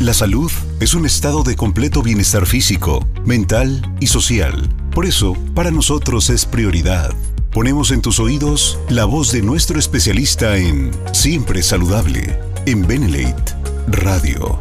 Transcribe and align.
La 0.00 0.12
salud 0.12 0.52
es 0.78 0.92
un 0.92 1.06
estado 1.06 1.42
de 1.42 1.56
completo 1.56 2.02
bienestar 2.02 2.44
físico, 2.44 3.08
mental 3.24 3.80
y 3.98 4.08
social. 4.08 4.68
Por 4.94 5.06
eso, 5.06 5.34
para 5.54 5.70
nosotros 5.70 6.28
es 6.28 6.44
prioridad. 6.44 7.12
Ponemos 7.50 7.90
en 7.90 8.02
tus 8.02 8.20
oídos 8.20 8.78
la 8.90 9.06
voz 9.06 9.32
de 9.32 9.40
nuestro 9.40 9.78
especialista 9.78 10.58
en 10.58 10.90
Siempre 11.12 11.62
Saludable, 11.62 12.38
en 12.66 12.86
Benelate 12.86 13.54
Radio. 13.88 14.58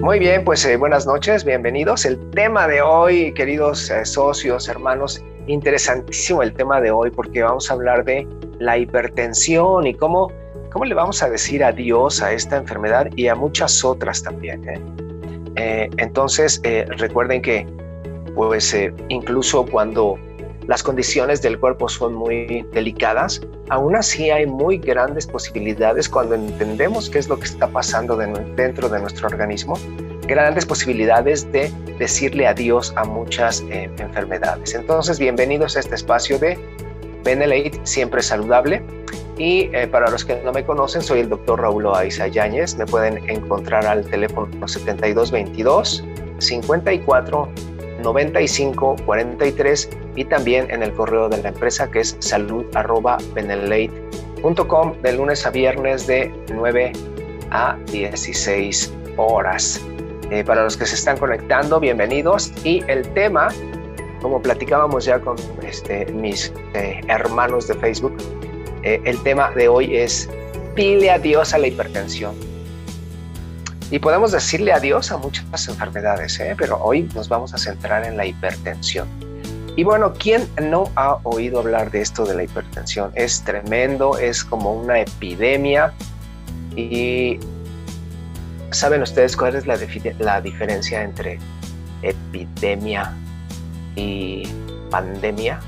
Muy 0.00 0.18
bien, 0.18 0.44
pues 0.44 0.64
eh, 0.64 0.78
buenas 0.78 1.06
noches, 1.06 1.44
bienvenidos. 1.44 2.06
El 2.06 2.18
tema 2.30 2.66
de 2.66 2.80
hoy, 2.80 3.34
queridos 3.34 3.90
eh, 3.90 4.06
socios, 4.06 4.68
hermanos, 4.68 5.22
interesantísimo 5.46 6.42
el 6.42 6.52
tema 6.52 6.80
de 6.80 6.90
hoy 6.90 7.10
porque 7.10 7.42
vamos 7.42 7.70
a 7.70 7.74
hablar 7.74 8.04
de 8.04 8.26
la 8.58 8.78
hipertensión 8.78 9.86
y 9.86 9.94
cómo, 9.94 10.30
cómo 10.70 10.84
le 10.84 10.94
vamos 10.94 11.22
a 11.22 11.28
decir 11.28 11.64
adiós 11.64 12.22
a 12.22 12.32
esta 12.32 12.56
enfermedad 12.56 13.08
y 13.16 13.28
a 13.28 13.34
muchas 13.34 13.84
otras 13.84 14.22
también. 14.22 14.68
¿eh? 14.68 14.80
Eh, 15.56 15.90
entonces, 15.98 16.60
eh, 16.64 16.86
recuerden 16.96 17.42
que 17.42 17.66
pues 18.34 18.74
incluso 19.08 19.66
cuando 19.66 20.18
las 20.66 20.82
condiciones 20.82 21.42
del 21.42 21.58
cuerpo 21.58 21.88
son 21.88 22.14
muy 22.14 22.64
delicadas, 22.72 23.42
aún 23.68 23.94
así 23.96 24.30
hay 24.30 24.46
muy 24.46 24.78
grandes 24.78 25.26
posibilidades 25.26 26.08
cuando 26.08 26.34
entendemos 26.34 27.10
qué 27.10 27.18
es 27.18 27.28
lo 27.28 27.38
que 27.38 27.44
está 27.44 27.66
pasando 27.66 28.16
dentro 28.16 28.88
de 28.88 29.00
nuestro 29.00 29.26
organismo 29.26 29.76
grandes 30.32 30.64
posibilidades 30.64 31.50
de 31.52 31.70
decirle 31.98 32.46
adiós 32.46 32.94
a 32.96 33.04
muchas 33.04 33.60
eh, 33.68 33.90
enfermedades. 33.98 34.74
Entonces, 34.74 35.18
bienvenidos 35.18 35.76
a 35.76 35.80
este 35.80 35.94
espacio 35.94 36.38
de 36.38 36.58
Benelate, 37.22 37.78
siempre 37.84 38.22
saludable. 38.22 38.82
Y 39.36 39.68
eh, 39.74 39.86
para 39.88 40.10
los 40.10 40.24
que 40.24 40.36
no 40.42 40.52
me 40.52 40.64
conocen, 40.64 41.02
soy 41.02 41.20
el 41.20 41.28
doctor 41.28 41.60
Raúl 41.60 41.86
Aiza 41.94 42.28
Yáñez. 42.28 42.76
Me 42.76 42.86
pueden 42.86 43.28
encontrar 43.28 43.86
al 43.86 44.06
teléfono 44.06 44.48
7222 44.66 46.02
54 46.38 47.48
95 48.02 48.96
43 49.04 49.90
y 50.16 50.24
también 50.24 50.70
en 50.70 50.82
el 50.82 50.94
correo 50.94 51.28
de 51.28 51.42
la 51.42 51.50
empresa 51.50 51.90
que 51.90 52.00
es 52.00 52.16
salud 52.20 52.64
de 55.02 55.12
lunes 55.12 55.44
a 55.44 55.50
viernes 55.50 56.06
de 56.06 56.32
9 56.50 56.92
a 57.50 57.76
16 57.92 58.92
horas. 59.18 59.80
Eh, 60.32 60.42
para 60.44 60.64
los 60.64 60.78
que 60.78 60.86
se 60.86 60.94
están 60.94 61.18
conectando, 61.18 61.78
bienvenidos. 61.78 62.54
Y 62.64 62.82
el 62.88 63.06
tema, 63.12 63.48
como 64.22 64.40
platicábamos 64.40 65.04
ya 65.04 65.20
con 65.20 65.36
este, 65.62 66.06
mis 66.06 66.50
eh, 66.72 67.02
hermanos 67.08 67.68
de 67.68 67.74
Facebook, 67.74 68.16
eh, 68.82 68.98
el 69.04 69.22
tema 69.24 69.50
de 69.50 69.68
hoy 69.68 69.94
es 69.94 70.30
pile 70.74 71.10
adiós 71.10 71.52
a 71.52 71.58
la 71.58 71.66
hipertensión. 71.66 72.34
Y 73.90 73.98
podemos 73.98 74.32
decirle 74.32 74.72
adiós 74.72 75.12
a 75.12 75.18
muchas 75.18 75.68
enfermedades, 75.68 76.40
pero 76.56 76.82
hoy 76.82 77.02
nos 77.14 77.28
vamos 77.28 77.52
a 77.52 77.58
centrar 77.58 78.06
en 78.06 78.16
la 78.16 78.24
hipertensión. 78.24 79.06
Y 79.76 79.84
bueno, 79.84 80.14
¿quién 80.18 80.48
no 80.62 80.90
ha 80.96 81.18
oído 81.24 81.58
hablar 81.58 81.90
de 81.90 82.00
esto 82.00 82.24
de 82.24 82.36
la 82.36 82.44
hipertensión? 82.44 83.12
Es 83.16 83.42
tremendo, 83.44 84.16
es 84.16 84.44
como 84.44 84.72
una 84.72 84.98
epidemia 85.00 85.92
y 86.74 87.38
¿Saben 88.72 89.02
ustedes 89.02 89.36
cuál 89.36 89.54
es 89.54 89.66
la, 89.66 90.40
diferencia 90.40 91.02
entre 91.02 91.38
epidemia 92.00 93.14
y 93.96 94.48
pandemia? 94.90 95.60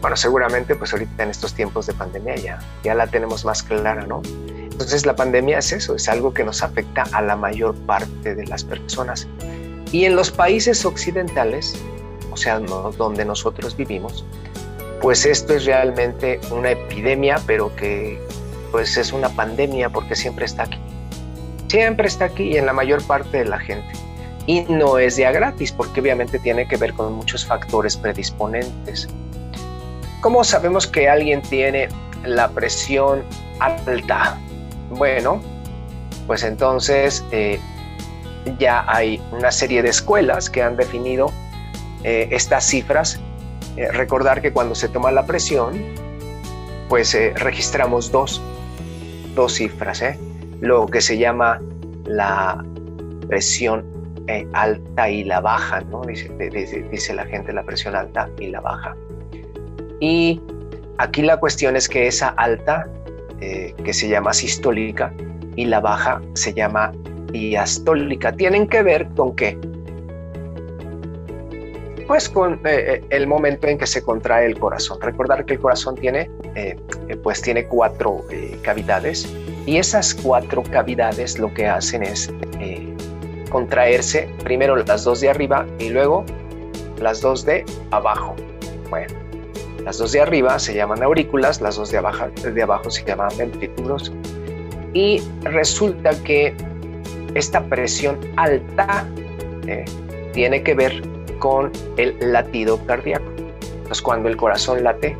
Bueno, 0.00 0.16
seguramente 0.16 0.76
pues 0.76 0.92
ahorita 0.92 1.24
en 1.24 1.30
estos 1.30 1.54
tiempos 1.54 1.88
de 1.88 1.94
pandemia 1.94 2.36
ya, 2.36 2.60
ya 2.84 2.94
la 2.94 3.08
tenemos 3.08 3.44
más 3.44 3.64
clara, 3.64 4.06
¿no? 4.06 4.22
Entonces 4.56 5.04
la 5.04 5.16
pandemia 5.16 5.58
es 5.58 5.72
eso, 5.72 5.96
es 5.96 6.08
algo 6.08 6.32
que 6.32 6.44
nos 6.44 6.62
afecta 6.62 7.02
a 7.10 7.20
la 7.20 7.34
mayor 7.34 7.74
parte 7.74 8.36
de 8.36 8.46
las 8.46 8.62
personas. 8.62 9.26
Y 9.90 10.04
en 10.04 10.14
los 10.14 10.30
países 10.30 10.84
occidentales, 10.84 11.74
o 12.30 12.36
sea, 12.36 12.60
donde 12.60 13.24
nosotros 13.24 13.76
vivimos, 13.76 14.24
pues 15.00 15.26
esto 15.26 15.54
es 15.54 15.64
realmente 15.64 16.40
una 16.52 16.70
epidemia, 16.70 17.40
pero 17.44 17.74
que 17.74 18.24
pues 18.70 18.96
es 18.96 19.12
una 19.12 19.28
pandemia 19.30 19.90
porque 19.90 20.14
siempre 20.14 20.44
está 20.44 20.62
aquí 20.62 20.78
siempre 21.72 22.06
está 22.06 22.26
aquí 22.26 22.58
en 22.58 22.66
la 22.66 22.74
mayor 22.74 23.02
parte 23.06 23.38
de 23.38 23.44
la 23.46 23.58
gente. 23.58 23.94
Y 24.46 24.60
no 24.60 24.98
es 24.98 25.16
día 25.16 25.32
gratis, 25.32 25.72
porque 25.72 26.02
obviamente 26.02 26.38
tiene 26.38 26.68
que 26.68 26.76
ver 26.76 26.92
con 26.92 27.14
muchos 27.14 27.46
factores 27.46 27.96
predisponentes. 27.96 29.08
¿Cómo 30.20 30.44
sabemos 30.44 30.86
que 30.86 31.08
alguien 31.08 31.40
tiene 31.40 31.88
la 32.26 32.50
presión 32.50 33.22
alta? 33.58 34.38
Bueno, 34.90 35.40
pues 36.26 36.42
entonces 36.42 37.24
eh, 37.30 37.58
ya 38.58 38.84
hay 38.86 39.22
una 39.30 39.50
serie 39.50 39.82
de 39.82 39.88
escuelas 39.88 40.50
que 40.50 40.62
han 40.62 40.76
definido 40.76 41.32
eh, 42.04 42.28
estas 42.32 42.66
cifras. 42.66 43.18
Eh, 43.78 43.90
recordar 43.92 44.42
que 44.42 44.52
cuando 44.52 44.74
se 44.74 44.88
toma 44.90 45.10
la 45.10 45.24
presión, 45.24 45.82
pues 46.90 47.16
registramos 47.36 48.12
dos, 48.12 48.42
dos 49.34 49.54
cifras. 49.54 50.02
¿eh? 50.02 50.18
Lo 50.62 50.86
que 50.86 51.00
se 51.00 51.18
llama 51.18 51.60
la 52.06 52.64
presión 53.26 53.84
eh, 54.28 54.46
alta 54.52 55.10
y 55.10 55.24
la 55.24 55.40
baja, 55.40 55.80
¿no? 55.80 56.02
Dice, 56.02 57.14
la 57.14 57.24
gente 57.26 57.52
la 57.52 57.64
presión 57.64 57.96
alta 57.96 58.30
y 58.38 58.46
la 58.46 58.60
baja. 58.60 58.96
Y 60.00 60.40
aquí 60.98 61.22
la 61.22 61.36
cuestión 61.38 61.74
es 61.74 61.88
que 61.88 62.06
esa 62.06 62.28
alta, 62.28 62.88
eh, 63.40 63.74
que 63.84 63.92
se 63.92 64.08
llama 64.08 64.32
sistólica, 64.32 65.12
y 65.56 65.64
la 65.64 65.80
baja 65.80 66.22
se 66.34 66.54
llama 66.54 66.92
diastólica, 67.32 68.32
tienen 68.32 68.68
que 68.68 68.82
ver 68.84 69.08
con 69.16 69.34
qué? 69.34 69.58
Pues 72.06 72.28
con 72.28 72.60
eh, 72.64 73.02
el 73.10 73.26
momento 73.26 73.66
en 73.66 73.78
que 73.78 73.86
se 73.88 74.00
contrae 74.00 74.46
el 74.46 74.58
corazón. 74.60 75.00
Recordar 75.00 75.44
que 75.44 75.54
el 75.54 75.60
corazón 75.60 75.96
tiene, 75.96 76.30
pues 77.24 77.42
tiene 77.42 77.66
cuatro 77.66 78.24
cavidades 78.62 79.26
y 79.66 79.76
esas 79.78 80.14
cuatro 80.14 80.62
cavidades 80.62 81.38
lo 81.38 81.52
que 81.54 81.66
hacen 81.66 82.02
es 82.02 82.32
eh, 82.60 82.94
contraerse 83.50 84.28
primero 84.42 84.76
las 84.76 85.04
dos 85.04 85.20
de 85.20 85.30
arriba 85.30 85.66
y 85.78 85.90
luego 85.90 86.24
las 87.00 87.20
dos 87.20 87.44
de 87.44 87.64
abajo. 87.90 88.34
Bueno, 88.90 89.14
las 89.84 89.98
dos 89.98 90.12
de 90.12 90.20
arriba 90.20 90.58
se 90.58 90.74
llaman 90.74 91.02
aurículas, 91.02 91.60
las 91.60 91.76
dos 91.76 91.90
de 91.90 91.98
abajo, 91.98 92.28
de 92.28 92.62
abajo 92.62 92.90
se 92.90 93.04
llaman 93.04 93.30
ventrículos. 93.36 94.12
Y 94.94 95.22
resulta 95.42 96.10
que 96.22 96.54
esta 97.34 97.62
presión 97.64 98.18
alta 98.36 99.06
eh, 99.66 99.84
tiene 100.32 100.62
que 100.62 100.74
ver 100.74 101.02
con 101.38 101.72
el 101.96 102.16
latido 102.20 102.78
cardíaco. 102.86 103.24
Entonces, 103.62 104.02
cuando 104.02 104.28
el 104.28 104.36
corazón 104.36 104.84
late, 104.84 105.16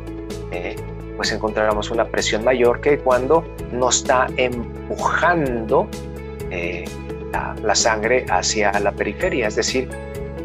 eh, 0.51 0.75
pues 1.15 1.31
encontramos 1.31 1.91
una 1.91 2.05
presión 2.05 2.43
mayor 2.43 2.81
que 2.81 2.99
cuando 2.99 3.45
nos 3.71 3.97
está 3.97 4.27
empujando 4.37 5.87
eh, 6.49 6.85
la, 7.63 7.75
sangre 7.75 8.25
hacia 8.29 8.71
la 8.79 8.91
periferia, 8.91 9.47
es 9.47 9.55
decir, 9.55 9.89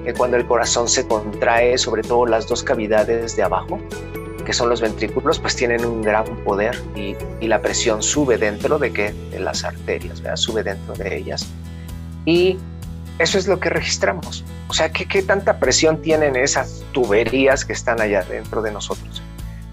que 0.05 0.15
cuando 0.15 0.37
el 0.37 0.47
corazón 0.47 0.89
se 0.89 1.07
contrae, 1.07 1.77
sobre 1.77 2.03
todo 2.03 2.27
las 2.27 2.49
dos 2.49 2.63
cavidades 2.63 3.37
de 3.37 3.43
abajo, 3.43 3.79
que 4.45 4.55
son 4.55 4.71
los 4.71 4.81
ventrículos, 4.81 5.39
pues 5.39 5.55
tienen 5.55 5.85
un 5.85 6.01
gran 6.01 6.25
poder 6.45 6.81
y, 6.97 7.15
la 7.47 7.61
presión 7.61 8.03
sube 8.03 8.39
dentro 8.39 8.79
de, 8.79 8.93
que, 8.93 9.13
de 9.31 9.41
las 9.41 9.65
arterias, 9.65 10.23
sube 10.35 10.63
dentro 10.63 10.95
de 10.95 11.17
ellas. 11.17 11.47
Y 12.25 12.59
eso 13.19 13.39
es 13.39 13.47
lo 13.47 13.59
que 13.61 13.69
registramos. 13.69 14.45
O 14.69 14.75
sea, 14.75 14.91
¿qué, 14.91 15.07
¿qué, 15.07 15.23
tanta 15.23 15.59
presión 15.59 16.01
tienen 16.01 16.37
esas 16.37 16.85
tuberías 16.93 17.65
que 17.65 17.73
están 17.73 18.01
allá 18.01 18.23
dentro 18.23 18.63
de 18.63 18.71
nosotros? 18.71 19.23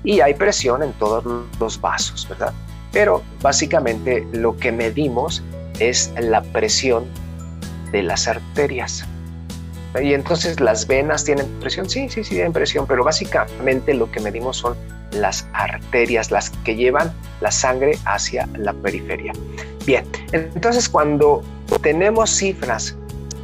Y 0.05 0.21
hay 0.21 0.35
presión 0.35 0.83
en 0.83 0.93
todos 0.93 1.23
los 1.59 1.81
vasos, 1.81 2.27
¿verdad? 2.29 2.53
Pero 2.91 3.23
básicamente 3.41 4.25
lo 4.31 4.55
que 4.55 4.71
medimos 4.71 5.43
es 5.79 6.13
la 6.19 6.41
presión 6.41 7.05
de 7.91 8.03
las 8.03 8.27
arterias. 8.27 9.05
Y 10.01 10.13
entonces 10.13 10.59
las 10.59 10.87
venas 10.87 11.23
tienen 11.23 11.47
presión, 11.59 11.89
sí, 11.89 12.09
sí, 12.09 12.23
sí 12.23 12.35
tienen 12.35 12.53
presión, 12.53 12.85
pero 12.85 13.03
básicamente 13.03 13.93
lo 13.93 14.11
que 14.11 14.19
medimos 14.19 14.57
son 14.57 14.75
las 15.11 15.47
arterias, 15.53 16.31
las 16.31 16.49
que 16.49 16.75
llevan 16.75 17.13
la 17.41 17.51
sangre 17.51 17.97
hacia 18.05 18.47
la 18.57 18.73
periferia. 18.73 19.33
Bien, 19.85 20.05
entonces 20.33 20.89
cuando 20.89 21.43
tenemos 21.81 22.29
cifras 22.29 22.95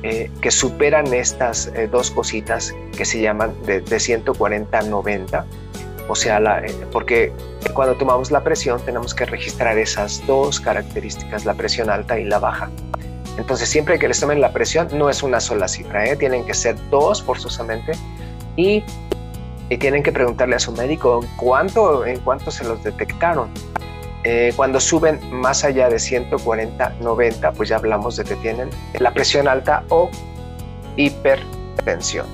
eh, 0.03 0.29
que 0.41 0.51
superan 0.51 1.13
estas 1.13 1.67
eh, 1.67 1.87
dos 1.89 2.11
cositas 2.11 2.73
que 2.97 3.05
se 3.05 3.21
llaman 3.21 3.53
de, 3.65 3.81
de 3.81 3.99
140 3.99 4.77
a 4.77 4.81
90, 4.81 5.45
o 6.11 6.15
sea, 6.15 6.39
eh, 6.59 6.73
porque 6.91 7.33
cuando 7.73 7.95
tomamos 7.95 8.31
la 8.31 8.43
presión 8.43 8.79
tenemos 8.85 9.13
que 9.13 9.25
registrar 9.25 9.77
esas 9.77 10.25
dos 10.27 10.59
características, 10.59 11.45
la 11.45 11.53
presión 11.53 11.89
alta 11.89 12.19
y 12.19 12.25
la 12.25 12.39
baja. 12.39 12.69
Entonces, 13.37 13.69
siempre 13.69 13.97
que 13.97 14.07
les 14.07 14.19
tomen 14.19 14.41
la 14.41 14.51
presión, 14.51 14.89
no 14.93 15.09
es 15.09 15.23
una 15.23 15.39
sola 15.39 15.67
cifra, 15.67 16.05
¿eh? 16.05 16.15
tienen 16.15 16.45
que 16.45 16.53
ser 16.53 16.75
dos 16.89 17.23
forzosamente. 17.23 17.93
Y 18.57 18.83
y 19.71 19.77
tienen 19.77 20.03
que 20.03 20.11
preguntarle 20.11 20.57
a 20.57 20.59
su 20.59 20.73
médico 20.73 21.21
cuánto, 21.37 22.05
en 22.05 22.19
cuánto 22.19 22.51
se 22.51 22.65
los 22.65 22.83
detectaron. 22.83 23.49
Eh, 24.25 24.51
cuando 24.57 24.81
suben 24.81 25.17
más 25.31 25.63
allá 25.63 25.87
de 25.87 25.97
140, 25.97 26.95
90, 26.99 27.53
pues 27.53 27.69
ya 27.69 27.77
hablamos 27.77 28.17
de 28.17 28.25
que 28.25 28.35
tienen 28.35 28.69
la 28.99 29.13
presión 29.13 29.47
alta 29.47 29.85
o 29.87 30.09
hipertensión. 30.97 32.27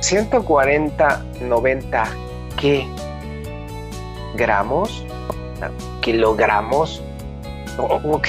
140, 0.00 1.22
90, 1.42 2.04
¿qué? 2.60 2.86
¿Gramos? 4.36 5.04
¿Kilogramos? 6.00 7.02
¿O, 7.78 8.20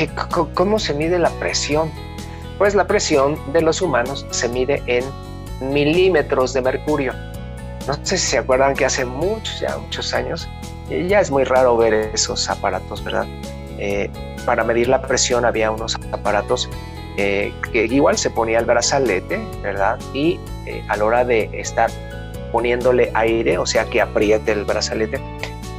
¿Cómo 0.54 0.80
se 0.80 0.94
mide 0.94 1.20
la 1.20 1.30
presión? 1.32 1.92
Pues 2.58 2.76
la 2.76 2.88
presión 2.88 3.38
de 3.54 3.62
los 3.62 3.82
humanos 3.82 4.26
se 4.30 4.48
mide 4.50 4.82
en 4.88 5.04
milímetros 5.74 6.54
de 6.54 6.62
mercurio. 6.62 7.14
No 7.88 7.94
sé 8.04 8.18
si 8.18 8.28
se 8.28 8.38
acuerdan 8.38 8.76
que 8.76 8.86
hace 8.86 9.06
muchos, 9.06 9.60
ya 9.60 9.78
muchos 9.78 10.14
años, 10.14 10.48
ya 10.90 11.20
es 11.20 11.32
muy 11.32 11.44
raro 11.44 11.78
ver 11.78 11.94
esos 11.94 12.50
aparatos, 12.50 13.04
¿verdad? 13.04 13.26
Eh, 13.78 14.10
para 14.46 14.64
medir 14.64 14.88
la 14.88 15.02
presión 15.02 15.46
había 15.46 15.72
unos 15.72 15.98
aparatos 16.12 16.70
eh, 17.18 17.52
que 17.72 17.86
igual 17.86 18.18
se 18.18 18.30
ponía 18.30 18.60
el 18.60 18.66
brazalete, 18.66 19.40
¿verdad? 19.64 20.00
Y 20.14 20.40
eh, 20.66 20.84
a 20.88 20.98
la 20.98 21.06
hora 21.06 21.26
de 21.26 21.50
estar 21.54 21.90
poniéndole 22.52 23.12
aire, 23.14 23.58
o 23.58 23.66
sea 23.66 23.86
que 23.86 24.02
apriete 24.02 24.52
el 24.52 24.66
brazalete, 24.66 25.20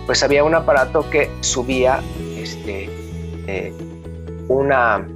pues 0.06 0.22
había 0.22 0.44
un 0.44 0.54
aparato 0.54 1.08
que 1.10 1.30
subía 1.40 2.00
este, 2.36 2.88
una, 4.48 5.06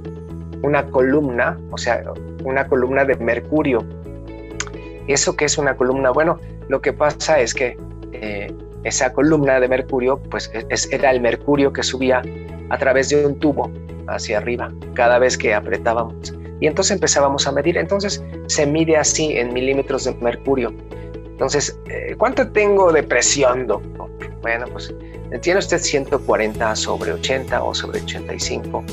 una 0.61 0.85
columna, 0.87 1.57
o 1.71 1.77
sea, 1.77 2.03
una 2.43 2.67
columna 2.67 3.05
de 3.05 3.15
mercurio. 3.15 3.83
¿Eso 5.07 5.35
qué 5.35 5.45
es 5.45 5.57
una 5.57 5.75
columna? 5.75 6.11
Bueno, 6.11 6.39
lo 6.69 6.81
que 6.81 6.93
pasa 6.93 7.39
es 7.39 7.53
que 7.53 7.77
eh, 8.13 8.53
esa 8.83 9.13
columna 9.13 9.59
de 9.59 9.67
mercurio, 9.67 10.17
pues 10.29 10.51
era 10.91 11.11
el 11.11 11.21
mercurio 11.21 11.73
que 11.73 11.83
subía 11.83 12.21
a 12.69 12.77
través 12.77 13.09
de 13.09 13.25
un 13.25 13.39
tubo 13.39 13.71
hacia 14.07 14.37
arriba 14.37 14.71
cada 14.93 15.19
vez 15.19 15.37
que 15.37 15.53
apretábamos. 15.53 16.33
Y 16.59 16.67
entonces 16.67 16.95
empezábamos 16.95 17.47
a 17.47 17.51
medir. 17.51 17.77
Entonces 17.77 18.23
se 18.47 18.65
mide 18.65 18.97
así 18.97 19.37
en 19.37 19.53
milímetros 19.53 20.05
de 20.05 20.13
mercurio. 20.15 20.73
Entonces, 21.37 21.77
eh, 21.87 22.15
¿cuánto 22.17 22.47
tengo 22.47 22.91
de 22.91 23.03
presión, 23.03 23.67
doctor? 23.67 24.09
Bueno, 24.41 24.65
pues 24.71 24.91
tiene 25.41 25.59
usted 25.59 25.77
140 25.77 26.75
sobre 26.75 27.13
80 27.13 27.61
o 27.61 27.75
sobre 27.75 28.01
85 28.01 28.83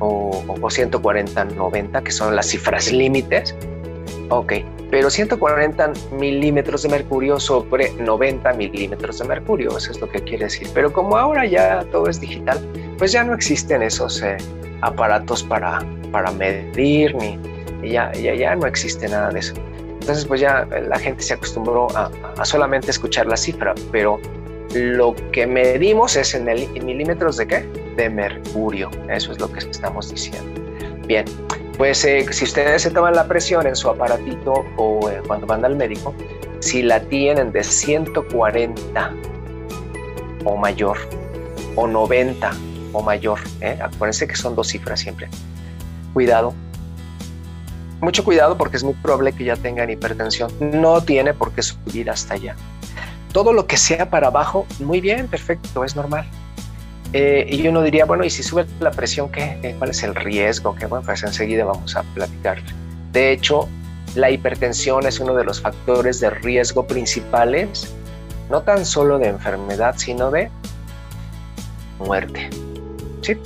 o, 0.00 0.44
o 0.60 0.70
140 0.70 1.44
90, 1.46 2.02
que 2.02 2.12
son 2.12 2.36
las 2.36 2.46
cifras 2.50 2.92
límites. 2.92 3.54
Ok, 4.28 4.52
pero 4.90 5.08
140 5.08 5.92
milímetros 6.12 6.82
de 6.82 6.90
mercurio 6.90 7.40
sobre 7.40 7.90
90 7.92 8.52
milímetros 8.52 9.20
de 9.20 9.24
mercurio, 9.24 9.74
eso 9.78 9.90
es 9.90 9.98
lo 9.98 10.10
que 10.10 10.20
quiere 10.20 10.44
decir. 10.44 10.68
Pero 10.74 10.92
como 10.92 11.16
ahora 11.16 11.46
ya 11.46 11.86
todo 11.90 12.10
es 12.10 12.20
digital, 12.20 12.60
pues 12.98 13.12
ya 13.12 13.24
no 13.24 13.32
existen 13.32 13.82
esos 13.82 14.22
eh, 14.22 14.36
aparatos 14.82 15.42
para, 15.42 15.80
para 16.12 16.30
medir, 16.32 17.14
ni 17.14 17.38
ya, 17.82 18.12
ya, 18.12 18.34
ya 18.34 18.54
no 18.56 18.66
existe 18.66 19.08
nada 19.08 19.30
de 19.30 19.38
eso. 19.38 19.54
Entonces, 20.08 20.24
pues 20.24 20.40
ya 20.40 20.66
la 20.88 20.98
gente 20.98 21.22
se 21.22 21.34
acostumbró 21.34 21.86
a, 21.94 22.10
solamente 22.42 22.90
escuchar 22.90 23.26
la 23.26 23.36
cifra, 23.36 23.74
pero 23.92 24.18
lo 24.72 25.14
que 25.32 25.46
medimos 25.46 26.16
es 26.16 26.34
en 26.34 26.46
milímetros 26.86 27.36
de 27.36 27.46
qué? 27.46 27.68
De 27.94 28.08
mercurio. 28.08 28.90
Eso 29.10 29.32
es 29.32 29.38
lo 29.38 29.52
que 29.52 29.58
estamos 29.58 30.08
diciendo. 30.08 30.62
Bien, 31.06 31.26
pues 31.76 32.06
eh, 32.06 32.24
si 32.30 32.44
ustedes 32.44 32.80
se 32.80 32.90
toman 32.90 33.16
la 33.16 33.28
presión 33.28 33.66
en 33.66 33.76
su 33.76 33.90
aparatito 33.90 34.64
o 34.78 35.10
eh, 35.10 35.20
cuando 35.26 35.46
van 35.46 35.62
al 35.66 35.76
médico, 35.76 36.14
si 36.60 36.80
la 36.80 37.00
tienen 37.00 37.52
de 37.52 37.62
140 37.62 39.14
o 40.46 40.56
mayor, 40.56 40.96
o 41.76 41.86
90 41.86 42.50
o 42.94 43.02
mayor, 43.02 43.40
¿eh? 43.60 43.78
acuérdense 43.82 44.26
que 44.26 44.36
son 44.36 44.56
dos 44.56 44.68
cifras 44.68 45.00
siempre. 45.00 45.28
Cuidado, 46.14 46.54
mucho 48.00 48.24
cuidado 48.24 48.56
porque 48.56 48.76
es 48.76 48.84
muy 48.84 48.94
probable 48.94 49.32
que 49.32 49.44
ya 49.44 49.56
tengan 49.56 49.90
hipertensión. 49.90 50.50
No 50.60 51.02
tiene 51.02 51.34
por 51.34 51.52
qué 51.52 51.62
subir 51.62 52.10
hasta 52.10 52.34
allá. 52.34 52.56
Todo 53.32 53.52
lo 53.52 53.66
que 53.66 53.76
sea 53.76 54.08
para 54.10 54.28
abajo, 54.28 54.66
muy 54.80 55.00
bien, 55.00 55.28
perfecto, 55.28 55.84
es 55.84 55.96
normal. 55.96 56.26
Eh, 57.12 57.46
y 57.50 57.66
uno 57.66 57.82
diría, 57.82 58.04
bueno, 58.04 58.24
¿y 58.24 58.30
si 58.30 58.42
sube 58.42 58.66
la 58.80 58.90
presión, 58.90 59.30
qué? 59.30 59.58
Eh, 59.62 59.74
¿Cuál 59.78 59.90
es 59.90 60.02
el 60.02 60.14
riesgo? 60.14 60.74
Que 60.74 60.86
bueno, 60.86 61.04
pues 61.04 61.22
enseguida 61.22 61.64
vamos 61.64 61.96
a 61.96 62.02
platicar. 62.02 62.58
De 63.12 63.32
hecho, 63.32 63.68
la 64.14 64.30
hipertensión 64.30 65.06
es 65.06 65.20
uno 65.20 65.34
de 65.34 65.44
los 65.44 65.60
factores 65.60 66.20
de 66.20 66.30
riesgo 66.30 66.86
principales, 66.86 67.92
no 68.50 68.62
tan 68.62 68.84
solo 68.84 69.18
de 69.18 69.28
enfermedad, 69.28 69.94
sino 69.96 70.30
de 70.30 70.50
muerte. 71.98 72.50
¿Sí? 73.22 73.36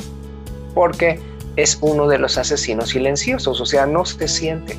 Porque 0.75 1.20
es 1.56 1.78
uno 1.81 2.06
de 2.08 2.19
los 2.19 2.38
asesinos 2.38 2.90
silenciosos, 2.90 3.60
o 3.60 3.66
sea, 3.66 3.87
no 3.87 4.04
se 4.04 4.28
siente. 4.28 4.76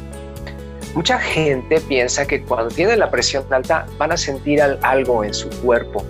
Mucha 0.96 1.20
gente 1.20 1.82
piensa 1.82 2.26
que 2.26 2.44
cuando 2.44 2.74
tienen 2.74 3.00
la 3.00 3.10
presión 3.10 3.46
alta 3.52 3.86
van 3.98 4.12
a 4.12 4.18
sentir 4.18 4.62
algo 4.62 5.24
en 5.24 5.34
su 5.34 5.50
cuerpo, 5.62 6.06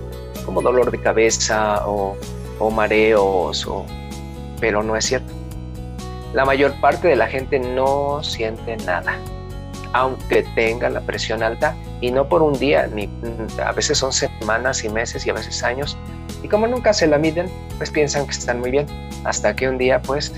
como 0.46 0.62
dolor 0.62 0.92
de 0.92 1.00
cabeza 1.00 1.88
o 1.88 2.18
o 2.60 2.72
mareos, 2.72 3.68
pero 4.60 4.84
no 4.84 4.96
es 4.96 5.06
cierto. 5.06 5.34
La 6.34 6.46
mayor 6.46 6.74
parte 6.82 7.08
de 7.08 7.16
la 7.16 7.28
gente 7.28 7.60
no 7.60 8.24
siente 8.24 8.78
nada, 8.78 9.18
aunque 9.94 10.44
tenga 10.56 10.90
la 10.90 11.02
presión 11.02 11.44
alta 11.44 11.76
y 12.02 12.12
no 12.12 12.28
por 12.28 12.42
un 12.42 12.58
día, 12.58 12.88
ni 12.88 13.10
a 13.64 13.72
veces 13.72 13.98
son 13.98 14.12
semanas 14.12 14.84
y 14.84 14.90
meses 14.90 15.26
y 15.26 15.30
a 15.30 15.34
veces 15.34 15.64
años. 15.64 15.98
Y 16.44 16.50
como 16.50 16.68
nunca 16.68 16.94
se 16.94 17.08
la 17.08 17.18
miden, 17.18 17.50
pues 17.78 17.90
piensan 17.90 18.26
que 18.26 18.32
están 18.32 18.60
muy 18.60 18.70
bien, 18.70 18.86
hasta 19.24 19.56
que 19.56 19.68
un 19.68 19.78
día 19.78 20.02
pues 20.02 20.32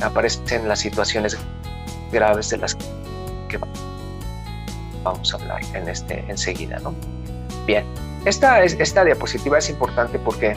aparecen 0.00 0.66
las 0.66 0.80
situaciones 0.80 1.38
graves 2.10 2.50
de 2.50 2.56
las 2.56 2.74
que 3.48 3.58
vamos 5.02 5.32
a 5.34 5.36
hablar 5.36 5.60
en 5.74 5.88
este 5.88 6.24
enseguida, 6.28 6.78
¿no? 6.80 6.94
Bien, 7.66 7.84
esta, 8.24 8.64
esta 8.64 9.04
diapositiva 9.04 9.58
es 9.58 9.68
importante 9.68 10.18
porque 10.18 10.56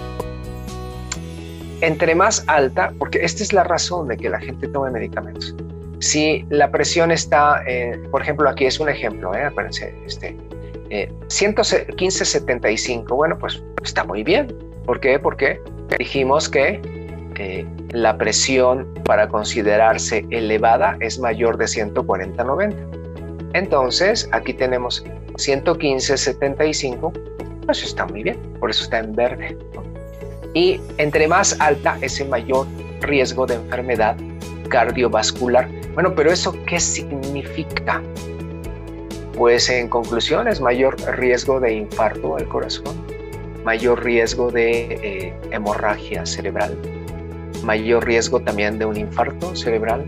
entre 1.82 2.16
más 2.16 2.44
alta, 2.48 2.94
porque 2.98 3.20
esta 3.24 3.44
es 3.44 3.54
la 3.54 3.64
razón 3.64 4.08
de 4.08 4.18
que 4.18 4.30
la 4.30 4.40
gente 4.40 4.68
tome 4.68 4.90
medicamentos. 4.90 5.54
Si 6.00 6.46
la 6.50 6.72
presión 6.72 7.12
está, 7.12 7.64
por 8.12 8.22
ejemplo, 8.22 8.50
aquí 8.50 8.66
es 8.66 8.80
un 8.80 8.90
ejemplo, 8.90 9.34
¿eh? 9.36 9.44
acuérdense, 9.44 9.94
este, 10.06 10.36
eh, 10.90 11.12
115-75, 11.28 13.08
bueno, 13.16 13.38
pues 13.38 13.62
está 13.84 14.04
muy 14.04 14.24
bien. 14.24 14.56
¿Por 14.88 15.00
qué? 15.02 15.20
Porque 15.20 15.62
dijimos 16.00 16.48
que 16.48 16.82
eh, 17.36 17.66
la 17.92 18.18
presión 18.18 18.88
para 19.04 19.28
considerarse 19.28 20.26
elevada 20.32 20.98
es 21.02 21.20
mayor 21.20 21.58
de 21.58 21.66
140-90. 21.66 22.74
Entonces, 23.54 24.30
aquí 24.32 24.54
tenemos 24.54 25.04
115-75, 25.34 27.12
pues 27.66 27.84
está 27.84 28.06
muy 28.08 28.24
bien, 28.24 28.38
por 28.60 28.70
eso 28.72 28.84
está 28.84 29.00
en 29.00 29.14
verde. 29.14 29.58
Y 30.54 30.80
entre 30.98 31.28
más 31.28 31.60
alta, 31.60 31.98
ese 32.02 32.24
mayor 32.24 32.66
riesgo 33.02 33.46
de 33.46 33.56
enfermedad 33.56 34.16
cardiovascular. 34.70 35.70
Bueno, 35.94 36.16
pero 36.16 36.32
¿eso 36.32 36.56
qué 36.66 36.80
significa? 36.80 38.02
Pues 39.38 39.70
en 39.70 39.90
conclusión 39.90 40.48
es 40.48 40.62
mayor 40.62 40.96
riesgo 41.18 41.60
de 41.60 41.74
infarto 41.74 42.38
al 42.38 42.48
corazón, 42.48 42.96
mayor 43.68 44.02
riesgo 44.02 44.50
de 44.50 44.94
eh, 45.04 45.34
hemorragia 45.52 46.26
cerebral, 46.26 46.78
mayor 47.64 48.06
riesgo 48.06 48.40
también 48.40 48.80
de 48.80 48.86
un 48.86 48.96
infarto 48.96 49.54
cerebral. 49.58 50.06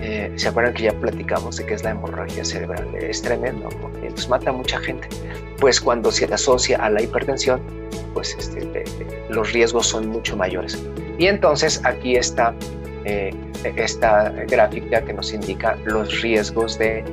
Eh, 0.00 0.32
¿Se 0.36 0.48
acuerdan 0.48 0.72
que 0.72 0.84
ya 0.84 0.94
platicamos 0.94 1.58
de 1.58 1.66
qué 1.66 1.74
es 1.74 1.84
la 1.84 1.90
hemorragia 1.90 2.42
cerebral? 2.42 2.88
Es 2.94 3.20
tremendo, 3.20 3.68
entonces 3.96 4.30
mata 4.30 4.48
a 4.48 4.54
mucha 4.54 4.78
gente. 4.78 5.06
Pues 5.58 5.78
cuando 5.78 6.10
se 6.10 6.24
asocia 6.32 6.78
a 6.78 6.88
la 6.88 7.02
hipertensión, 7.02 7.60
pues 8.14 8.34
este, 8.38 8.84
los 9.28 9.52
riesgos 9.52 9.86
son 9.86 10.08
mucho 10.08 10.34
mayores. 10.34 10.82
Y 11.18 11.26
entonces 11.26 11.82
aquí 11.84 12.16
está 12.16 12.54
eh, 13.04 13.34
esta 13.76 14.30
gráfica 14.48 15.04
que 15.04 15.12
nos 15.12 15.34
indica 15.34 15.76
los 15.84 16.22
riesgos 16.22 16.78
de 16.78 17.04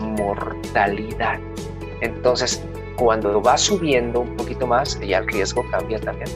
mortalidad. 0.00 1.38
Entonces, 2.00 2.62
cuando 3.00 3.40
va 3.40 3.56
subiendo 3.56 4.20
un 4.20 4.36
poquito 4.36 4.66
más, 4.66 5.00
ya 5.00 5.18
el 5.18 5.26
riesgo 5.26 5.64
cambia 5.70 5.98
también. 5.98 6.28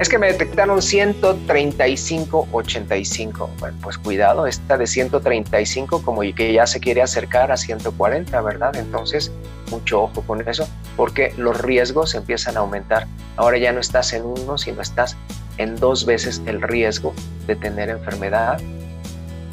Es 0.00 0.08
que 0.08 0.18
me 0.18 0.26
detectaron 0.26 0.82
135, 0.82 2.48
85. 2.50 3.50
Bueno, 3.60 3.78
pues 3.80 3.96
cuidado, 3.96 4.46
esta 4.46 4.76
de 4.76 4.88
135 4.88 6.02
como 6.02 6.22
que 6.34 6.52
ya 6.52 6.66
se 6.66 6.80
quiere 6.80 7.00
acercar 7.00 7.52
a 7.52 7.56
140, 7.56 8.40
¿verdad? 8.40 8.74
Entonces, 8.74 9.30
mucho 9.70 10.02
ojo 10.02 10.22
con 10.22 10.46
eso, 10.48 10.66
porque 10.96 11.32
los 11.36 11.60
riesgos 11.60 12.14
empiezan 12.16 12.56
a 12.56 12.60
aumentar. 12.60 13.06
Ahora 13.36 13.58
ya 13.58 13.72
no 13.72 13.78
estás 13.78 14.12
en 14.12 14.24
uno, 14.24 14.58
sino 14.58 14.82
estás 14.82 15.16
en 15.58 15.76
dos 15.76 16.06
veces 16.06 16.42
el 16.46 16.60
riesgo 16.60 17.14
de 17.46 17.54
tener 17.54 17.88
enfermedad 17.88 18.60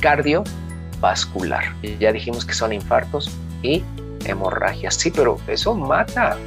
cardiovascular. 0.01 1.65
Ya 1.99 2.11
dijimos 2.11 2.45
que 2.45 2.53
son 2.53 2.73
infartos 2.73 3.29
y 3.61 3.83
hemorragia. 4.25 4.91
Sí, 4.91 5.11
pero 5.11 5.37
eso 5.47 5.73
mata. 5.75 6.37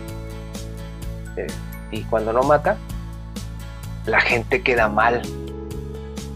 Eh, 1.36 1.46
y 1.90 2.02
cuando 2.04 2.32
no 2.32 2.42
mata, 2.42 2.76
la 4.06 4.20
gente 4.20 4.62
queda 4.62 4.88
mal. 4.88 5.22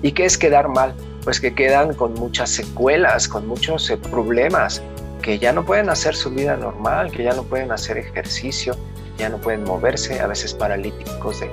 ¿Y 0.03 0.13
qué 0.13 0.25
es 0.25 0.37
quedar 0.37 0.69
mal? 0.69 0.95
Pues 1.25 1.41
que 1.41 1.55
quedan 1.55 1.95
con 1.95 2.15
muchas 2.15 2.51
secuelas, 2.51 3.29
con 3.29 3.47
muchos 3.47 3.89
eh, 3.91 3.97
problemas, 3.97 4.83
que 5.23 5.39
ya 5.39 5.53
no 5.53 5.65
pueden 5.65 5.89
hacer 5.89 6.15
su 6.15 6.31
vida 6.31 6.57
normal, 6.57 7.11
que 7.11 7.25
ya 7.25 7.33
no 7.33 7.45
pueden 7.45 7.73
hacer 7.73 7.97
ejercicio, 7.97 8.77
ya 9.17 9.31
no 9.31 9.39
pueden 9.39 9.65
moverse, 9.65 10.21
a 10.21 10.27
veces 10.27 10.53
paralíticos 10.53 11.41
de 11.41 11.51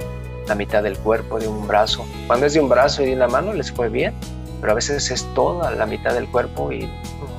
la 0.48 0.56
mitad 0.56 0.84
del 0.84 0.98
cuerpo, 0.98 1.40
de 1.40 1.48
un 1.48 1.66
brazo. 1.68 2.06
Cuando 2.28 2.46
es 2.48 2.54
de 2.54 2.60
un 2.60 2.68
brazo 2.68 3.04
y 3.04 3.08
de 3.08 3.14
una 3.14 3.30
mano 3.30 3.54
les 3.54 3.72
fue 3.72 3.88
bien, 3.88 4.14
pero 4.60 4.74
a 4.74 4.76
veces 4.76 5.10
es 5.10 5.24
toda 5.34 5.72
la 5.72 5.86
mitad 5.86 6.14
del 6.14 6.28
cuerpo 6.28 6.72
y 6.72 6.92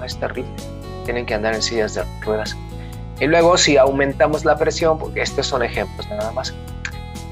es 0.04 0.18
terrible. 0.18 0.50
Tienen 1.04 1.26
que 1.26 1.35
andar 1.35 1.54
en 1.54 1.62
sillas 1.62 1.94
de 1.94 2.04
ruedas. 2.23 2.56
Y 3.21 3.26
luego 3.26 3.56
si 3.56 3.76
aumentamos 3.76 4.44
la 4.44 4.56
presión, 4.56 4.99
porque 4.99 5.23
estos 5.23 5.47
son 5.47 5.62
ejemplos 5.62 6.09
nada 6.09 6.32
más, 6.32 6.54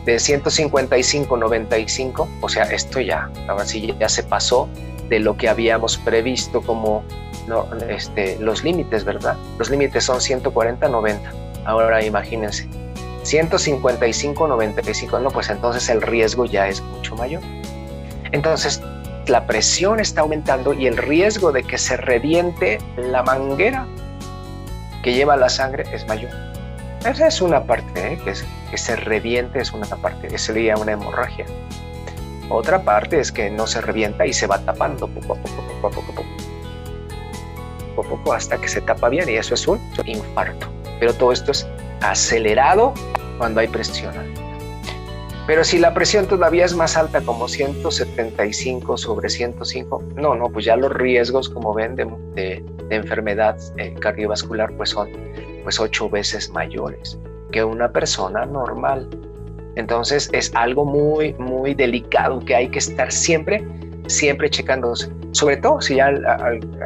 de 0.05 0.19
155, 0.19 1.37
95, 1.37 2.29
o 2.41 2.49
sea, 2.49 2.65
esto 2.65 3.01
ya, 3.01 3.31
ahora 3.49 3.67
sí 3.67 3.95
ya 3.99 4.09
se 4.09 4.23
pasó 4.23 4.69
de 5.09 5.19
lo 5.19 5.37
que 5.37 5.49
habíamos 5.49 5.99
previsto 5.99 6.63
como 6.63 7.03
no, 7.47 7.67
este, 7.89 8.39
los 8.39 8.63
límites, 8.63 9.05
¿verdad? 9.05 9.37
Los 9.59 9.71
límites 9.71 10.05
son 10.05 10.21
140, 10.21 10.89
90. 10.89 11.33
Ahora 11.65 12.05
imagínense, 12.05 12.69
155, 13.25 14.47
95, 14.47 15.19
no, 15.21 15.31
pues 15.31 15.51
entonces 15.51 15.89
el 15.89 16.01
riesgo 16.01 16.45
ya 16.45 16.69
es 16.69 16.81
mucho 16.81 17.17
mayor. 17.17 17.43
Entonces, 18.33 18.81
la 19.31 19.47
presión 19.47 20.01
está 20.01 20.23
aumentando 20.23 20.75
y 20.75 20.87
el 20.89 20.97
riesgo 20.97 21.53
de 21.53 21.63
que 21.63 21.79
se 21.79 21.97
reviente 21.97 22.79
la 22.97 23.23
manguera 23.23 23.87
que 25.05 25.15
lleva 25.15 25.37
la 25.37 25.49
sangre 25.49 25.85
es 25.93 26.07
mayor. 26.09 26.33
Esa 27.05 27.29
es 27.29 27.41
una 27.41 27.65
parte, 27.65 28.15
¿eh? 28.15 28.19
que, 28.25 28.35
que 28.71 28.77
se 28.77 28.97
reviente 28.97 29.61
es 29.61 29.73
una 29.73 29.87
parte, 29.87 30.37
sería 30.37 30.77
una 30.77 30.93
hemorragia. 30.93 31.47
Otra 32.51 32.83
parte 32.83 33.21
es 33.21 33.31
que 33.31 33.51
no 33.51 33.69
se 33.69 33.81
revienta 33.81 34.27
y 34.27 34.33
se 34.33 34.49
va 34.49 34.59
tapando 34.59 35.07
poco 35.07 35.35
a 35.35 35.37
poco, 35.37 35.63
poco 35.81 35.87
a 35.87 35.91
poco, 35.91 36.13
poco, 36.13 36.25
poco, 37.95 38.09
poco 38.09 38.33
hasta 38.33 38.59
que 38.59 38.67
se 38.67 38.81
tapa 38.81 39.09
bien 39.09 39.29
y 39.29 39.37
eso 39.37 39.55
es 39.55 39.67
un 39.69 39.81
infarto. 40.05 40.67
Pero 40.99 41.15
todo 41.15 41.31
esto 41.31 41.53
es 41.53 41.67
acelerado 42.03 42.95
cuando 43.39 43.61
hay 43.61 43.69
presión 43.69 44.40
pero 45.51 45.65
si 45.65 45.81
la 45.81 45.93
presión 45.93 46.29
todavía 46.29 46.65
es 46.65 46.77
más 46.77 46.97
alta, 46.97 47.21
como 47.23 47.49
175 47.49 48.97
sobre 48.97 49.29
105, 49.29 50.01
no, 50.15 50.37
no, 50.37 50.49
pues 50.49 50.65
ya 50.65 50.77
los 50.77 50.93
riesgos, 50.93 51.49
como 51.49 51.75
ven, 51.75 51.97
de, 51.97 52.65
enfermedad 52.91 53.57
eh, 53.77 53.93
cardiovascular, 53.99 54.73
pues 54.77 54.91
son 54.91 55.09
pues 55.65 55.81
ocho 55.81 56.09
veces 56.09 56.51
mayores 56.51 57.19
que 57.51 57.65
una 57.65 57.91
persona 57.91 58.47
normal. 58.47 59.11
Entonces 59.75 60.31
es 60.33 60.55
algo 60.55 60.85
muy, 60.85 61.35
muy 61.35 61.75
delicado 61.75 62.39
que 62.39 62.55
hay 62.55 62.69
que 62.69 62.79
estar 62.79 63.11
siempre, 63.11 63.67
siempre 64.07 64.49
checándose. 64.51 65.11
Sobre 65.33 65.57
todo 65.57 65.81
si 65.81 65.97
ya 65.97 66.13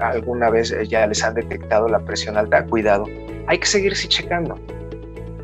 alguna 0.01 0.49
vez 0.49 0.75
ya 0.89 1.07
les 1.07 1.23
han 1.23 1.35
detectado 1.35 1.87
la 1.87 1.99
presión 1.99 2.39
alta, 2.39 2.65
cuidado. 2.65 3.05
Hay 3.47 3.59
que 3.59 3.67
seguirse 3.67 4.09
checando 4.09 4.59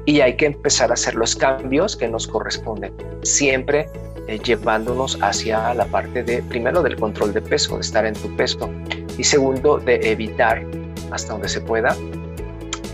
y 0.07 0.21
hay 0.21 0.37
que 0.37 0.47
empezar 0.47 0.91
a 0.91 0.95
hacer 0.95 1.15
los 1.15 1.37
cambios 1.37 1.97
que 1.97 2.09
nos 2.09 2.27
corresponden, 2.27 2.93
siempre 3.23 3.89
eh, 4.29 4.39
llevándonos 4.39 5.19
hacia 5.23 5.75
la 5.75 5.85
parte 5.87 6.23
de, 6.23 6.43
primero, 6.43 6.83
del 6.83 6.97
control 6.97 7.33
de 7.33 7.43
peso, 7.43 7.77
de 7.77 7.81
estar 7.81 8.07
en 8.07 8.15
tu 8.15 8.35
peso, 8.37 8.71
y 9.19 9.25
segundo, 9.25 9.79
de 9.79 9.97
evitar 10.11 10.65
hasta 11.11 11.33
donde 11.33 11.49
se 11.49 11.61
pueda 11.61 11.97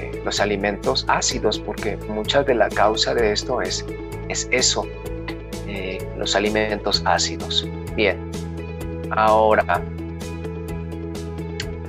eh, 0.00 0.22
los 0.24 0.40
alimentos 0.40 1.04
ácidos, 1.08 1.58
porque 1.58 1.96
mucha 2.08 2.42
de 2.42 2.54
la 2.54 2.68
causa 2.68 3.14
de 3.14 3.32
esto 3.32 3.60
es, 3.60 3.84
es 4.28 4.48
eso, 4.50 4.86
eh, 5.68 5.98
los 6.16 6.34
alimentos 6.34 7.02
ácidos. 7.04 7.68
Bien, 7.94 8.30
ahora, 9.10 9.82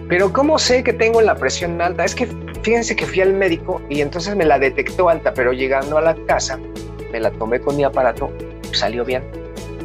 pero 0.10 0.32
¿cómo 0.32 0.58
sé 0.58 0.84
que 0.84 0.94
tengo 0.94 1.22
la 1.22 1.36
presión 1.36 1.82
alta? 1.82 2.06
Es 2.06 2.16
que 2.16 2.28
fíjense 2.68 2.98
que 2.98 3.06
fui 3.06 3.22
al 3.22 3.32
médico 3.32 3.82
y 3.90 4.02
entonces 4.02 4.36
me 4.36 4.44
la 4.44 4.60
detectó 4.60 5.08
alta, 5.08 5.34
pero 5.34 5.54
llegando 5.54 5.98
a 5.98 6.02
la 6.02 6.14
casa 6.26 6.60
me 7.14 7.22
la 7.22 7.32
tomé 7.32 7.62
con 7.62 7.78
mi 7.78 7.86
aparato, 7.86 8.30
salió 8.74 9.06
bien. 9.06 9.24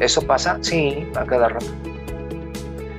¿Eso 0.01 0.21
pasa? 0.21 0.57
Sí, 0.59 1.07
a 1.15 1.23
cada 1.23 1.47
rato. 1.47 1.67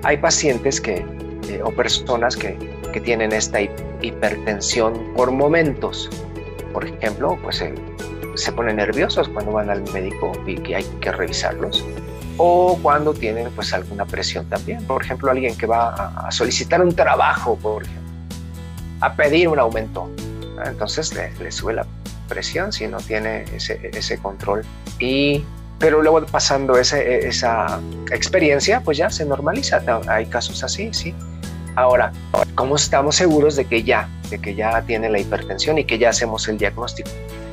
Hay 0.04 0.16
pacientes 0.16 0.80
que, 0.80 1.04
eh, 1.50 1.60
o 1.62 1.70
personas 1.70 2.34
que, 2.34 2.56
que, 2.94 3.00
tienen 3.02 3.32
esta 3.32 3.60
hipertensión 3.60 5.12
por 5.14 5.30
momentos. 5.30 6.08
Por 6.72 6.86
ejemplo, 6.86 7.38
pues 7.42 7.62
se 8.36 8.52
ponen 8.52 8.76
nerviosos 8.76 9.28
cuando 9.28 9.52
van 9.52 9.68
al 9.68 9.82
médico 9.92 10.32
y 10.46 10.54
que 10.54 10.76
hay 10.76 10.84
que 11.02 11.12
revisarlos. 11.12 11.84
O 12.38 12.78
cuando 12.80 13.12
tienen 13.12 13.50
pues 13.50 13.74
alguna 13.74 14.06
presión 14.06 14.48
también. 14.48 14.82
Por 14.86 15.02
ejemplo, 15.02 15.30
alguien 15.30 15.54
que 15.58 15.66
va 15.66 15.92
a 16.26 16.30
solicitar 16.30 16.80
un 16.80 16.96
trabajo, 16.96 17.56
por 17.56 17.82
ejemplo 17.82 18.03
a 19.00 19.14
pedir 19.14 19.48
un 19.48 19.58
aumento. 19.58 20.10
Entonces 20.64 21.12
le, 21.14 21.50
sube 21.50 21.74
la 21.74 21.86
presión 22.28 22.72
si 22.72 22.86
no 22.86 22.98
tiene 22.98 23.44
ese, 23.54 24.18
control. 24.18 24.64
Y, 24.98 25.44
pero 25.78 26.02
luego 26.02 26.24
pasando 26.26 26.76
ese, 26.78 27.26
esa 27.26 27.80
experiencia, 28.10 28.80
pues 28.80 28.98
ya 28.98 29.10
se 29.10 29.24
normaliza. 29.24 29.82
Hay 30.08 30.26
casos 30.26 30.62
así, 30.64 30.92
sí. 30.92 31.14
Ahora, 31.76 32.12
¿cómo 32.54 32.76
estamos 32.76 33.16
seguros 33.16 33.56
de 33.56 33.64
que 33.64 33.82
ya, 33.82 34.08
de 34.30 34.38
que 34.38 34.54
ya 34.54 34.82
tiene 34.82 35.10
la 35.10 35.18
hipertensión 35.18 35.76
y 35.78 35.84
que 35.84 35.98
ya 35.98 36.10
hacemos 36.10 36.46
el 36.48 36.56
diagnóstico? 36.56 37.10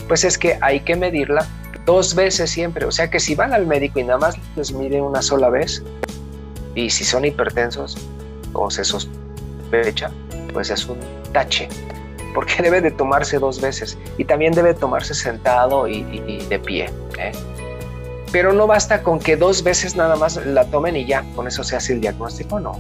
Pues 0.07 0.23
es 0.23 0.37
que 0.37 0.59
hay 0.61 0.81
que 0.81 0.95
medirla 0.95 1.47
dos 1.85 2.13
veces 2.13 2.51
siempre. 2.51 2.85
O 2.85 2.91
sea 2.91 3.09
que 3.09 3.19
si 3.19 3.33
van 3.33 3.53
al 3.53 3.65
médico 3.65 3.99
y 3.99 4.03
nada 4.03 4.19
más 4.19 4.35
les 4.55 4.71
mide 4.71 5.01
una 5.01 5.21
sola 5.21 5.49
vez, 5.49 5.83
y 6.75 6.89
si 6.89 7.03
son 7.03 7.25
hipertensos 7.25 7.97
o 8.53 8.69
se 8.69 8.83
sospecha, 8.83 10.11
pues 10.53 10.69
es 10.69 10.85
un 10.85 10.97
tache, 11.31 11.67
porque 12.33 12.61
debe 12.61 12.81
de 12.81 12.91
tomarse 12.91 13.39
dos 13.39 13.61
veces 13.61 13.97
y 14.17 14.25
también 14.25 14.53
debe 14.53 14.73
tomarse 14.73 15.13
sentado 15.13 15.87
y, 15.87 16.03
de 16.49 16.59
pie. 16.59 16.89
¿eh? 17.17 17.31
Pero 18.31 18.53
no 18.53 18.67
basta 18.67 19.03
con 19.03 19.19
que 19.19 19.35
dos 19.35 19.63
veces 19.63 19.95
nada 19.95 20.15
más 20.15 20.37
la 20.45 20.65
tomen 20.65 20.95
y 20.95 21.05
ya, 21.05 21.23
con 21.35 21.47
eso 21.47 21.63
se 21.63 21.75
hace 21.75 21.93
el 21.93 22.01
diagnóstico, 22.01 22.59
no. 22.59 22.79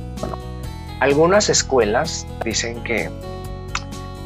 Algunas 0.99 1.49
escuelas 1.49 2.27
dicen 2.45 2.83
que 2.83 3.09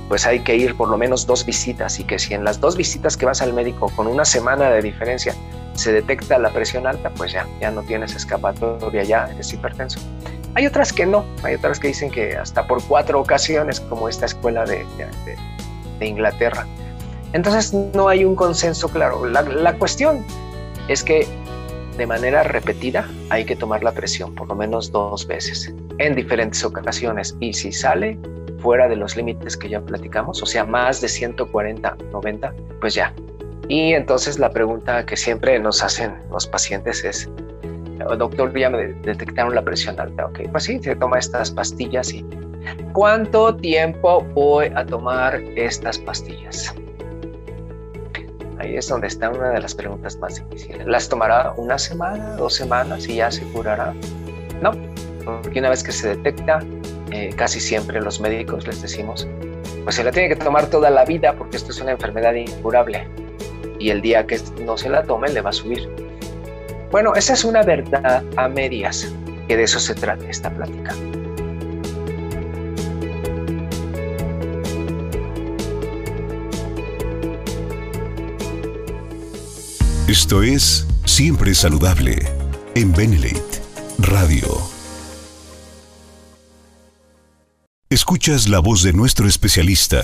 pues 0.08 0.27
hay 0.27 0.41
que 0.41 0.55
ir 0.55 0.75
por 0.75 0.89
lo 0.89 0.98
menos 0.98 1.25
dos 1.25 1.46
visitas 1.46 2.00
y 2.00 2.03
que 2.03 2.20
si 2.20 2.34
en 2.34 2.44
las 2.44 2.60
dos 2.60 2.77
visitas 2.77 3.17
que 3.17 3.25
vas 3.25 3.41
al 3.41 3.53
médico 3.53 3.91
con 3.96 4.08
una 4.08 4.24
semana 4.24 4.70
de 4.70 4.82
diferencia 4.82 5.34
se 5.74 5.91
detecta 5.91 6.38
la 6.38 6.51
presión 6.51 6.88
alta, 6.88 7.10
pues 7.10 7.32
ya, 7.32 7.48
ya 7.60 7.72
no 7.72 7.82
tienes 7.84 8.15
escapatoria, 8.15 9.03
ya 9.03 9.29
es 9.38 9.51
hipertenso. 9.51 10.00
Hay 10.55 10.65
otras 10.65 10.93
que 10.93 11.05
no, 11.05 11.25
hay 11.43 11.55
otras 11.55 11.81
que 11.81 11.89
dicen 11.89 12.09
que 12.09 12.38
hasta 12.38 12.65
por 12.65 12.81
cuatro 12.85 13.19
ocasiones, 13.19 13.81
como 13.81 14.07
esta 14.07 14.25
escuela 14.25 14.63
de, 14.63 14.85
Inglaterra. 16.00 16.65
Entonces 17.33 17.74
no 17.74 18.07
hay 18.07 18.24
un 18.24 18.38
consenso 18.38 18.88
claro. 18.88 19.25
La, 19.25 19.74
cuestión 19.74 20.25
es 20.88 21.03
que 21.03 21.27
de 21.97 22.07
manera 22.07 22.43
repetida 22.43 23.05
hay 23.29 23.43
que 23.43 23.57
tomar 23.57 23.83
la 23.83 23.91
presión, 23.91 24.33
por 24.33 24.47
lo 24.47 24.55
menos 24.55 24.93
dos 24.93 25.27
veces, 25.27 25.74
en 25.97 26.15
diferentes 26.15 26.63
ocasiones. 26.63 27.35
Y 27.41 27.51
si 27.51 27.74
sale 27.74 28.17
fuera 28.59 28.88
de 28.88 28.95
los 28.95 29.17
límites 29.17 29.57
que 29.57 29.67
ya 29.67 29.81
platicamos, 29.81 30.41
o 30.41 30.45
sea, 30.45 30.63
más 30.63 31.01
de 31.01 31.09
140, 31.09 31.97
90, 32.13 32.53
pues 32.79 32.93
ya. 32.93 33.13
Y 33.67 33.93
entonces 33.93 34.39
la 34.39 34.51
pregunta 34.51 35.05
que 35.05 35.17
siempre 35.17 35.59
nos 35.59 35.83
hacen 35.83 36.13
los 36.31 36.47
pacientes 36.47 37.03
es, 37.03 37.29
doctor, 38.17 38.57
ya 38.57 38.69
me 38.69 38.87
detectaron 38.87 39.55
la 39.55 39.63
presión 39.63 39.99
alta. 39.99 40.25
Ok, 40.25 40.41
pues 40.51 40.65
sí, 40.65 40.79
se 40.81 40.95
toma 40.95 41.19
estas 41.19 41.51
pastillas 41.51 42.13
¿cuánto 42.93 43.55
tiempo 43.55 44.21
voy 44.33 44.71
a 44.75 44.85
tomar 44.85 45.35
estas 45.55 45.99
pastillas? 45.99 46.73
Ahí 48.57 48.77
es 48.77 48.87
donde 48.87 49.07
está 49.07 49.29
una 49.29 49.49
de 49.49 49.61
las 49.61 49.75
preguntas 49.75 50.17
más 50.17 50.35
difíciles. 50.35 50.87
¿Las 50.87 51.09
tomará 51.09 51.53
una 51.57 51.77
semana, 51.77 52.35
dos 52.35 52.55
semanas 52.55 53.07
y 53.07 53.15
ya 53.15 53.29
se 53.29 53.43
curará? 53.51 53.93
No, 54.61 54.71
porque 55.25 55.59
una 55.59 55.69
vez 55.69 55.83
que 55.83 55.91
se 55.91 56.15
detecta, 56.15 56.59
eh, 57.11 57.31
casi 57.35 57.59
siempre 57.59 58.01
los 58.01 58.19
médicos 58.19 58.65
les 58.65 58.81
decimos, 58.81 59.27
pues 59.83 59.95
se 59.95 60.03
la 60.03 60.11
tiene 60.11 60.29
que 60.29 60.35
tomar 60.35 60.67
toda 60.67 60.89
la 60.89 61.05
vida 61.05 61.33
porque 61.33 61.57
esto 61.57 61.71
es 61.71 61.81
una 61.81 61.91
enfermedad 61.91 62.33
incurable 62.33 63.07
y 63.77 63.89
el 63.89 64.01
día 64.01 64.25
que 64.25 64.39
no 64.65 64.77
se 64.77 64.89
la 64.89 65.03
tome 65.03 65.29
le 65.29 65.41
va 65.41 65.49
a 65.49 65.53
subir 65.53 65.87
bueno, 66.95 67.13
esa 67.13 67.33
es 67.33 67.43
una 67.43 67.61
verdad 67.61 68.23
a 68.37 68.47
medias, 68.47 69.11
que 69.49 69.57
de 69.57 69.63
eso 69.63 69.81
se 69.81 69.93
trata 69.95 70.29
esta 70.29 70.49
plática. 70.49 70.95
Esto 80.07 80.41
es 80.41 80.87
Siempre 81.03 81.53
Saludable 81.53 82.15
en 82.75 82.93
Benelate 82.93 83.61
Radio. 83.99 84.47
Escuchas 87.89 88.47
la 88.47 88.59
voz 88.59 88.83
de 88.83 88.93
nuestro 88.93 89.27
especialista 89.27 90.01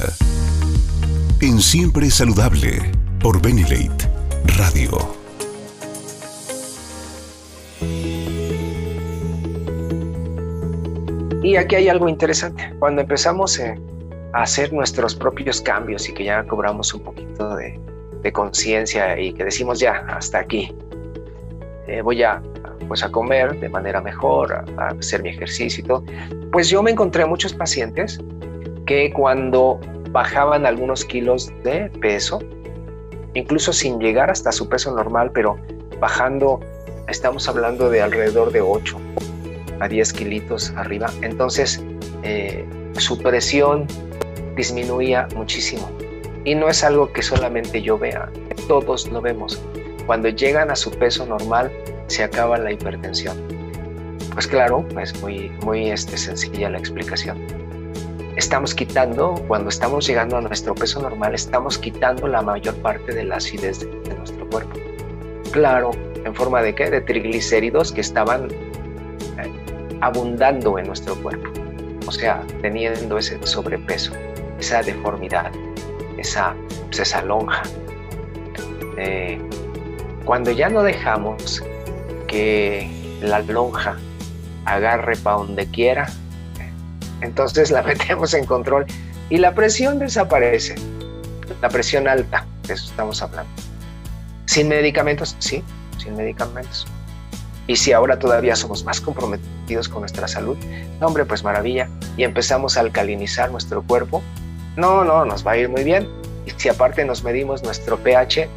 en 1.40 1.62
Siempre 1.62 2.12
Saludable 2.12 2.92
por 3.22 3.42
Benilate 3.42 4.10
Radio. 4.58 5.21
Y 11.42 11.56
aquí 11.56 11.76
hay 11.76 11.90
algo 11.90 12.08
interesante. 12.08 12.72
Cuando 12.80 13.02
empezamos 13.02 13.58
eh, 13.60 13.76
a 14.34 14.44
hacer 14.44 14.72
nuestros 14.72 15.16
propios 15.16 15.60
cambios 15.60 16.08
y 16.08 16.14
que 16.14 16.26
ya 16.26 16.44
cobramos 16.44 16.94
un 16.94 17.02
poquito 17.04 17.56
de, 17.56 17.80
conciencia 18.32 19.20
y 19.20 19.34
que 19.34 19.44
decimos 19.44 19.80
ya, 19.80 20.06
hasta 20.08 20.40
aquí, 20.40 20.76
eh, 21.88 22.02
voy 22.04 22.22
a, 22.22 22.40
pues, 22.88 23.04
a 23.04 23.12
comer 23.12 23.60
de 23.60 23.68
manera 23.68 24.00
mejor, 24.00 24.54
a, 24.54 24.64
a, 24.78 24.88
hacer 24.90 25.24
mi 25.24 25.30
ejercicio 25.30 25.84
y 25.84 25.88
todo, 25.88 26.04
pues 26.52 26.70
yo 26.70 26.84
me 26.84 26.92
encontré 26.92 27.26
muchos 27.26 27.52
pacientes 27.52 28.20
que 28.86 29.12
cuando 29.12 29.80
bajaban 30.12 30.68
algunos 30.68 31.04
kilos 31.04 31.52
de 31.64 31.90
peso, 32.00 32.40
incluso 33.34 33.74
sin 33.74 34.00
llegar 34.00 34.30
hasta 34.30 34.52
su 34.52 34.70
peso 34.70 34.96
normal, 34.96 35.32
pero 35.34 35.58
bajando, 36.00 36.60
estamos 37.08 37.50
hablando 37.50 37.90
de 37.90 38.04
alrededor 38.04 38.52
de 38.52 38.62
8 38.62 39.00
a 39.82 39.88
10 39.88 40.14
kilitos 40.14 40.72
arriba, 40.76 41.12
entonces 41.22 41.84
eh, 42.24 42.66
su 42.98 43.18
presión 43.18 43.88
disminuía 44.56 45.28
muchísimo. 45.36 45.90
Y 46.44 46.56
no 46.56 46.70
es 46.70 46.84
algo 46.84 47.12
que 47.12 47.22
solamente 47.22 47.82
yo 47.82 47.98
vea, 47.98 48.30
todos 48.68 49.08
lo 49.10 49.22
vemos. 49.22 49.62
Cuando 50.06 50.30
llegan 50.30 50.72
a 50.72 50.76
su 50.76 50.92
peso 50.92 51.26
normal, 51.26 51.72
se 52.08 52.24
acaba 52.24 52.58
la 52.58 52.72
hipertensión. 52.72 53.38
Pues 54.34 54.48
claro, 54.48 54.86
es 55.00 55.20
muy, 55.22 55.50
muy 55.64 55.92
este, 55.92 56.18
sencilla 56.18 56.70
la 56.70 56.80
explicación 56.80 57.38
estamos 58.36 58.74
quitando, 58.74 59.36
cuando 59.48 59.70
estamos 59.70 60.08
llegando 60.08 60.38
a 60.38 60.42
nuestro 60.42 60.74
peso 60.74 61.02
normal, 61.02 61.36
estamos 61.36 61.78
quitando 61.78 62.28
la 62.28 62.42
mayor 62.42 62.76
parte 62.78 63.14
de 63.14 63.24
la 63.24 63.38
acidez 63.38 63.80
de, 63.80 64.16
nuestro 64.16 64.48
cuerpo. 64.50 64.80
Claro, 65.52 65.92
en 66.24 66.34
forma 66.34 66.62
de 66.62 66.74
qué? 66.74 66.90
De 66.90 67.02
triglicéridos 67.02 67.92
que 67.92 68.02
estaban 68.02 68.48
abundando 70.02 70.78
en 70.78 70.88
nuestro 70.88 71.16
cuerpo. 71.22 71.50
O 72.08 72.12
sea, 72.12 72.44
teniendo 72.62 73.18
ese 73.18 73.40
sobrepeso, 73.46 74.12
esa 74.60 74.82
deformidad, 74.82 75.52
esa, 76.18 76.56
pues, 76.88 77.00
esa 77.00 77.22
lonja. 77.22 77.64
Eh, 78.98 79.40
cuando 80.26 80.52
ya 80.52 80.70
no 80.70 80.84
dejamos 80.84 81.64
que 82.28 82.90
la 83.22 83.40
lonja 83.40 83.98
agarre 84.66 85.16
para 85.18 85.38
donde 85.38 85.68
quiera, 85.68 86.08
entonces 87.22 87.72
la 87.72 87.82
metemos 87.84 88.34
en 88.34 88.46
control 88.46 88.86
y 89.30 89.38
la 89.38 89.54
presión 89.54 90.00
desaparece. 90.00 90.76
La 91.62 91.70
presión 91.70 92.08
alta, 92.08 92.46
de 92.68 92.74
eso 92.74 92.86
estamos 92.86 93.22
hablando. 93.22 93.52
Sin 94.46 94.68
medicamentos, 94.68 95.36
sí, 95.40 95.64
sin 95.98 96.16
medicamentos. 96.16 96.88
Y 97.72 97.78
si 97.78 97.94
ahora 97.94 98.20
todavía 98.20 98.54
somos 98.58 98.84
más 98.84 99.00
comprometidos 99.00 99.88
con 99.88 100.02
nuestra 100.02 100.28
salud, 100.28 100.58
hombre, 101.00 101.24
pues 101.24 101.42
maravilla. 101.42 101.88
Y 102.18 102.26
empezamos 102.26 102.76
a 102.76 102.82
alcalinizar 102.82 103.50
nuestro 103.50 103.82
cuerpo. 103.82 104.22
No, 104.76 105.06
no, 105.06 105.24
nos 105.24 105.48
va 105.48 105.52
a 105.52 105.58
ir 105.58 105.70
muy 105.70 105.86
bien. 105.86 106.06
Y 106.46 106.50
si 106.50 106.68
aparte 106.68 107.06
nos 107.06 107.24
medimos 107.24 107.64
nuestro 107.64 107.98
pH, 107.98 108.50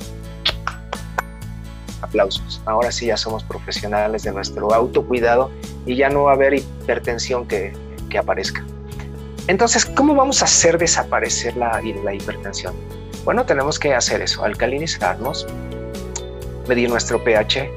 aplausos. 2.02 2.60
Ahora 2.66 2.90
sí 2.90 3.06
ya 3.06 3.16
somos 3.16 3.44
profesionales 3.44 4.24
de 4.24 4.32
nuestro 4.32 4.74
autocuidado 4.74 5.52
y 5.86 5.94
ya 5.94 6.08
no 6.08 6.24
va 6.24 6.32
a 6.32 6.34
haber 6.34 6.54
hipertensión 6.54 7.46
que 7.46 7.72
aparezca. 8.18 8.64
Entonces, 9.46 9.86
¿cómo 9.86 10.16
vamos 10.16 10.42
a 10.42 10.46
hacer 10.46 10.76
desaparecer 10.76 11.56
la, 11.56 11.80
la 12.02 12.14
hipertensión? 12.14 12.74
Bueno, 13.24 13.46
tenemos 13.46 13.78
que 13.78 13.94
hacer 13.94 14.22
eso, 14.22 14.42
alcalinizarnos, 14.42 15.46
medir 16.66 16.90
nuestro 16.90 17.22
pH 17.22 17.70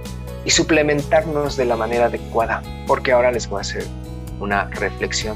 y 0.47 0.49
suplementarnos 0.49 1.57
de 1.57 1.65
la 1.65 1.75
manera 1.75 2.05
adecuada, 2.05 2.63
porque 2.87 3.11
ahora 3.11 3.33
les 3.33 3.49
voy 3.49 3.57
a 3.57 3.61
hacer 3.61 3.83
una 4.39 4.63
reflexión. 4.69 5.35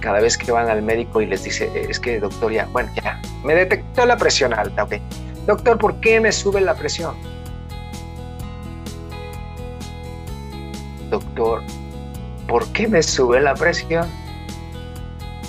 Cada 0.00 0.20
vez 0.20 0.36
que 0.36 0.52
van 0.52 0.68
al 0.68 0.82
médico 0.82 1.22
y 1.22 1.26
les 1.26 1.44
dice, 1.44 1.70
es 1.88 1.98
que 1.98 2.20
doctor, 2.20 2.52
ya, 2.52 2.66
bueno, 2.66 2.90
ya, 3.02 3.18
me 3.42 3.54
detectó 3.54 4.04
la 4.04 4.18
presión 4.18 4.52
alta, 4.52 4.84
ok. 4.84 4.96
Doctor, 5.46 5.78
¿por 5.78 5.98
qué 6.00 6.20
me 6.20 6.30
sube 6.30 6.60
la 6.60 6.74
presión? 6.74 7.16
Doctor, 11.08 11.62
¿por 12.46 12.70
qué 12.74 12.86
me 12.86 13.02
sube 13.02 13.40
la 13.40 13.54
presión? 13.54 14.06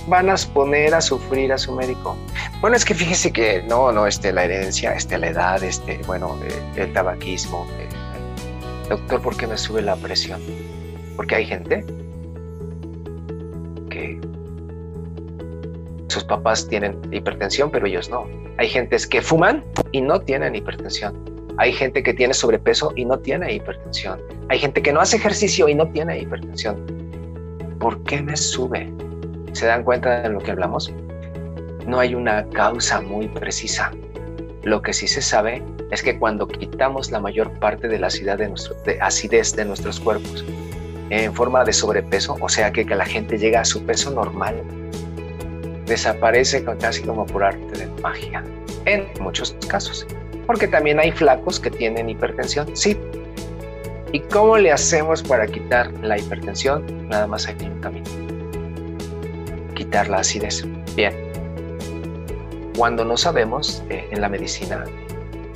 Van 0.07 0.29
a 0.29 0.35
poner 0.53 0.93
a 0.93 1.01
sufrir 1.01 1.51
a 1.51 1.57
su 1.57 1.73
médico. 1.73 2.15
Bueno, 2.61 2.77
es 2.77 2.85
que 2.85 2.95
fíjese 2.95 3.33
que 3.33 3.61
no, 3.63 3.91
no, 3.91 4.07
este, 4.07 4.31
la 4.31 4.45
herencia, 4.45 4.93
este, 4.93 5.17
la 5.17 5.27
edad, 5.27 5.61
este, 5.61 5.99
bueno, 6.07 6.39
eh, 6.45 6.63
el 6.77 6.93
tabaquismo. 6.93 7.67
Eh, 7.77 7.98
doctor, 8.89 9.21
¿por 9.21 9.37
qué 9.37 9.47
me 9.47 9.57
sube 9.57 9.81
la 9.81 9.95
presión? 9.95 10.41
Porque 11.15 11.35
hay 11.35 11.45
gente 11.45 11.85
que 13.89 14.19
sus 16.07 16.23
papás 16.23 16.67
tienen 16.67 16.99
hipertensión, 17.11 17.69
pero 17.69 17.85
ellos 17.85 18.09
no. 18.09 18.27
Hay 18.57 18.67
gentes 18.67 19.05
que 19.05 19.21
fuman 19.21 19.63
y 19.91 20.01
no 20.01 20.19
tienen 20.19 20.55
hipertensión. 20.55 21.15
Hay 21.57 21.71
gente 21.71 22.01
que 22.01 22.13
tiene 22.13 22.33
sobrepeso 22.33 22.91
y 22.95 23.05
no 23.05 23.19
tiene 23.19 23.53
hipertensión. 23.53 24.19
Hay 24.49 24.59
gente 24.59 24.81
que 24.81 24.91
no 24.91 25.01
hace 25.01 25.17
ejercicio 25.17 25.69
y 25.69 25.75
no 25.75 25.87
tiene 25.89 26.19
hipertensión. 26.19 26.83
¿Por 27.79 28.01
qué 28.03 28.21
me 28.21 28.35
sube? 28.35 28.91
¿Se 29.53 29.65
dan 29.65 29.83
cuenta 29.83 30.21
de 30.21 30.29
lo 30.29 30.39
que 30.39 30.51
hablamos? 30.51 30.91
No 31.85 31.99
hay 31.99 32.15
una 32.15 32.47
causa 32.49 33.01
muy 33.01 33.27
precisa. 33.27 33.91
Lo 34.63 34.81
que 34.81 34.93
sí 34.93 35.07
se 35.07 35.21
sabe 35.21 35.63
es 35.91 36.03
que 36.03 36.17
cuando 36.17 36.47
quitamos 36.47 37.11
la 37.11 37.19
mayor 37.19 37.51
parte 37.59 37.87
de 37.87 37.99
la 37.99 38.07
acidez 38.07 39.55
de, 39.55 39.65
nuestros 39.65 39.99
cuerpos 39.99 40.45
en 41.09 41.33
forma 41.33 41.63
de 41.63 41.73
sobrepeso, 41.73 42.37
o 42.39 42.49
sea 42.49 42.71
que, 42.71 42.85
que 42.85 42.95
la 42.95 43.05
gente 43.05 43.37
llega 43.37 43.61
a 43.61 43.65
su 43.65 43.83
peso 43.85 44.11
normal, 44.11 44.61
desaparece 45.85 46.63
casi 46.79 47.01
como 47.01 47.25
por 47.25 47.43
arte 47.43 47.79
de 47.79 48.01
magia, 48.01 48.43
en 48.85 49.07
muchos 49.19 49.55
casos 49.67 50.05
porque 50.49 50.67
también 50.67 50.99
hay 50.99 51.11
flacos 51.11 51.59
que 51.59 51.69
tienen 51.69 52.09
hipertensión, 52.09 52.75
sí. 52.75 52.97
¿Y 54.11 54.19
cómo 54.19 54.57
le 54.57 54.71
hacemos 54.71 55.21
para 55.21 55.45
quitar 55.45 55.93
la 56.01 56.17
hipertensión? 56.17 57.07
Nada 57.07 57.27
más 57.27 57.45
hay 57.47 57.55
un 57.61 57.79
camino. 57.79 58.09
Quitar 59.75 60.09
la 60.09 60.21
acidez. 60.21 60.65
Bien. 60.95 61.28
Cuando 62.79 63.03
no 63.03 63.17
sabemos 63.17 63.83
eh, 63.89 64.07
en 64.09 64.21
la 64.21 64.29
medicina, 64.29 64.85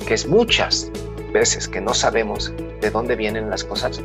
que 0.06 0.12
es 0.12 0.28
muchas 0.28 0.90
veces 1.32 1.66
que 1.66 1.80
no 1.80 1.94
sabemos 1.94 2.52
de 2.82 2.90
dónde 2.90 3.16
vienen 3.16 3.48
las 3.48 3.64
cosas, 3.64 4.02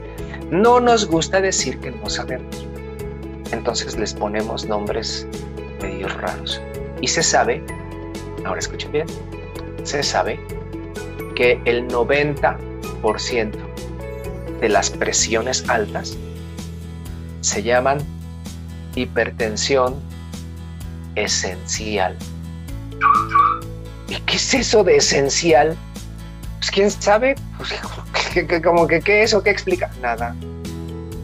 no 0.49 0.79
nos 0.79 1.05
gusta 1.05 1.41
decir 1.41 1.77
que 1.82 1.91
no 1.91 2.10
sabemos. 2.10 2.65
Entonces 3.51 3.97
les 3.97 4.13
ponemos 4.13 4.65
nombres 4.67 5.27
medio 5.82 6.08
raros. 6.08 6.62
Y 7.01 7.10
se 7.10 7.21
sabe, 7.21 7.62
ahora 8.45 8.60
escuchen 8.60 8.93
bien, 8.93 9.08
se 9.84 10.01
sabe 10.01 10.39
que 11.36 11.62
el 11.65 11.89
90% 11.89 13.51
de 14.62 14.69
las 14.69 14.91
presiones 14.91 15.67
altas 15.67 16.17
se 17.41 17.63
llaman 17.63 17.97
hipertensión 18.95 19.95
esencial. 21.15 22.15
¿Y 24.07 24.15
qué 24.21 24.38
es 24.38 24.53
eso 24.53 24.83
de 24.83 24.97
esencial? 24.97 25.77
Pues 26.59 26.71
quién 26.71 26.91
sabe, 26.91 27.35
pues, 27.57 27.73
como 28.63 28.88
que 28.88 29.01
qué 29.01 29.23
es 29.23 29.33
o 29.33 29.43
qué 29.43 29.49
explica, 29.49 29.89
nada. 30.01 30.35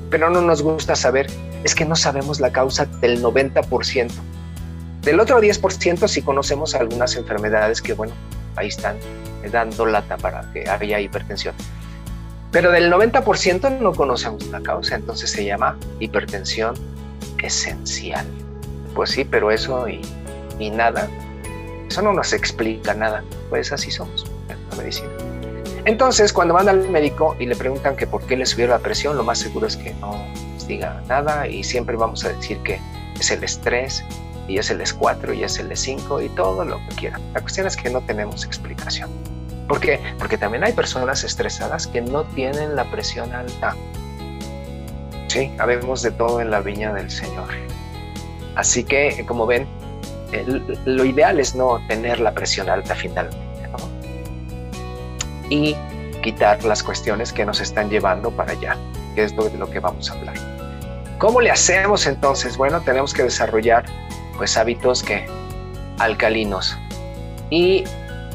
Pero 0.09 0.29
no 0.29 0.41
nos 0.41 0.61
gusta 0.61 0.95
saber, 0.95 1.27
es 1.63 1.75
que 1.75 1.85
no 1.85 1.95
sabemos 1.95 2.39
la 2.39 2.51
causa 2.51 2.85
del 2.85 3.21
90%. 3.21 4.11
Del 5.01 5.19
otro 5.19 5.39
10% 5.39 6.07
sí 6.07 6.21
conocemos 6.21 6.73
algunas 6.73 7.15
enfermedades 7.15 7.81
que, 7.81 7.93
bueno, 7.93 8.13
ahí 8.55 8.67
están, 8.67 8.97
dando 9.51 9.85
lata 9.85 10.17
para 10.17 10.51
que 10.51 10.67
haya 10.69 10.99
hipertensión. 10.99 11.53
Pero 12.51 12.71
del 12.71 12.91
90% 12.91 13.79
no 13.79 13.93
conocemos 13.93 14.47
la 14.47 14.61
causa, 14.61 14.95
entonces 14.95 15.29
se 15.29 15.43
llama 15.43 15.77
hipertensión 15.99 16.75
esencial. 17.43 18.25
Pues 18.95 19.11
sí, 19.11 19.25
pero 19.25 19.51
eso 19.51 19.87
y, 19.89 20.01
y 20.57 20.69
nada, 20.69 21.09
eso 21.95 22.01
no 22.01 22.11
nos 22.11 22.33
explica 22.33 22.93
nada, 22.93 23.23
pues 23.49 23.71
así 23.71 23.89
somos 23.89 24.25
en 24.49 24.57
la 24.69 24.75
medicina. 24.75 25.07
Entonces, 25.85 26.33
cuando 26.33 26.53
van 26.53 26.67
al 26.67 26.89
médico 26.89 27.37
y 27.39 27.45
le 27.45 27.55
preguntan 27.55 27.95
que 27.95 28.05
por 28.05 28.21
qué 28.23 28.35
le 28.35 28.45
subió 28.45 28.67
la 28.67 28.79
presión, 28.79 29.15
lo 29.15 29.23
más 29.23 29.39
seguro 29.39 29.65
es 29.65 29.77
que 29.77 29.93
no 29.93 30.27
les 30.55 30.67
diga 30.67 31.01
nada 31.07 31.47
y 31.47 31.63
siempre 31.63 31.95
vamos 31.95 32.25
a 32.25 32.33
decir 32.33 32.57
que 32.63 32.81
es 33.17 33.31
el 33.31 33.45
estrés 33.45 34.03
y 34.49 34.57
es 34.57 34.69
el 34.71 34.81
S4 34.81 35.37
y 35.37 35.45
es 35.45 35.57
el 35.57 35.71
S5 35.71 36.25
y 36.25 36.27
todo 36.35 36.65
lo 36.65 36.79
que 36.89 36.95
quieran. 36.97 37.21
La 37.33 37.39
cuestión 37.39 37.65
es 37.65 37.77
que 37.77 37.89
no 37.89 38.01
tenemos 38.01 38.43
explicación. 38.43 39.09
¿Por 39.69 39.79
qué? 39.79 40.01
Porque 40.19 40.37
también 40.37 40.65
hay 40.65 40.73
personas 40.73 41.23
estresadas 41.23 41.87
que 41.87 42.01
no 42.01 42.25
tienen 42.25 42.75
la 42.75 42.91
presión 42.91 43.31
alta. 43.31 43.73
Sí, 45.29 45.49
habemos 45.59 46.01
de 46.01 46.11
todo 46.11 46.41
en 46.41 46.51
la 46.51 46.59
viña 46.59 46.93
del 46.93 47.09
Señor. 47.09 47.47
Así 48.55 48.83
que, 48.83 49.25
como 49.25 49.45
ven, 49.45 49.65
lo 50.85 51.05
ideal 51.05 51.39
es 51.39 51.55
no 51.55 51.79
tener 51.87 52.19
la 52.19 52.33
presión 52.33 52.69
alta 52.69 52.95
finalmente. 52.95 53.45
Y 55.49 55.75
quitar 56.23 56.63
las 56.63 56.81
cuestiones 56.81 57.31
que 57.31 57.45
nos 57.45 57.61
están 57.61 57.89
llevando 57.89 58.31
para 58.31 58.53
allá, 58.53 58.75
que 59.13 59.23
es 59.23 59.35
de 59.35 59.57
lo 59.57 59.69
que 59.69 59.79
vamos 59.79 60.09
a 60.09 60.13
hablar. 60.15 60.35
¿Cómo 61.19 61.39
le 61.39 61.51
hacemos 61.51 62.07
entonces? 62.07 62.57
Bueno, 62.57 62.81
tenemos 62.81 63.13
que 63.13 63.23
desarrollar 63.23 63.85
pues 64.35 64.57
hábitos 64.57 65.03
que 65.03 65.27
alcalinos. 65.99 66.75
Y 67.51 67.83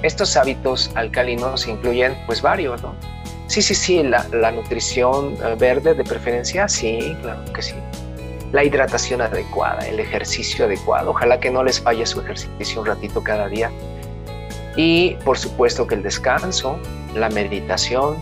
estos 0.03 0.37
hábitos 0.37 0.91
alcalinos 0.95 1.67
incluyen 1.67 2.17
pues 2.27 2.41
varios, 2.41 2.81
¿no? 2.81 2.95
Sí, 3.49 3.61
sí, 3.61 3.75
sí, 3.75 4.03
la, 4.05 4.25
la 4.29 4.53
nutrición 4.53 5.37
eh, 5.45 5.57
verde 5.59 5.95
de 5.95 6.05
preferencia, 6.05 6.69
sí, 6.69 7.17
claro 7.21 7.53
que 7.53 7.63
sí 7.63 7.75
la 8.53 8.65
hidratación 8.65 9.21
adecuada, 9.21 9.87
el 9.87 10.01
ejercicio 10.01 10.65
adecuado. 10.65 11.11
Ojalá 11.11 11.39
que 11.39 11.51
no 11.51 11.63
les 11.63 11.81
falle 11.81 12.05
su 12.07 12.21
ejercicio 12.21 12.81
un 12.81 12.87
ratito 12.87 13.23
cada 13.23 13.49
día. 13.49 13.71
Y 14.77 15.17
por 15.25 15.39
supuesto 15.39 15.87
que 15.87 15.95
el 15.95 16.03
descanso, 16.03 16.79
la 17.15 17.29
meditación. 17.29 18.17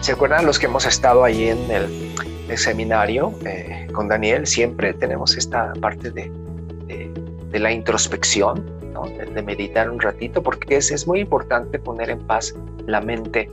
¿Se 0.00 0.12
acuerdan 0.12 0.46
los 0.46 0.58
que 0.58 0.66
hemos 0.66 0.86
estado 0.86 1.24
ahí 1.24 1.48
en 1.48 1.70
el, 1.70 2.58
seminario 2.58 3.32
eh, 3.44 3.86
con 3.92 4.08
Daniel? 4.08 4.46
Siempre 4.46 4.92
tenemos 4.94 5.36
esta 5.36 5.72
parte 5.80 6.10
de, 6.10 6.30
de, 7.50 7.58
la 7.58 7.70
introspección, 7.70 8.64
de, 9.34 9.42
meditar 9.42 9.90
un 9.90 10.00
ratito, 10.00 10.42
porque 10.42 10.76
es, 10.76 10.90
es, 10.90 11.06
muy 11.06 11.20
importante 11.20 11.78
poner 11.78 12.10
en 12.10 12.18
paz 12.20 12.54
la 12.86 13.00
mente, 13.00 13.48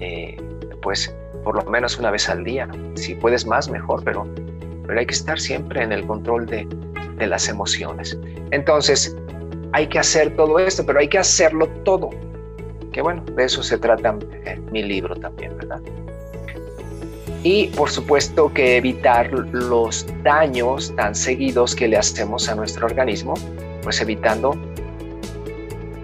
eh, 0.00 0.36
pues 0.82 1.14
por 1.42 1.56
lo 1.56 1.70
menos 1.70 1.98
una 1.98 2.10
vez 2.10 2.28
al 2.28 2.44
día. 2.44 2.68
Si 2.94 3.14
puedes 3.14 3.46
más, 3.46 3.68
mejor, 3.68 4.02
pero 4.04 4.26
pero 4.86 5.00
hay 5.00 5.06
que 5.06 5.14
estar 5.14 5.38
siempre 5.38 5.82
en 5.82 5.92
el 5.92 6.06
control 6.06 6.46
de, 6.46 6.66
las 7.18 7.48
emociones. 7.48 8.18
Entonces, 8.50 9.16
hay 9.72 9.86
que 9.86 9.98
hacer 9.98 10.36
todo 10.36 10.58
esto, 10.58 10.84
pero 10.84 10.98
hay 11.00 11.08
que 11.08 11.18
hacerlo 11.18 11.66
todo. 11.82 12.10
Que 12.92 13.00
bueno, 13.00 13.24
de 13.34 13.44
eso 13.44 13.62
se 13.62 13.78
trata 13.78 14.16
eh, 14.44 14.60
mi 14.70 14.82
libro 14.82 15.16
también, 15.16 15.56
¿verdad? 15.56 15.80
Y 17.42 17.68
por 17.68 17.90
supuesto 17.90 18.52
que 18.52 18.76
evitar 18.76 19.30
los 19.32 20.06
daños 20.22 20.94
tan 20.96 21.14
seguidos 21.14 21.74
que 21.74 21.88
le 21.88 21.96
hacemos 21.96 22.48
a 22.48 22.54
nuestro 22.54 22.86
organismo, 22.86 23.34
pues 23.82 24.00
evitando 24.00 24.54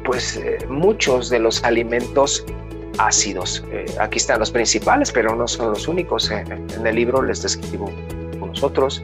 pues 0.05 0.37
eh, 0.37 0.59
muchos 0.69 1.29
de 1.29 1.41
los 1.41 1.63
alimentos 1.63 2.45
ácidos. 2.99 3.65
Eh, 3.71 3.85
aquí 4.01 4.17
están 4.19 4.39
los 4.39 4.51
principales, 4.51 5.13
pero 5.13 5.35
no 5.37 5.47
son 5.47 5.71
los 5.71 5.89
únicos. 5.89 6.31
en 6.31 6.87
el 6.87 6.95
libro 6.95 7.23
les 7.23 7.43
describo 7.43 7.91
nosotros, 8.63 9.03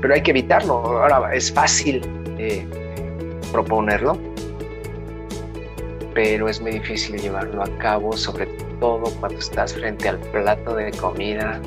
pero 0.00 0.14
hay 0.14 0.22
que 0.22 0.30
evitarlo. 0.30 0.74
Ahora, 0.74 1.34
es 1.34 1.52
fácil 1.52 2.00
eh, 2.38 2.66
proponerlo, 3.52 4.16
pero 6.14 6.48
es 6.48 6.60
muy 6.60 6.72
difícil 6.72 7.20
llevarlo 7.20 7.62
a 7.62 7.78
cabo, 7.78 8.16
sobre 8.16 8.46
todo 8.80 9.04
cuando 9.20 9.38
estás 9.38 9.74
frente 9.74 10.08
al 10.08 10.18
plato 10.32 10.74
de 10.74 10.90
comida 10.92 11.60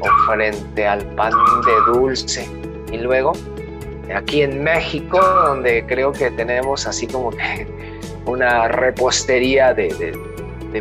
o 0.00 0.26
frente 0.26 0.86
al 0.86 1.02
pan 1.14 1.32
de 1.64 1.92
dulce. 1.92 2.46
Y 2.92 2.98
luego, 2.98 3.32
aquí 4.14 4.42
en 4.42 4.62
México, 4.62 5.18
donde 5.46 5.86
creo 5.86 6.12
que 6.12 6.30
tenemos 6.32 6.86
así 6.86 7.06
como 7.06 7.30
que 7.30 7.66
una 8.26 8.68
repostería 8.68 9.72
de, 9.72 10.18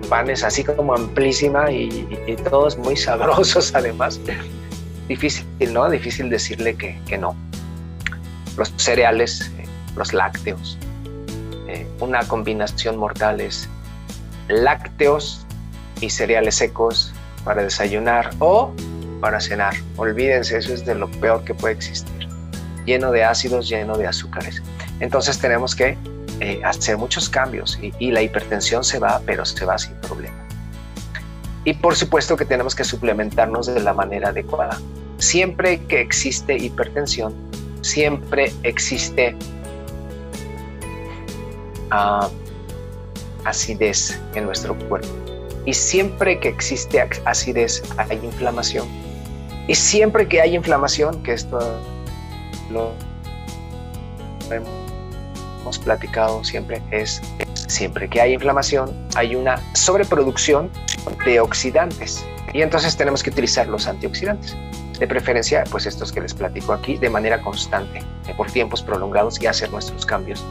panes 0.10 0.43
así 0.43 0.63
como 0.63 0.93
amplísima 0.95 1.69
y, 1.71 2.07
y 2.25 2.36
todos 2.36 2.77
muy 2.77 2.95
sabrosos 2.95 3.75
además 3.75 4.19
difícil, 5.08 5.46
¿no? 5.72 5.90
Difícil 5.90 6.30
decirle 6.30 6.76
que, 6.76 7.00
que 7.06 7.18
no. 7.18 7.36
Los 8.58 8.74
cereales, 8.78 9.52
eh, 9.58 9.66
los 9.96 10.14
lácteos, 10.14 10.78
eh, 11.68 11.88
una 12.00 12.24
combinación 12.28 12.98
mortal 12.98 13.42
es 13.42 13.70
lácteos 14.48 15.46
y 16.02 16.10
cereales 16.10 16.56
secos 16.56 17.14
para 17.44 17.64
desayunar 17.64 18.32
o 18.40 18.74
para 19.22 19.40
cenar. 19.40 19.76
Olvídense, 19.98 20.58
eso 20.58 20.74
es 20.74 20.86
de 20.86 20.96
lo 20.96 21.10
peor 21.10 21.44
que 21.44 21.54
puede 21.54 21.76
existir. 21.76 22.28
Lleno 22.86 23.12
de 23.12 23.24
ácidos, 23.24 23.70
lleno 23.70 23.98
de 23.98 24.08
azúcares. 24.08 24.62
Entonces 25.00 25.40
tenemos 25.40 25.76
que 25.76 25.98
eh, 26.40 26.62
hacer 26.66 26.98
muchos 26.98 27.30
cambios 27.30 27.78
y, 27.82 27.94
y 28.00 28.12
la 28.12 28.22
hipertensión 28.22 28.84
se 28.84 29.00
va, 29.00 29.22
pero 29.26 29.46
se 29.46 29.64
va 29.64 29.78
sin 29.78 29.94
problema. 29.96 30.51
Y 31.63 31.74
por 31.74 31.95
supuesto 31.95 32.36
que 32.36 32.45
tenemos 32.45 32.76
que 32.76 32.84
suplementarnos 32.84 33.67
de 33.67 33.80
la 33.80 33.93
manera 33.93 34.30
adecuada. 34.30 34.80
Siempre 35.17 35.80
que 35.86 36.02
existe 36.02 36.58
hipertensión, 36.58 37.36
siempre 37.82 38.52
existe 38.63 39.36
ah, 41.91 42.28
acidez 43.45 44.19
en 44.34 44.45
nuestro 44.45 44.78
cuerpo. 44.88 45.08
Y 45.65 45.74
siempre 45.74 46.39
que 46.39 46.47
existe 46.47 47.00
acidez 47.26 47.84
hay 47.97 48.17
inflamación. 48.24 48.88
Y 49.67 49.76
siempre 49.76 50.28
que 50.28 50.41
hay 50.41 50.56
inflamación, 50.56 51.21
que 51.21 51.34
esto 51.34 51.60
lo 52.71 52.91
hemos 54.50 55.78
platicado 55.80 56.43
siempre, 56.43 56.82
es 56.89 57.21
siempre 57.71 58.10
que 58.10 58.21
hay 58.21 58.34
inflamación 58.34 58.91
hay 59.15 59.36
una 59.36 59.57
sobreproducción 59.73 60.69
de 61.25 61.39
oxidantes. 61.39 62.23
Y 62.53 62.62
entonces 62.62 62.97
tenemos 62.97 63.23
que 63.23 63.29
utilizar 63.29 63.67
los 63.67 63.88
antioxidantes 63.88 64.55
de 64.99 65.07
preferencia 65.07 65.63
pues 65.71 65.88
estos 65.88 66.12
que 66.12 66.21
les 66.21 66.34
platico 66.34 66.73
aquí 66.73 66.97
de 66.97 67.10
manera 67.10 67.41
constante, 67.41 67.99
eh, 68.27 68.34
por 68.38 68.51
tiempos 68.51 68.84
prolongados 68.84 69.41
y 69.41 69.47
hacer 69.47 69.71
nuestros 69.71 70.05
cambios. 70.05 70.45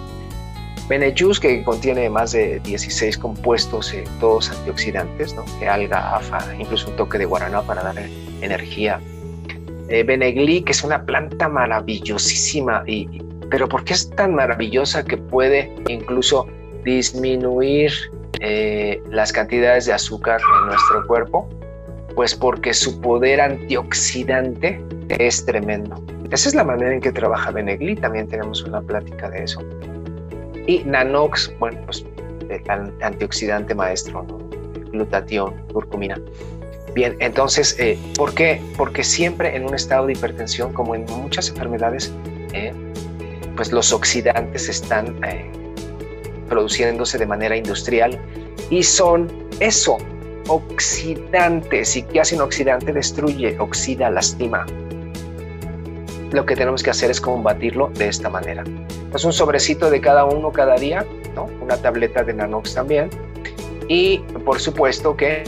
Benejus, 0.89 1.39
que 1.39 1.63
contiene 1.63 2.11
más 2.11 2.33
de 2.33 2.59
16 2.59 3.17
compuestos, 3.17 3.95
eh, 3.95 4.03
todos 4.19 4.51
antioxidantes, 4.51 5.35
¿no? 5.35 5.45
que 5.61 5.69
alga, 5.69 6.17
afa, 6.17 6.41
incluso 6.59 6.91
un 6.91 6.97
toque 6.97 7.17
de 7.17 7.27
guaraná 7.27 7.63
para 7.63 7.85
dar 7.85 7.97
energía. 8.41 9.01
Eh, 9.89 10.03
Benegli, 10.03 10.63
que 10.63 10.73
es 10.73 10.83
una 10.83 11.05
planta 11.07 11.49
maravillosísima, 11.49 12.83
y, 12.89 13.23
pero 13.53 13.69
¿por 13.69 13.85
qué 13.85 13.95
es 13.95 14.11
tan 14.11 14.35
maravillosa 14.35 15.05
que 15.05 15.17
puede 15.17 15.73
incluso 15.87 16.49
disminuir 16.85 17.93
las 19.11 19.33
cantidades 19.33 19.87
de 19.87 19.93
azúcar 19.93 20.41
en 20.61 20.67
nuestro 20.67 21.07
cuerpo? 21.07 21.49
Pues 22.15 22.35
porque 22.35 22.75
su 22.75 23.01
poder 23.01 23.41
antioxidante 23.41 24.83
es 25.09 25.45
tremendo. 25.45 26.03
Esa 26.31 26.49
es 26.49 26.55
la 26.55 26.65
manera 26.65 26.93
en 26.93 27.01
que 27.01 27.13
trabaja 27.13 27.51
Benegli, 27.51 27.97
también 27.97 28.29
tenemos 28.29 28.63
una 28.63 28.81
plática 28.81 29.29
de 29.31 29.45
eso. 29.45 29.61
Y 30.67 30.85
Nanox, 30.85 31.53
bueno, 31.59 31.81
pues 31.87 32.05
el 32.49 32.63
antioxidante 33.03 33.75
maestro, 33.75 34.27
glutatión, 34.93 35.55
curcumina. 35.73 36.21
Bien, 36.95 37.17
entonces, 37.21 37.77
eh, 37.79 37.99
¿por 38.17 38.35
qué? 38.35 38.61
Porque 38.77 39.05
siempre 39.05 39.55
en 39.57 39.67
un 39.67 39.75
estado 39.75 40.07
de 40.07 40.15
hipertensión, 40.15 40.73
como 40.73 40.95
en 40.95 41.05
muchas 41.05 41.49
enfermedades, 41.49 42.13
eh, 42.53 42.73
pues 43.57 43.73
los 43.73 43.93
oxidantes 43.93 44.69
están 44.69 45.23
eh, 45.25 45.51
produciéndose 46.51 47.17
de 47.17 47.27
manera 47.27 47.57
industrial 47.57 48.19
y 48.69 48.83
son 48.83 49.33
eso, 49.61 49.97
oxidantes. 50.49 51.97
¿Y 51.97 52.03
qué 52.03 52.21
hace 52.21 52.35
un 52.35 52.43
oxidante? 52.43 52.93
Destruye, 52.93 53.59
oxida, 53.59 54.11
lastima. 54.11 54.67
Lo 56.33 56.45
que 56.45 56.55
tenemos 56.55 56.83
que 56.83 56.91
hacer 56.91 57.11
es 57.11 57.21
combatirlo 57.21 57.91
de 57.95 58.09
esta 58.09 58.29
manera. 58.29 58.65
Pues 59.11 59.25
un 59.25 59.33
sobrecito 59.33 59.91
de 59.91 60.01
cada 60.01 60.25
uno 60.25 60.53
cada 60.53 60.77
día, 60.77 61.07
¿no? 61.35 61.49
una 61.61 61.77
tableta 61.77 62.23
de 62.23 62.35
Nanox 62.35 62.75
también. 62.75 63.09
Y 63.89 64.19
por 64.45 64.61
supuesto 64.61 65.17
que 65.17 65.43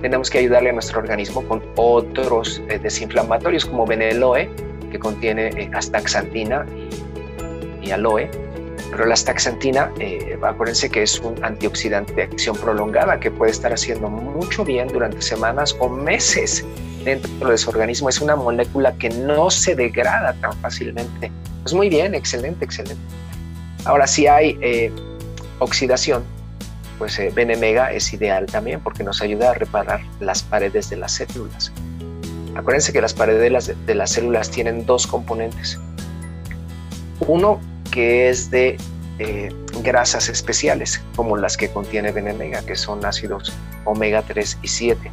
tenemos 0.00 0.30
que 0.30 0.38
ayudarle 0.38 0.70
a 0.70 0.72
nuestro 0.72 0.98
organismo 0.98 1.42
con 1.46 1.62
otros 1.76 2.62
eh, 2.68 2.78
desinflamatorios 2.78 3.64
como 3.66 3.86
Beneloe, 3.86 4.50
que 4.90 4.98
contiene 4.98 5.48
eh, 5.48 5.70
astaxantina 5.72 6.66
y 7.82 7.90
aloe 7.92 8.28
pero 8.90 9.06
la 9.06 9.14
astaxantina, 9.14 9.90
eh, 9.98 10.38
acuérdense 10.42 10.88
que 10.90 11.02
es 11.02 11.18
un 11.20 11.42
antioxidante 11.44 12.12
de 12.14 12.22
acción 12.22 12.56
prolongada 12.56 13.18
que 13.18 13.30
puede 13.30 13.50
estar 13.50 13.72
haciendo 13.72 14.08
mucho 14.08 14.64
bien 14.64 14.88
durante 14.88 15.20
semanas 15.22 15.76
o 15.80 15.88
meses 15.88 16.64
dentro 17.04 17.50
de 17.50 17.58
su 17.58 17.70
organismo. 17.70 18.08
Es 18.08 18.20
una 18.20 18.36
molécula 18.36 18.94
que 18.96 19.10
no 19.10 19.50
se 19.50 19.74
degrada 19.74 20.34
tan 20.34 20.52
fácilmente. 20.60 21.30
Pues 21.62 21.74
muy 21.74 21.88
bien, 21.88 22.14
excelente, 22.14 22.64
excelente. 22.64 23.02
Ahora, 23.84 24.06
si 24.06 24.26
hay 24.26 24.58
eh, 24.60 24.92
oxidación, 25.58 26.24
pues 26.98 27.18
eh, 27.18 27.30
Benemega 27.34 27.92
es 27.92 28.12
ideal 28.12 28.46
también 28.46 28.80
porque 28.80 29.04
nos 29.04 29.20
ayuda 29.20 29.50
a 29.50 29.54
reparar 29.54 30.00
las 30.20 30.42
paredes 30.42 30.90
de 30.90 30.96
las 30.96 31.12
células. 31.12 31.72
Acuérdense 32.54 32.92
que 32.92 33.00
las 33.00 33.12
paredes 33.12 33.42
de 33.42 33.50
las, 33.50 33.86
de 33.86 33.94
las 33.94 34.10
células 34.10 34.50
tienen 34.50 34.86
dos 34.86 35.06
componentes. 35.06 35.78
Uno 37.20 37.60
que 37.96 38.28
es 38.28 38.50
de 38.50 38.76
eh, 39.18 39.48
grasas 39.82 40.28
especiales, 40.28 41.00
como 41.16 41.38
las 41.38 41.56
que 41.56 41.70
contiene 41.70 42.12
Benemega, 42.12 42.60
que 42.60 42.76
son 42.76 43.02
ácidos 43.06 43.54
omega 43.86 44.20
3 44.20 44.58
y 44.60 44.68
7. 44.68 45.10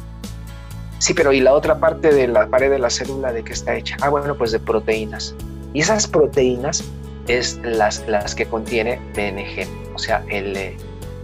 Sí, 0.98 1.14
pero 1.14 1.32
¿y 1.32 1.40
la 1.40 1.54
otra 1.54 1.78
parte 1.78 2.12
de 2.12 2.28
la 2.28 2.46
pared 2.46 2.70
de 2.70 2.78
la 2.78 2.90
célula 2.90 3.32
de 3.32 3.42
qué 3.42 3.54
está 3.54 3.74
hecha? 3.74 3.96
Ah, 4.02 4.10
bueno, 4.10 4.36
pues 4.36 4.52
de 4.52 4.58
proteínas. 4.58 5.34
Y 5.72 5.80
esas 5.80 6.06
proteínas 6.06 6.84
es 7.26 7.58
las, 7.64 8.06
las 8.06 8.34
que 8.34 8.44
contiene 8.44 9.00
BNG, 9.14 9.66
o 9.94 9.98
sea, 9.98 10.22
el 10.28 10.54
eh, 10.54 10.76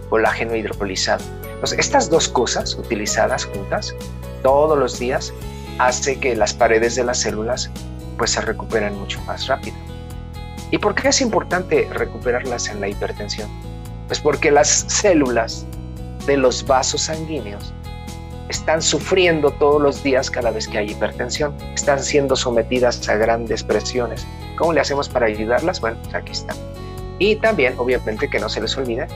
colágeno 0.09 0.55
hidrolizado. 0.55 1.23
Entonces, 1.53 1.77
estas 1.77 2.09
dos 2.09 2.27
cosas 2.27 2.73
utilizadas 2.73 3.45
juntas 3.45 3.93
todos 4.41 4.79
los 4.79 4.97
días 4.97 5.31
hace 5.77 6.19
que 6.19 6.35
las 6.35 6.55
paredes 6.55 6.95
de 6.95 7.03
las 7.03 7.19
células 7.19 7.69
pues 8.17 8.31
se 8.31 8.41
recuperen 8.41 8.97
mucho 8.97 9.21
más 9.27 9.45
rápido. 9.45 9.77
¿Y 10.71 10.77
por 10.77 10.95
qué 10.95 11.09
es 11.09 11.21
importante 11.21 11.87
recuperarlas 11.91 12.69
en 12.69 12.79
la 12.79 12.87
hipertensión? 12.87 13.49
Pues 14.07 14.19
porque 14.19 14.51
las 14.51 14.69
células 14.87 15.65
de 16.25 16.37
los 16.37 16.65
vasos 16.65 17.03
sanguíneos 17.03 17.73
están 18.49 18.81
sufriendo 18.81 19.51
todos 19.51 19.81
los 19.81 20.03
días 20.03 20.29
cada 20.29 20.51
vez 20.51 20.67
que 20.67 20.77
hay 20.77 20.91
hipertensión, 20.91 21.55
están 21.73 22.01
siendo 22.01 22.35
sometidas 22.35 23.07
a 23.07 23.15
grandes 23.15 23.63
presiones. 23.63 24.25
¿Cómo 24.57 24.73
le 24.73 24.81
hacemos 24.81 25.09
para 25.09 25.27
ayudarlas? 25.27 25.79
Bueno, 25.81 25.97
pues 26.03 26.15
aquí 26.15 26.31
está. 26.31 26.53
Y 27.19 27.35
también, 27.37 27.75
obviamente, 27.77 28.29
que 28.29 28.39
no 28.39 28.49
se 28.49 28.61
les 28.61 28.75
olvide 28.77 29.07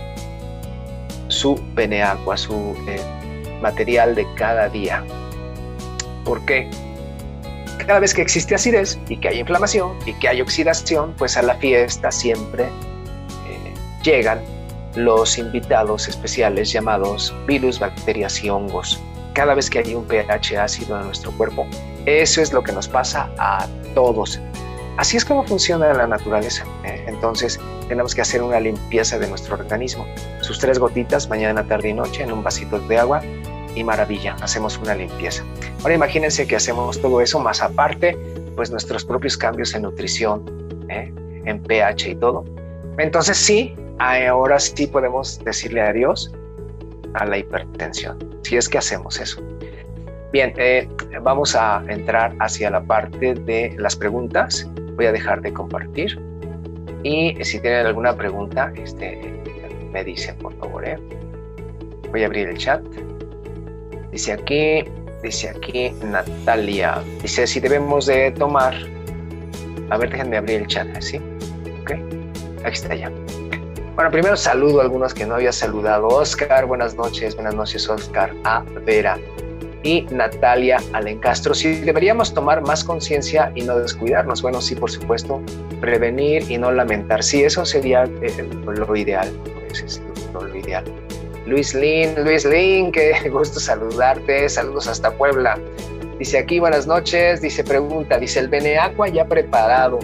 su 1.27 1.55
peneagua, 1.75 2.37
su 2.37 2.75
eh, 2.87 3.01
material 3.61 4.15
de 4.15 4.25
cada 4.35 4.69
día. 4.69 5.03
¿Por 6.23 6.45
qué? 6.45 6.69
Cada 7.85 7.99
vez 7.99 8.15
que 8.15 8.23
existe 8.23 8.55
acidez 8.55 8.97
y 9.09 9.17
que 9.17 9.29
hay 9.29 9.39
inflamación 9.39 9.93
y 10.07 10.13
que 10.13 10.27
hay 10.27 10.41
oxidación, 10.41 11.13
pues 11.17 11.37
a 11.37 11.43
la 11.43 11.55
fiesta 11.55 12.11
siempre 12.11 12.63
eh, 12.63 13.73
llegan 14.03 14.41
los 14.95 15.37
invitados 15.37 16.07
especiales 16.07 16.71
llamados 16.71 17.33
virus, 17.45 17.79
bacterias 17.79 18.43
y 18.43 18.49
hongos. 18.49 18.99
Cada 19.33 19.53
vez 19.53 19.69
que 19.69 19.79
hay 19.79 19.93
un 19.93 20.05
pH 20.05 20.57
ácido 20.57 20.99
en 20.99 21.05
nuestro 21.05 21.31
cuerpo, 21.33 21.67
eso 22.07 22.41
es 22.41 22.53
lo 22.53 22.63
que 22.63 22.71
nos 22.71 22.87
pasa 22.87 23.29
a 23.37 23.67
todos. 23.93 24.39
Así 24.97 25.17
es 25.17 25.25
como 25.25 25.45
funciona 25.45 25.93
la 25.93 26.07
naturaleza. 26.07 26.65
¿eh? 26.85 27.03
Entonces 27.07 27.59
tenemos 27.87 28.15
que 28.15 28.21
hacer 28.21 28.41
una 28.41 28.59
limpieza 28.59 29.19
de 29.19 29.27
nuestro 29.27 29.55
organismo. 29.55 30.07
Sus 30.41 30.57
tres 30.57 30.79
gotitas 30.79 31.29
mañana, 31.29 31.63
tarde 31.67 31.89
y 31.89 31.93
noche 31.93 32.23
en 32.23 32.31
un 32.31 32.41
vasito 32.41 32.79
de 32.79 32.97
agua 32.97 33.21
y 33.75 33.83
maravilla, 33.83 34.35
hacemos 34.41 34.77
una 34.77 34.95
limpieza. 34.95 35.43
Ahora 35.81 35.95
imagínense 35.95 36.47
que 36.47 36.55
hacemos 36.55 36.99
todo 37.01 37.21
eso 37.21 37.39
más 37.39 37.61
aparte, 37.61 38.17
pues 38.55 38.71
nuestros 38.71 39.03
propios 39.05 39.37
cambios 39.37 39.73
en 39.75 39.83
nutrición, 39.83 40.43
¿eh? 40.89 41.13
en 41.45 41.61
pH 41.61 42.09
y 42.09 42.15
todo. 42.15 42.43
Entonces 42.97 43.37
sí, 43.37 43.75
ahora 43.99 44.59
sí 44.59 44.87
podemos 44.87 45.43
decirle 45.43 45.81
adiós 45.81 46.31
a 47.13 47.25
la 47.25 47.37
hipertensión, 47.37 48.17
si 48.43 48.57
es 48.57 48.67
que 48.69 48.77
hacemos 48.77 49.19
eso. 49.19 49.41
Bien, 50.31 50.53
eh, 50.57 50.87
vamos 51.21 51.55
a 51.55 51.83
entrar 51.87 52.35
hacia 52.39 52.69
la 52.69 52.83
parte 52.83 53.35
de 53.35 53.73
las 53.77 53.95
preguntas. 53.95 54.69
Voy 54.95 55.05
a 55.05 55.11
dejar 55.11 55.41
de 55.41 55.53
compartir. 55.53 56.19
Y 57.03 57.37
si 57.43 57.59
tienen 57.61 57.85
alguna 57.85 58.15
pregunta, 58.17 58.73
este, 58.75 59.21
me 59.93 60.03
dicen, 60.03 60.35
por 60.37 60.53
favor. 60.57 60.85
¿eh? 60.85 60.97
Voy 62.11 62.23
a 62.23 62.25
abrir 62.25 62.49
el 62.49 62.57
chat. 62.57 62.81
Dice 64.15 64.31
aquí, 64.31 64.85
dice 65.21 65.49
aquí 65.49 65.91
Natalia. 66.01 67.03
Dice 67.21 67.45
si 67.45 67.59
debemos 67.59 68.05
de 68.05 68.31
tomar. 68.31 68.73
A 69.89 69.97
ver, 69.97 70.09
déjenme 70.09 70.37
abrir 70.37 70.61
el 70.61 70.67
chat, 70.67 70.87
¿sí? 71.01 71.19
Ok. 71.81 71.91
Aquí 72.63 72.75
está 72.75 72.95
ya. 72.95 73.11
Bueno, 73.95 74.09
primero 74.11 74.37
saludo 74.37 74.79
a 74.79 74.83
algunos 74.83 75.13
que 75.13 75.25
no 75.25 75.35
había 75.35 75.51
saludado. 75.51 76.07
Oscar, 76.07 76.65
buenas 76.65 76.95
noches, 76.95 77.35
buenas 77.35 77.55
noches, 77.55 77.89
Oscar. 77.89 78.33
A 78.45 78.63
Vera 78.85 79.19
y 79.83 80.03
Natalia 80.03 80.77
Alencastro. 80.93 81.53
Si 81.53 81.81
deberíamos 81.81 82.33
tomar 82.33 82.61
más 82.61 82.85
conciencia 82.85 83.51
y 83.53 83.63
no 83.63 83.77
descuidarnos. 83.77 84.41
Bueno, 84.41 84.61
sí, 84.61 84.75
por 84.75 84.91
supuesto, 84.91 85.41
prevenir 85.81 86.49
y 86.49 86.57
no 86.57 86.71
lamentar. 86.71 87.21
Sí, 87.21 87.43
eso 87.43 87.65
sería 87.65 88.05
eh, 88.21 88.49
lo 88.65 88.95
ideal. 88.95 89.29
es 89.69 90.01
lo 90.33 90.55
ideal. 90.55 90.85
Luis 91.45 91.75
Lin, 91.75 92.15
Luis 92.23 92.43
Lin, 92.43 92.91
qué 92.91 93.29
gusto 93.31 93.59
saludarte. 93.59 94.49
Saludos 94.49 94.87
hasta 94.87 95.11
Puebla. 95.11 95.59
Dice 96.17 96.39
aquí, 96.39 96.59
buenas 96.59 96.87
noches. 96.87 97.41
Dice, 97.41 97.63
pregunta, 97.63 98.17
dice, 98.17 98.39
el 98.39 98.47
Beneacqua 98.47 99.09
ya 99.09 99.25
preparado, 99.27 99.99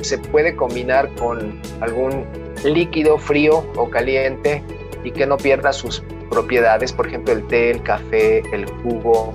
¿se 0.00 0.18
puede 0.18 0.56
combinar 0.56 1.08
con 1.14 1.60
algún 1.80 2.24
líquido 2.64 3.18
frío 3.18 3.64
o 3.76 3.88
caliente 3.88 4.62
y 5.04 5.10
que 5.12 5.26
no 5.26 5.36
pierda 5.36 5.72
sus 5.72 6.02
propiedades, 6.30 6.92
por 6.92 7.06
ejemplo, 7.06 7.34
el 7.34 7.46
té, 7.46 7.70
el 7.70 7.82
café, 7.82 8.42
el 8.52 8.66
jugo? 8.82 9.34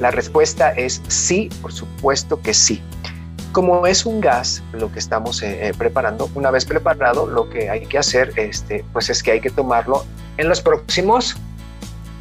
La 0.00 0.10
respuesta 0.10 0.70
es 0.70 1.02
sí, 1.08 1.50
por 1.60 1.72
supuesto 1.72 2.40
que 2.40 2.54
sí. 2.54 2.82
Como 3.56 3.86
es 3.86 4.04
un 4.04 4.20
gas 4.20 4.62
lo 4.74 4.92
que 4.92 4.98
estamos 4.98 5.42
eh, 5.42 5.68
eh, 5.68 5.72
preparando, 5.72 6.28
una 6.34 6.50
vez 6.50 6.66
preparado, 6.66 7.26
lo 7.26 7.48
que 7.48 7.70
hay 7.70 7.86
que 7.86 7.96
hacer 7.96 8.34
este, 8.36 8.84
pues 8.92 9.08
es 9.08 9.22
que 9.22 9.30
hay 9.30 9.40
que 9.40 9.48
tomarlo 9.48 10.04
en 10.36 10.50
los 10.50 10.60
próximos 10.60 11.38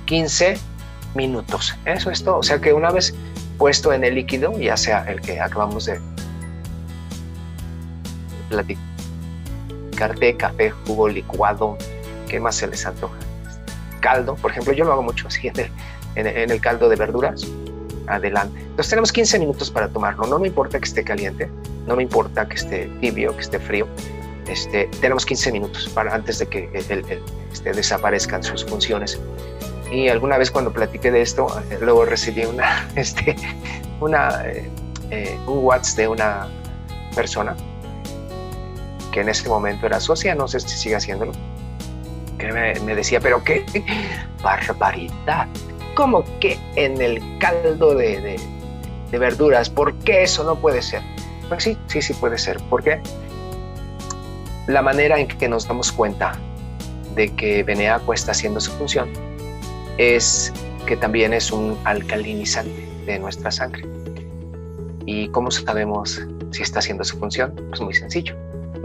15 0.06 0.58
minutos. 1.14 1.76
Eso 1.84 2.10
es 2.10 2.24
todo. 2.24 2.38
O 2.38 2.44
sea 2.44 2.62
que 2.62 2.72
una 2.72 2.90
vez 2.90 3.14
puesto 3.58 3.92
en 3.92 4.06
el 4.06 4.16
líquido, 4.16 4.58
ya 4.58 4.78
sea 4.78 5.04
el 5.12 5.20
que 5.20 5.42
acabamos 5.42 5.88
de 5.88 6.00
platicar, 8.48 10.16
té, 10.18 10.38
café, 10.38 10.72
jugo 10.72 11.10
licuado, 11.10 11.78
¿qué 12.30 12.40
más 12.40 12.56
se 12.56 12.68
les 12.68 12.86
antoja? 12.86 13.18
Caldo, 14.00 14.36
por 14.36 14.52
ejemplo, 14.52 14.72
yo 14.72 14.86
lo 14.86 14.94
hago 14.94 15.04
mucho 15.04 15.28
así 15.28 15.52
en 16.16 16.50
el, 16.50 16.62
caldo 16.62 16.88
de 16.88 16.96
verduras. 16.96 17.46
Adelante. 18.08 18.60
Entonces 18.60 18.90
tenemos 18.90 19.12
15 19.12 19.40
minutos 19.40 19.72
para 19.72 19.88
tomarlo. 19.88 20.28
No 20.28 20.40
me 20.40 20.48
importa 20.48 20.80
que 20.80 20.86
esté 20.86 21.04
caliente, 21.04 21.50
no 21.88 21.96
me 21.96 22.04
importa 22.04 22.48
que 22.48 22.56
esté 22.56 22.90
tibio, 23.02 23.34
que 23.36 23.42
esté 23.42 23.60
frío. 23.60 23.88
Este, 24.48 24.88
tenemos 25.02 25.26
15 25.26 25.52
minutos 25.52 25.90
para, 25.90 26.14
antes 26.14 26.40
de 26.40 26.48
que 26.48 26.70
este, 26.74 27.74
desaparezcan 27.74 28.44
sus 28.44 28.64
funciones. 28.64 29.20
Y 29.92 30.10
alguna 30.10 30.38
vez 30.38 30.52
cuando 30.52 30.72
platiqué 30.72 31.12
de 31.12 31.22
esto, 31.22 31.48
eh, 31.70 31.78
luego 31.82 32.06
recibí 32.06 32.46
una, 32.46 32.88
este, 32.96 33.36
una, 34.00 34.46
eh, 34.46 34.70
eh, 35.12 35.38
un 35.48 35.60
WhatsApp 35.60 35.98
de 35.98 36.08
una 36.08 36.48
persona 37.16 37.56
que 39.12 39.22
en 39.22 39.30
ese 39.30 39.48
momento 39.48 39.86
era 39.86 40.00
socia, 40.00 40.36
no 40.36 40.48
sé 40.48 40.60
si 40.60 40.78
sigue 40.78 40.96
haciéndolo, 40.96 41.32
que 42.38 42.52
me, 42.52 42.96
decía, 42.96 43.22
pero 43.22 43.42
qué 43.44 43.66
barbaridad, 44.44 45.48
¿cómo 45.96 46.24
que 46.40 46.60
en 46.76 47.02
el 47.02 47.22
caldo 47.40 47.96
de, 47.96 48.38
de, 49.12 49.18
verduras? 49.18 49.70
¿Por 49.70 49.96
qué 50.00 50.24
eso 50.24 50.44
no 50.44 50.56
puede 50.58 50.82
ser? 50.82 51.02
Pues 51.48 51.64
sí, 51.64 51.78
sí, 51.88 52.02
sí 52.02 52.14
puede 52.14 52.38
ser. 52.38 52.58
¿Por 52.70 52.84
qué? 52.84 53.00
La 54.68 54.82
manera 54.82 55.20
en 55.20 55.28
que 55.28 55.48
nos 55.48 55.68
damos 55.68 55.92
cuenta 55.92 56.38
de 57.16 57.34
que 57.34 57.64
Beneacqua 57.64 58.14
está 58.14 58.32
haciendo 58.32 58.60
su 58.60 58.72
función 58.74 59.10
es 59.98 60.52
que 60.86 60.98
también 60.98 61.34
es 61.34 61.52
un 61.52 61.78
alcalinizante 61.86 62.88
de 63.06 63.20
nuestra 63.20 63.50
sangre. 63.52 63.86
¿Y 65.06 65.30
cómo 65.30 65.50
sabemos 65.50 66.22
si 66.52 66.62
está 66.62 66.80
haciendo 66.80 67.04
su 67.04 67.18
función? 67.18 67.56
Pues 67.70 67.80
muy 67.80 67.94
sencillo 67.94 68.36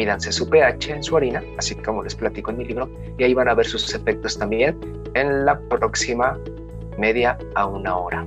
mídanse 0.00 0.32
su 0.32 0.48
pH 0.48 0.92
en 0.92 1.02
su 1.02 1.14
orina, 1.14 1.42
así 1.58 1.74
como 1.74 2.02
les 2.02 2.14
platico 2.14 2.50
en 2.50 2.56
mi 2.56 2.64
libro, 2.64 2.88
y 3.18 3.24
ahí 3.24 3.34
van 3.34 3.48
a 3.48 3.54
ver 3.54 3.66
sus 3.66 3.94
efectos 3.94 4.38
también 4.38 4.78
en 5.12 5.44
la 5.44 5.60
próxima 5.60 6.38
media 7.00 7.36
a 7.54 7.66
una 7.66 7.96
hora. 7.96 8.24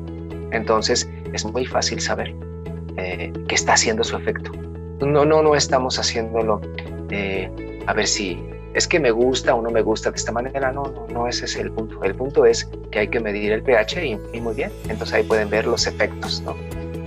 Entonces 0.52 1.10
es 1.32 1.46
muy 1.46 1.66
fácil 1.66 2.02
saber 2.02 2.36
eh, 2.98 3.32
qué 3.48 3.56
está 3.56 3.74
haciendo 3.74 4.04
su 4.04 4.18
efecto. 4.18 4.52
No, 5.00 5.26
no, 5.26 5.42
no 5.42 5.56
estamos 5.56 6.00
haciéndolo 6.00 6.62
eh, 7.10 7.50
a 7.88 7.94
ver 7.94 8.08
si 8.08 8.42
es 8.74 8.88
que 8.88 9.00
me 9.00 9.12
gusta 9.12 9.54
o 9.54 9.62
no 9.62 9.70
me 9.70 9.82
gusta 9.82 10.10
de 10.10 10.18
esta 10.18 10.32
manera. 10.32 10.72
No, 10.72 10.84
no, 10.84 11.08
no 11.14 11.28
ese 11.28 11.46
es 11.46 11.56
el 11.56 11.72
punto. 11.72 12.04
El 12.04 12.16
punto 12.16 12.46
es 12.46 12.70
que 12.92 13.00
hay 13.00 13.08
que 13.08 13.20
medir 13.20 13.52
el 13.52 13.62
pH 13.62 14.06
y, 14.34 14.42
muy 14.42 14.56
bien. 14.56 14.72
Entonces 14.90 15.14
ahí 15.14 15.24
pueden 15.24 15.50
ver 15.50 15.68
los 15.68 15.86
efectos. 15.88 16.44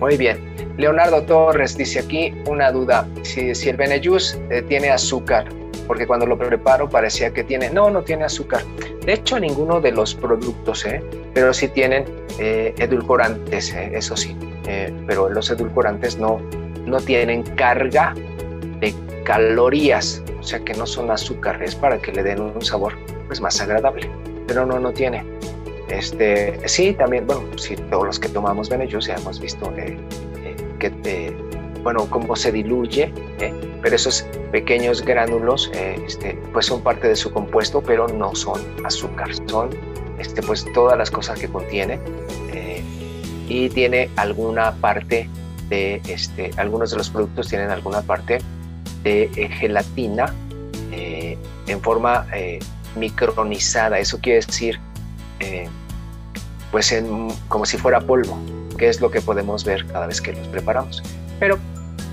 Muy 0.00 0.16
bien. 0.16 0.54
Leonardo 0.76 1.22
Torres 1.22 1.76
dice 1.76 2.00
aquí 2.00 2.34
una 2.46 2.70
duda, 2.70 3.08
si, 3.22 3.54
si 3.54 3.70
el 3.70 3.76
Benejus 3.76 4.38
eh, 4.50 4.62
tiene 4.68 4.90
azúcar, 4.90 5.48
porque 5.86 6.06
cuando 6.06 6.26
lo 6.26 6.38
preparo 6.38 6.88
parecía 6.88 7.32
que 7.32 7.44
tiene, 7.44 7.70
no, 7.70 7.90
no 7.90 8.02
tiene 8.02 8.24
azúcar. 8.24 8.62
De 9.04 9.12
hecho, 9.12 9.38
ninguno 9.38 9.80
de 9.80 9.92
los 9.92 10.14
productos, 10.14 10.84
¿eh? 10.84 11.02
pero 11.34 11.52
sí 11.52 11.68
tienen 11.68 12.04
eh, 12.38 12.74
edulcorantes, 12.78 13.72
¿eh? 13.72 13.90
eso 13.94 14.16
sí, 14.16 14.36
pero 15.06 15.28
los 15.28 15.50
edulcorantes 15.50 16.18
no, 16.18 16.40
no 16.86 17.00
tienen 17.00 17.42
carga 17.42 18.14
de 18.80 18.94
calorías, 19.24 20.22
o 20.38 20.42
sea 20.42 20.60
que 20.60 20.74
no 20.74 20.86
son 20.86 21.10
azúcares 21.10 21.74
para 21.74 21.98
que 21.98 22.12
le 22.12 22.22
den 22.22 22.40
un 22.40 22.62
sabor 22.62 22.94
pues, 23.26 23.40
más 23.40 23.60
agradable, 23.60 24.10
pero 24.46 24.66
no, 24.66 24.78
no 24.78 24.92
tiene. 24.92 25.24
Este, 25.88 26.58
sí, 26.68 26.94
también, 26.94 27.26
bueno, 27.26 27.44
sí, 27.56 27.76
todos 27.90 28.06
los 28.06 28.18
que 28.18 28.28
tomamos 28.28 28.68
Benejus 28.68 29.06
ya 29.06 29.14
hemos 29.14 29.38
visto 29.38 29.72
que 29.72 29.96
bueno, 31.86 32.10
cómo 32.10 32.34
se 32.34 32.50
diluye, 32.50 33.12
¿eh? 33.38 33.54
pero 33.80 33.94
esos 33.94 34.26
pequeños 34.50 35.02
gránulos 35.02 35.70
eh, 35.72 36.02
este, 36.04 36.36
pues 36.52 36.66
son 36.66 36.82
parte 36.82 37.06
de 37.06 37.14
su 37.14 37.30
compuesto, 37.30 37.80
pero 37.80 38.08
no 38.08 38.34
son 38.34 38.60
azúcar, 38.84 39.28
son 39.46 39.70
este, 40.18 40.42
pues 40.42 40.66
todas 40.74 40.98
las 40.98 41.12
cosas 41.12 41.38
que 41.38 41.46
contiene 41.46 42.00
eh, 42.52 42.82
y 43.48 43.68
tiene 43.68 44.10
alguna 44.16 44.72
parte 44.72 45.30
de, 45.68 46.02
este, 46.08 46.50
algunos 46.56 46.90
de 46.90 46.96
los 46.96 47.08
productos 47.08 47.46
tienen 47.46 47.70
alguna 47.70 48.02
parte 48.02 48.38
de 49.04 49.28
gelatina 49.60 50.34
en 50.90 51.80
forma 51.82 52.26
micronizada. 52.96 54.00
Eso 54.00 54.18
quiere 54.20 54.40
decir, 54.44 54.80
pues 56.72 56.92
como 57.46 57.64
si 57.64 57.76
fuera 57.78 58.00
polvo, 58.00 58.36
que 58.76 58.88
es 58.88 59.00
lo 59.00 59.08
que 59.08 59.20
podemos 59.20 59.64
ver 59.64 59.86
cada 59.86 60.08
vez 60.08 60.20
que 60.20 60.32
los 60.32 60.48
preparamos. 60.48 61.00
Pero 61.38 61.58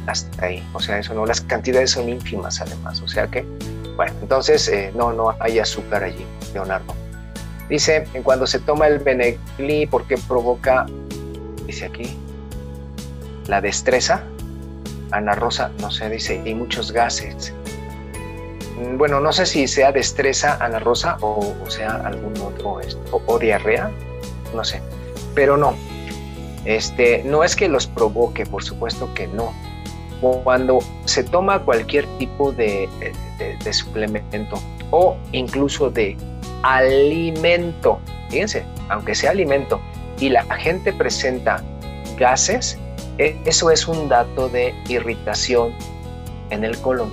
hasta 0.07 0.45
ahí, 0.45 0.67
o 0.73 0.79
sea, 0.79 0.99
eso 0.99 1.13
no, 1.13 1.25
las 1.25 1.41
cantidades 1.41 1.91
son 1.91 2.09
ínfimas 2.09 2.61
además, 2.61 3.01
o 3.01 3.07
sea 3.07 3.27
que, 3.27 3.45
bueno, 3.95 4.13
entonces 4.21 4.71
no, 4.95 5.13
no 5.13 5.35
hay 5.39 5.59
azúcar 5.59 6.03
allí, 6.03 6.25
Leonardo. 6.53 6.93
Dice, 7.69 8.05
cuando 8.23 8.45
se 8.45 8.59
toma 8.59 8.87
el 8.87 8.99
Benegli, 8.99 9.85
¿por 9.87 10.05
qué 10.05 10.17
provoca, 10.27 10.85
dice 11.65 11.85
aquí, 11.85 12.17
la 13.47 13.61
destreza? 13.61 14.23
Ana 15.11 15.35
Rosa, 15.35 15.71
no 15.79 15.89
sé, 15.91 16.09
dice, 16.09 16.41
y 16.43 16.53
muchos 16.55 16.91
gases. 16.91 17.53
Mm, 18.77 18.97
bueno, 18.97 19.19
no 19.19 19.31
sé 19.31 19.45
si 19.45 19.67
sea 19.67 19.91
destreza 19.91 20.57
Ana 20.59 20.79
Rosa 20.79 21.17
o, 21.21 21.53
sea 21.69 21.95
algún 22.05 22.33
otro, 22.41 22.79
o, 23.11 23.21
o, 23.25 23.39
diarrea, 23.39 23.91
no 24.53 24.63
sé, 24.63 24.81
pero 25.35 25.55
no. 25.55 25.75
Este, 26.65 27.23
no 27.23 27.43
es 27.43 27.55
que 27.55 27.67
los 27.67 27.87
provoque, 27.87 28.45
por 28.45 28.63
supuesto 28.63 29.13
que 29.13 29.27
no. 29.27 29.53
Cuando 30.43 30.79
se 31.05 31.23
toma 31.23 31.59
cualquier 31.59 32.05
tipo 32.17 32.51
de 32.51 32.87
suplemento 33.71 34.57
o 34.91 35.17
incluso 35.31 35.89
de 35.89 36.15
alimento, 36.61 37.99
fíjense, 38.29 38.63
aunque 38.89 39.15
sea 39.15 39.31
alimento, 39.31 39.81
y 40.19 40.29
la 40.29 40.43
gente 40.55 40.93
presenta 40.93 41.61
gases, 42.17 42.77
e, 43.17 43.35
eso 43.45 43.69
es 43.69 43.87
un 43.87 44.07
dato 44.09 44.49
de 44.49 44.73
irritación 44.87 45.73
en 46.49 46.63
el 46.63 46.77
colon. 46.77 47.09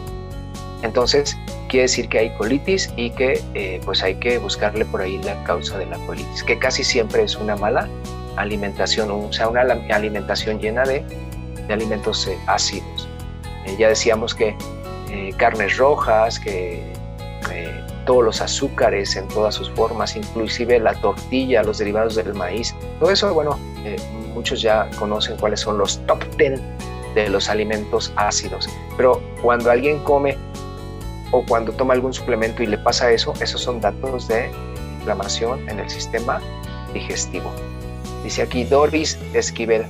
Entonces, 0.82 1.36
quiere 1.68 1.82
decir 1.82 2.08
que 2.08 2.18
hay 2.18 2.30
colitis 2.36 2.92
y 2.96 3.10
que 3.10 3.42
eh, 3.54 3.80
pues 3.84 4.02
hay 4.02 4.14
que 4.16 4.38
buscarle 4.38 4.84
por 4.84 5.02
ahí 5.02 5.18
la 5.22 5.42
causa 5.44 5.78
de 5.78 5.86
la 5.86 5.98
colitis, 6.06 6.42
que 6.42 6.58
casi 6.58 6.84
siempre 6.84 7.22
es 7.22 7.36
una 7.36 7.56
mala 7.56 7.88
alimentación, 8.36 9.10
o 9.10 9.32
sea, 9.32 9.48
una 9.48 9.62
alimentación 9.62 10.60
llena 10.60 10.84
de, 10.84 11.04
alimentos 11.72 12.26
eh, 12.26 12.38
ácidos. 12.46 13.08
Eh, 13.66 13.76
ya 13.78 13.88
decíamos 13.88 14.34
que 14.34 14.56
carnes 15.38 15.76
rojas, 15.76 16.38
que 16.38 16.92
todos 18.10 18.24
los 18.24 18.40
azúcares 18.40 19.16
en 19.16 19.28
todas 19.28 19.54
sus 19.54 19.70
formas, 19.70 20.16
inclusive 20.16 20.78
la 20.80 20.94
tortilla, 20.94 21.62
los 21.62 21.78
derivados 21.78 22.16
del 22.16 22.34
maíz. 22.34 22.74
Todo 22.98 23.10
eso, 23.10 23.32
bueno, 23.32 23.58
eh, 23.84 23.96
muchos 24.34 24.62
ya 24.62 24.88
conocen 24.98 25.36
cuáles 25.36 25.60
son 25.60 25.78
los 25.78 26.04
top 26.06 26.18
10 26.36 26.60
de 27.14 27.28
los 27.28 27.48
alimentos 27.48 28.12
ácidos. 28.16 28.68
Pero 28.96 29.22
cuando 29.42 29.70
alguien 29.70 30.02
come 30.04 30.36
o 31.30 31.44
cuando 31.46 31.72
toma 31.72 31.94
algún 31.94 32.12
suplemento 32.12 32.62
y 32.62 32.66
le 32.66 32.78
pasa 32.78 33.10
eso, 33.12 33.32
esos 33.40 33.60
son 33.60 33.80
datos 33.80 34.26
de 34.28 34.50
inflamación 34.98 35.68
en 35.68 35.80
el 35.80 35.88
sistema 35.88 36.40
digestivo. 36.92 37.50
Dice 38.24 38.42
aquí 38.42 38.64
Doris 38.64 39.18
Esquivel. 39.34 39.86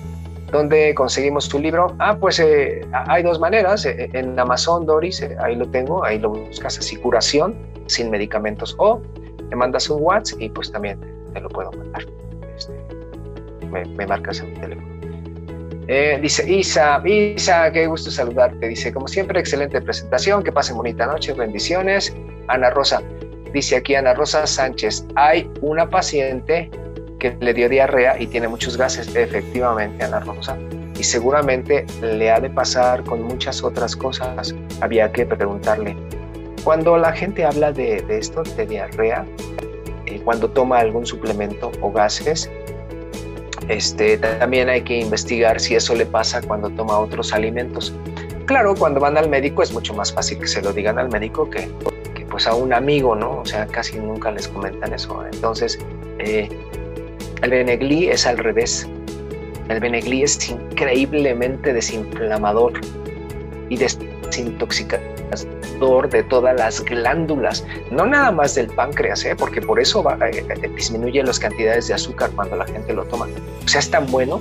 ¿Dónde 0.50 0.94
conseguimos 0.94 1.48
tu 1.48 1.58
libro? 1.58 1.94
Ah, 1.98 2.16
pues 2.18 2.40
eh, 2.40 2.80
hay 2.92 3.22
dos 3.22 3.38
maneras. 3.38 3.86
Eh, 3.86 4.10
en 4.12 4.38
Amazon, 4.38 4.84
Doris, 4.84 5.24
ahí 5.40 5.54
lo 5.54 5.68
tengo, 5.68 6.04
ahí 6.04 6.18
lo 6.18 6.30
buscas 6.30 6.78
así, 6.78 6.96
curación 6.96 7.54
sin 7.86 8.10
medicamentos 8.10 8.74
o 8.78 9.00
me 9.50 9.56
mandas 9.56 9.90
un 9.90 10.02
WhatsApp 10.02 10.40
y 10.40 10.48
pues 10.48 10.70
también 10.70 10.98
te 11.32 11.40
lo 11.40 11.48
puedo 11.48 11.70
mandar. 11.72 12.02
Este, 12.56 12.72
me, 13.70 14.06
marcas 14.06 14.40
en 14.40 14.52
mi 14.52 14.60
teléfono. 14.60 14.88
Eh, 15.88 16.18
dice 16.22 16.48
Isa, 16.50 17.02
Isa, 17.04 17.70
qué 17.72 17.86
gusto 17.86 18.10
saludarte. 18.10 18.68
Dice, 18.68 18.92
como 18.92 19.08
siempre, 19.08 19.40
excelente 19.40 19.80
presentación, 19.80 20.42
que 20.42 20.52
pasen 20.52 20.76
bonita 20.76 21.06
noche, 21.06 21.32
bendiciones. 21.32 22.14
Ana 22.46 22.70
Rosa, 22.70 23.02
dice 23.52 23.76
aquí 23.76 23.94
Ana 23.94 24.14
Rosa 24.14 24.46
Sánchez, 24.46 25.04
hay 25.16 25.50
una 25.60 25.88
paciente 25.88 26.70
que 27.20 27.37
le 27.38 27.54
dio 27.54 27.68
diarrea 27.68 28.20
y 28.20 28.26
tiene 28.26 28.48
muchos 28.48 28.76
gases, 28.76 29.14
efectivamente, 29.14 30.04
Ana 30.04 30.18
Rosa, 30.18 30.59
y 30.98 31.04
seguramente 31.04 31.87
le 32.02 32.33
ha 32.33 32.40
de 32.40 32.50
pasar 32.50 33.04
con 33.04 33.22
muchas 33.22 33.62
otras 33.62 33.94
cosas. 33.94 34.52
Había 34.80 35.12
que 35.12 35.24
preguntarle, 35.24 35.96
cuando 36.64 36.96
la 36.96 37.12
gente 37.12 37.44
habla 37.44 37.70
de, 37.72 38.04
esto, 38.09 38.42
de 38.42 38.66
diarrea, 38.66 39.24
eh, 40.06 40.20
cuando 40.24 40.50
toma 40.50 40.78
algún 40.78 41.06
suplemento 41.06 41.70
o 41.80 41.92
gases, 41.92 42.50
este, 43.68 44.18
también 44.18 44.68
hay 44.68 44.83
que 44.83 44.98
investigar 44.98 45.61
si 45.61 45.76
eso 45.76 45.94
le 45.94 46.04
pasa 46.04 46.42
cuando 46.42 46.70
toma 46.70 46.98
otros 46.98 47.33
alimentos. 47.33 47.94
Claro, 48.46 48.74
cuando 48.74 48.98
van 48.98 49.16
al 49.16 49.28
médico 49.28 49.62
es 49.62 49.72
mucho 49.72 49.94
más 49.94 50.12
fácil 50.12 50.40
que 50.40 50.48
se 50.48 50.61
lo 50.61 50.72
digan 50.72 50.98
al 50.98 51.09
médico 51.09 51.48
que, 51.48 51.70
pues 52.28 52.46
a 52.46 52.54
un 52.54 52.72
amigo, 52.72 53.14
¿no? 53.14 53.40
O 53.40 53.44
sea, 53.44 53.66
casi 53.66 53.98
nunca 53.98 54.33
les 54.33 54.48
comentan 54.48 54.92
eso. 54.92 55.24
Entonces, 55.33 55.78
eh, 56.18 56.48
el 57.42 57.50
Benegli 57.50 58.09
es 58.09 58.26
al 58.26 58.38
revés. 58.38 58.88
El 59.68 59.81
Benegli 59.81 60.22
es 60.22 60.48
increíblemente 60.48 61.72
desinflamador 61.72 62.81
y 63.68 63.76
desintoxicador 63.76 66.11
de 66.11 66.22
todas 66.24 66.55
las 66.57 66.85
glándulas, 66.85 67.64
no 67.90 68.05
nada 68.05 68.31
más 68.31 68.55
del 68.55 68.66
páncreas, 68.66 69.24
¿eh? 69.24 69.35
porque 69.35 69.62
por 69.62 69.81
eso 69.81 70.05
eh, 70.22 70.44
eh, 70.48 70.68
disminuye 70.74 71.22
las 71.22 71.38
cantidades 71.38 71.88
de 71.88 71.94
azúcar 71.94 72.31
cuando 72.33 72.57
la 72.57 72.66
gente 72.66 72.92
lo 72.92 73.05
toma. 73.05 73.26
O 73.64 73.68
sea, 73.68 73.81
es 73.81 73.90
tan 73.90 74.07
bueno 74.11 74.40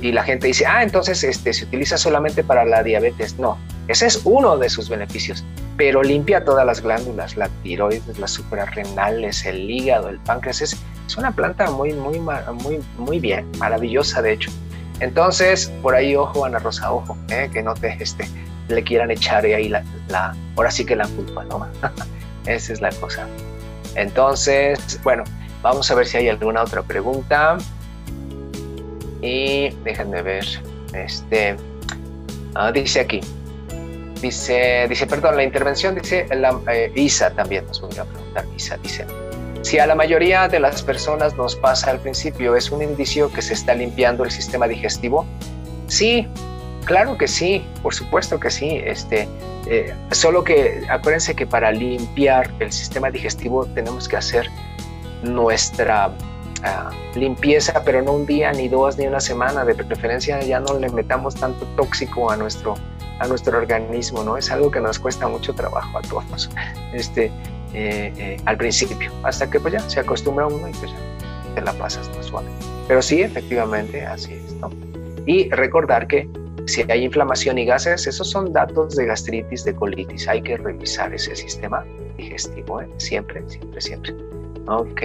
y 0.00 0.12
la 0.12 0.24
gente 0.24 0.48
dice, 0.48 0.66
ah, 0.66 0.82
entonces 0.82 1.24
este, 1.24 1.54
se 1.54 1.64
utiliza 1.64 1.96
solamente 1.96 2.44
para 2.44 2.64
la 2.64 2.82
diabetes. 2.82 3.38
No, 3.38 3.56
ese 3.88 4.06
es 4.06 4.20
uno 4.24 4.58
de 4.58 4.68
sus 4.68 4.88
beneficios, 4.88 5.44
pero 5.76 6.02
limpia 6.02 6.44
todas 6.44 6.66
las 6.66 6.82
glándulas, 6.82 7.36
la 7.36 7.48
tiroides, 7.62 8.18
las 8.18 8.32
suprarrenales, 8.32 9.46
el 9.46 9.70
hígado, 9.70 10.08
el 10.08 10.18
páncreas. 10.18 10.76
Es 11.06 11.16
una 11.16 11.30
planta 11.30 11.70
muy, 11.70 11.92
muy, 11.92 12.18
muy, 12.18 12.80
muy 12.98 13.20
bien, 13.20 13.50
maravillosa 13.58 14.22
de 14.22 14.32
hecho. 14.32 14.50
Entonces, 15.00 15.70
por 15.82 15.94
ahí, 15.94 16.16
ojo, 16.16 16.44
Ana 16.44 16.58
Rosa, 16.58 16.92
ojo, 16.92 17.16
que 17.28 17.62
no 17.62 17.74
te, 17.74 17.96
este, 18.00 18.26
le 18.68 18.82
quieran 18.82 19.10
echar 19.10 19.44
ahí 19.44 19.68
la, 19.68 19.84
la, 20.08 20.34
ahora 20.56 20.70
sí 20.70 20.84
que 20.84 20.96
la 20.96 21.06
culpa, 21.08 21.44
¿no? 21.44 21.66
Esa 22.46 22.72
es 22.72 22.80
la 22.80 22.90
cosa. 22.90 23.26
Entonces, 23.94 25.00
bueno, 25.02 25.24
vamos 25.62 25.90
a 25.90 25.94
ver 25.94 26.06
si 26.06 26.18
hay 26.18 26.28
alguna 26.28 26.62
otra 26.62 26.82
pregunta. 26.82 27.58
Y 29.22 29.70
déjenme 29.84 30.22
ver. 30.22 30.44
Este 30.92 31.56
ah, 32.54 32.70
dice 32.72 33.00
aquí. 33.00 33.20
Dice, 34.20 34.86
dice, 34.88 35.06
perdón, 35.06 35.36
la 35.36 35.44
intervención 35.44 35.94
dice 35.94 36.26
la, 36.34 36.58
eh, 36.72 36.90
Isa 36.94 37.30
también 37.30 37.66
nos 37.66 37.80
voy 37.80 37.96
a 37.98 38.04
preguntar. 38.04 38.44
Isa 38.56 38.76
dice, 38.78 39.06
si 39.66 39.78
a 39.80 39.86
la 39.86 39.94
mayoría 39.96 40.46
de 40.46 40.60
las 40.60 40.82
personas 40.82 41.34
nos 41.34 41.56
pasa 41.56 41.90
al 41.90 41.98
principio, 41.98 42.54
¿es 42.54 42.70
un 42.70 42.82
indicio 42.82 43.32
que 43.32 43.42
se 43.42 43.54
está 43.54 43.74
limpiando 43.74 44.22
el 44.22 44.30
sistema 44.30 44.68
digestivo? 44.68 45.26
Sí, 45.88 46.28
Claro 46.86 47.18
que 47.18 47.26
sí, 47.26 47.66
por 47.82 47.94
supuesto 47.94 48.38
que 48.38 48.48
sí. 48.48 48.80
Este, 48.84 49.28
eh, 49.66 49.92
solo 50.12 50.44
que 50.44 50.86
acuérdense 50.88 51.34
que 51.34 51.44
para 51.44 51.72
limpiar 51.72 52.48
el 52.60 52.70
sistema 52.70 53.10
digestivo 53.10 53.66
tenemos 53.66 54.08
que 54.08 54.16
hacer 54.16 54.46
nuestra 55.24 56.12
ah, 56.62 56.90
limpieza, 57.16 57.82
pero 57.84 58.02
no 58.02 58.12
un 58.12 58.24
día, 58.24 58.52
ni 58.52 58.68
dos, 58.68 58.96
ni 58.98 59.06
una 59.08 59.18
semana. 59.18 59.64
De 59.64 59.74
preferencia 59.74 60.40
ya 60.40 60.60
no 60.60 60.78
le 60.78 60.88
metamos 60.90 61.34
tanto 61.34 61.66
tóxico 61.76 62.30
a 62.30 62.36
nuestro, 62.36 62.74
a 63.18 63.26
nuestro 63.26 63.58
organismo, 63.58 64.22
¿no? 64.22 64.36
Es 64.36 64.52
algo 64.52 64.70
que 64.70 64.80
nos 64.80 65.00
cuesta 65.00 65.26
mucho 65.26 65.54
trabajo 65.54 65.98
a 65.98 66.02
todos, 66.02 66.48
este, 66.92 67.32
eh, 67.74 68.12
eh, 68.16 68.36
al 68.44 68.56
principio, 68.56 69.10
hasta 69.22 69.50
que 69.50 69.60
pues 69.60 69.74
ya 69.74 69.80
se 69.80 70.00
acostumbra 70.00 70.46
uno 70.46 70.68
y 70.68 70.72
pues 70.72 70.90
ya 70.90 71.54
te 71.54 71.60
la 71.62 71.72
pasas 71.72 72.08
más 72.16 72.26
suave. 72.26 72.48
Pero 72.88 73.02
sí, 73.02 73.22
efectivamente, 73.22 74.04
así 74.04 74.34
es, 74.34 74.54
¿no? 74.54 74.70
Y 75.26 75.50
recordar 75.50 76.06
que 76.06 76.28
si 76.66 76.84
hay 76.90 77.04
inflamación 77.04 77.58
y 77.58 77.64
gases, 77.64 78.06
esos 78.06 78.28
son 78.28 78.52
datos 78.52 78.96
de 78.96 79.06
gastritis, 79.06 79.64
de 79.64 79.74
colitis. 79.74 80.28
Hay 80.28 80.42
que 80.42 80.56
revisar 80.56 81.14
ese 81.14 81.34
sistema 81.36 81.84
digestivo, 82.16 82.80
¿eh? 82.80 82.88
siempre, 82.98 83.42
siempre, 83.48 83.80
siempre. 83.80 84.14
Ok, 84.66 85.02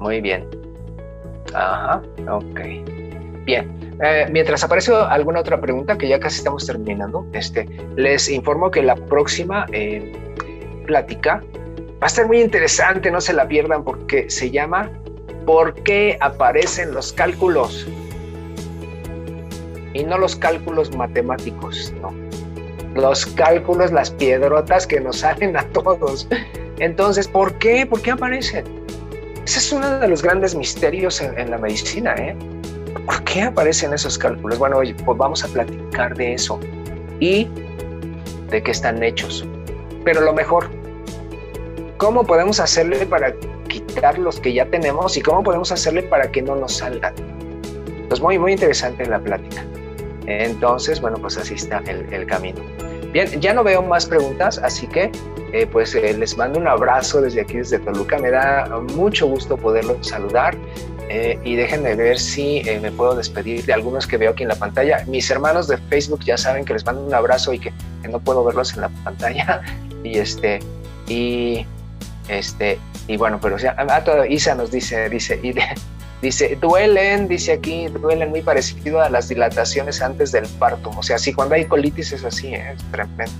muy 0.00 0.20
bien. 0.20 0.46
Ajá, 1.54 2.02
ok. 2.30 2.60
Bien, 3.44 3.96
eh, 4.02 4.26
mientras 4.30 4.64
aparece 4.64 4.92
alguna 4.92 5.40
otra 5.40 5.60
pregunta, 5.60 5.96
que 5.96 6.08
ya 6.08 6.20
casi 6.20 6.38
estamos 6.38 6.66
terminando, 6.66 7.26
este, 7.32 7.66
les 7.96 8.28
informo 8.28 8.70
que 8.70 8.82
la 8.82 8.96
próxima 8.96 9.66
plática 10.86 11.42
va 12.00 12.02
a 12.02 12.06
estar 12.06 12.26
muy 12.26 12.40
interesante, 12.40 13.10
no 13.10 13.20
se 13.20 13.32
la 13.32 13.46
pierdan 13.48 13.84
porque 13.84 14.28
se 14.30 14.50
llama 14.50 14.90
¿Por 15.44 15.74
qué 15.82 16.18
aparecen 16.20 16.92
los 16.92 17.12
cálculos? 17.12 17.86
y 19.96 20.04
no 20.04 20.18
los 20.18 20.36
cálculos 20.36 20.94
matemáticos, 20.94 21.92
no. 22.02 22.12
Los 22.94 23.26
cálculos, 23.26 23.92
las 23.92 24.10
piedrotas 24.10 24.86
que 24.86 25.00
nos 25.00 25.18
salen 25.20 25.56
a 25.56 25.62
todos. 25.70 26.28
Entonces, 26.78 27.26
¿por 27.26 27.54
qué? 27.54 27.86
¿Por 27.86 28.02
qué 28.02 28.10
aparecen? 28.10 28.64
Ese 29.44 29.58
es 29.58 29.72
uno 29.72 29.98
de 29.98 30.08
los 30.08 30.22
grandes 30.22 30.54
misterios 30.54 31.22
en, 31.22 31.50
la 31.50 31.56
medicina, 31.56 32.14
¿eh? 32.18 32.36
¿Por 33.06 33.22
qué 33.24 33.34
qué 33.34 33.42
aparecen 33.42 33.92
esos 33.92 34.18
cálculos? 34.18 34.58
Bueno, 34.58 34.80
pues 34.80 35.18
vamos 35.18 35.44
a 35.44 35.48
platicar 35.48 36.16
de 36.16 36.34
eso 36.34 36.58
y 37.20 37.48
de 38.50 38.62
qué 38.62 38.70
están 38.70 39.02
hechos. 39.02 39.46
Pero 40.04 40.22
lo 40.22 40.32
mejor, 40.32 40.68
¿cómo 41.96 42.24
podemos 42.24 42.60
hacerle 42.60 43.06
para 43.06 43.34
quitar 43.68 44.18
los 44.18 44.40
que 44.40 44.52
ya 44.52 44.66
tenemos 44.66 45.16
y 45.16 45.22
cómo 45.22 45.42
podemos 45.42 45.72
hacerle 45.72 46.02
para 46.02 46.30
que 46.30 46.42
no 46.42 46.56
nos 46.56 46.74
salgan? 46.74 47.14
Pues 48.08 48.20
muy, 48.20 48.38
muy 48.38 48.52
interesante 48.52 49.06
la 49.06 49.18
plática. 49.18 49.64
Entonces, 50.26 51.00
bueno, 51.00 51.16
pues 51.18 51.36
así 51.36 51.54
está 51.54 51.82
el, 51.86 52.26
camino. 52.26 52.60
Bien, 53.12 53.40
ya 53.40 53.54
no 53.54 53.62
veo 53.64 53.82
más 53.82 54.06
preguntas, 54.06 54.58
así 54.58 54.86
que 54.86 55.10
eh, 55.52 55.66
pues 55.66 55.94
eh, 55.94 56.14
les 56.14 56.36
mando 56.36 56.58
un 56.58 56.66
abrazo 56.66 57.20
desde 57.20 57.40
aquí, 57.40 57.58
desde 57.58 57.78
Toluca. 57.78 58.18
Me 58.18 58.30
da 58.30 58.68
mucho 58.94 59.26
gusto 59.26 59.56
poderlos 59.56 60.06
saludar. 60.06 60.56
Eh, 61.08 61.38
y 61.44 61.54
déjenme 61.54 61.94
ver 61.94 62.18
si 62.18 62.64
me 62.82 62.90
puedo 62.90 63.14
despedir 63.14 63.64
de 63.64 63.72
algunos 63.72 64.08
que 64.08 64.16
veo 64.16 64.32
aquí 64.32 64.42
en 64.42 64.48
la 64.48 64.56
pantalla. 64.56 65.04
Mis 65.06 65.30
hermanos 65.30 65.68
de 65.68 65.78
Facebook 65.78 66.20
ya 66.24 66.36
saben 66.36 66.64
que 66.64 66.72
les 66.72 66.84
mando 66.84 67.00
un 67.00 67.14
abrazo 67.14 67.52
y 67.52 67.60
que, 67.60 67.72
no 68.10 68.18
puedo 68.20 68.44
verlos 68.44 68.74
en 68.74 68.82
la 68.82 68.88
pantalla. 69.04 69.62
Y 70.04 70.18
este, 70.18 70.60
y 71.08 71.66
este, 72.28 72.78
y 73.06 73.16
bueno, 73.16 73.38
pero 73.40 73.58
sea, 73.58 73.74
ah, 73.78 74.02
Isa 74.28 74.54
nos 74.54 74.70
dice, 74.70 75.08
dice, 75.08 75.40
Dice, 76.22 76.56
duelen, 76.60 77.28
dice 77.28 77.52
aquí, 77.52 77.88
duelen 77.88 78.30
muy 78.30 78.40
parecido 78.40 79.02
a 79.02 79.10
las 79.10 79.28
dilataciones 79.28 80.00
antes 80.00 80.32
del 80.32 80.46
parto. 80.58 80.90
O 80.96 81.02
sea, 81.02 81.18
sí, 81.18 81.32
cuando 81.34 81.54
hay 81.54 81.66
colitis 81.66 82.12
es 82.12 82.24
así, 82.24 82.54
¿eh? 82.54 82.72
es 82.74 82.82
tremendo. 82.90 83.32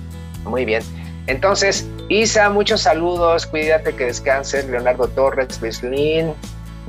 Muy 0.43 0.63
bien. 0.63 0.83
Entonces, 1.25 1.87
Isa, 2.07 2.49
muchos 2.49 2.81
saludos, 2.81 3.47
cuídate 3.47 3.95
que 3.95 4.05
descanses. 4.05 4.65
Leonardo 4.69 5.07
Torres, 5.07 5.59
Bislin, 5.59 6.33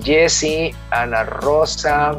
Jesse, 0.02 0.74
Ana 0.90 1.24
Rosa, 1.24 2.16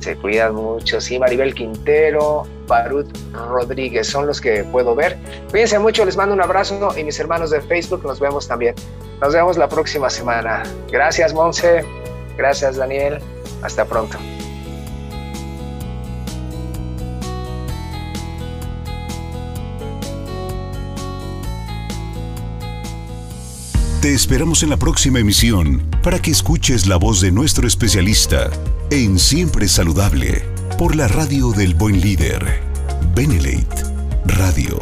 se 0.00 0.14
cuidan 0.16 0.54
mucho. 0.54 1.00
Sí, 1.00 1.18
Maribel 1.18 1.54
Quintero, 1.54 2.46
Barut 2.72 3.06
Rodríguez, 3.34 4.08
son 4.08 4.26
los 4.26 4.40
que 4.40 4.64
puedo 4.64 4.94
ver. 4.94 5.18
Cuídense 5.50 5.78
mucho, 5.78 6.06
les 6.06 6.16
mando 6.16 6.34
un 6.34 6.40
abrazo 6.40 6.88
y 6.96 7.04
mis 7.04 7.20
hermanos 7.20 7.50
de 7.50 7.60
Facebook 7.60 8.02
nos 8.02 8.18
vemos 8.18 8.48
también. 8.48 8.74
Nos 9.20 9.34
vemos 9.34 9.58
la 9.58 9.68
próxima 9.68 10.08
semana. 10.08 10.62
Gracias, 10.90 11.34
Monse. 11.34 11.84
Gracias 12.38 12.76
Daniel, 12.76 13.18
hasta 13.62 13.84
pronto. 13.84 14.16
Te 24.00 24.14
esperamos 24.14 24.62
en 24.62 24.70
la 24.70 24.78
próxima 24.78 25.18
emisión 25.18 25.86
para 26.02 26.18
que 26.18 26.30
escuches 26.30 26.86
la 26.86 26.96
voz 26.96 27.20
de 27.20 27.30
nuestro 27.30 27.68
especialista 27.68 28.50
en 28.90 29.18
Siempre 29.18 29.68
Saludable 29.68 30.51
por 30.82 30.96
la 30.96 31.06
radio 31.06 31.52
del 31.52 31.76
buen 31.76 32.00
líder, 32.00 32.44
Benelate 33.14 33.84
Radio. 34.24 34.80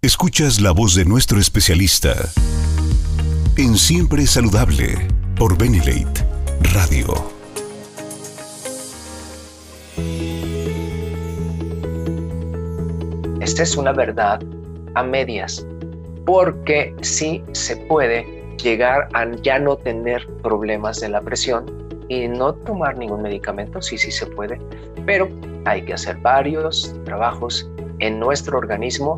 Escuchas 0.00 0.60
la 0.60 0.70
voz 0.70 0.94
de 0.94 1.04
nuestro 1.04 1.40
especialista 1.40 2.14
en 3.56 3.76
Siempre 3.76 4.24
Saludable 4.28 5.08
por 5.36 5.58
Benelate 5.58 6.24
Radio. 6.72 7.32
Esta 13.40 13.64
es 13.64 13.76
una 13.76 13.90
verdad 13.90 14.40
a 14.94 15.02
medias, 15.02 15.66
porque 16.24 16.94
sí 17.02 17.42
se 17.50 17.76
puede 17.88 18.33
llegar 18.56 19.08
a 19.14 19.30
ya 19.42 19.58
no 19.58 19.76
tener 19.76 20.26
problemas 20.42 21.00
de 21.00 21.08
la 21.08 21.20
presión 21.20 21.64
y 22.08 22.28
no 22.28 22.54
tomar 22.54 22.96
ningún 22.98 23.22
medicamento, 23.22 23.80
sí, 23.80 23.96
sí 23.98 24.10
se 24.10 24.26
puede, 24.26 24.60
pero 25.06 25.28
hay 25.64 25.82
que 25.82 25.94
hacer 25.94 26.16
varios 26.18 26.94
trabajos 27.04 27.68
en 28.00 28.18
nuestro 28.18 28.58
organismo 28.58 29.16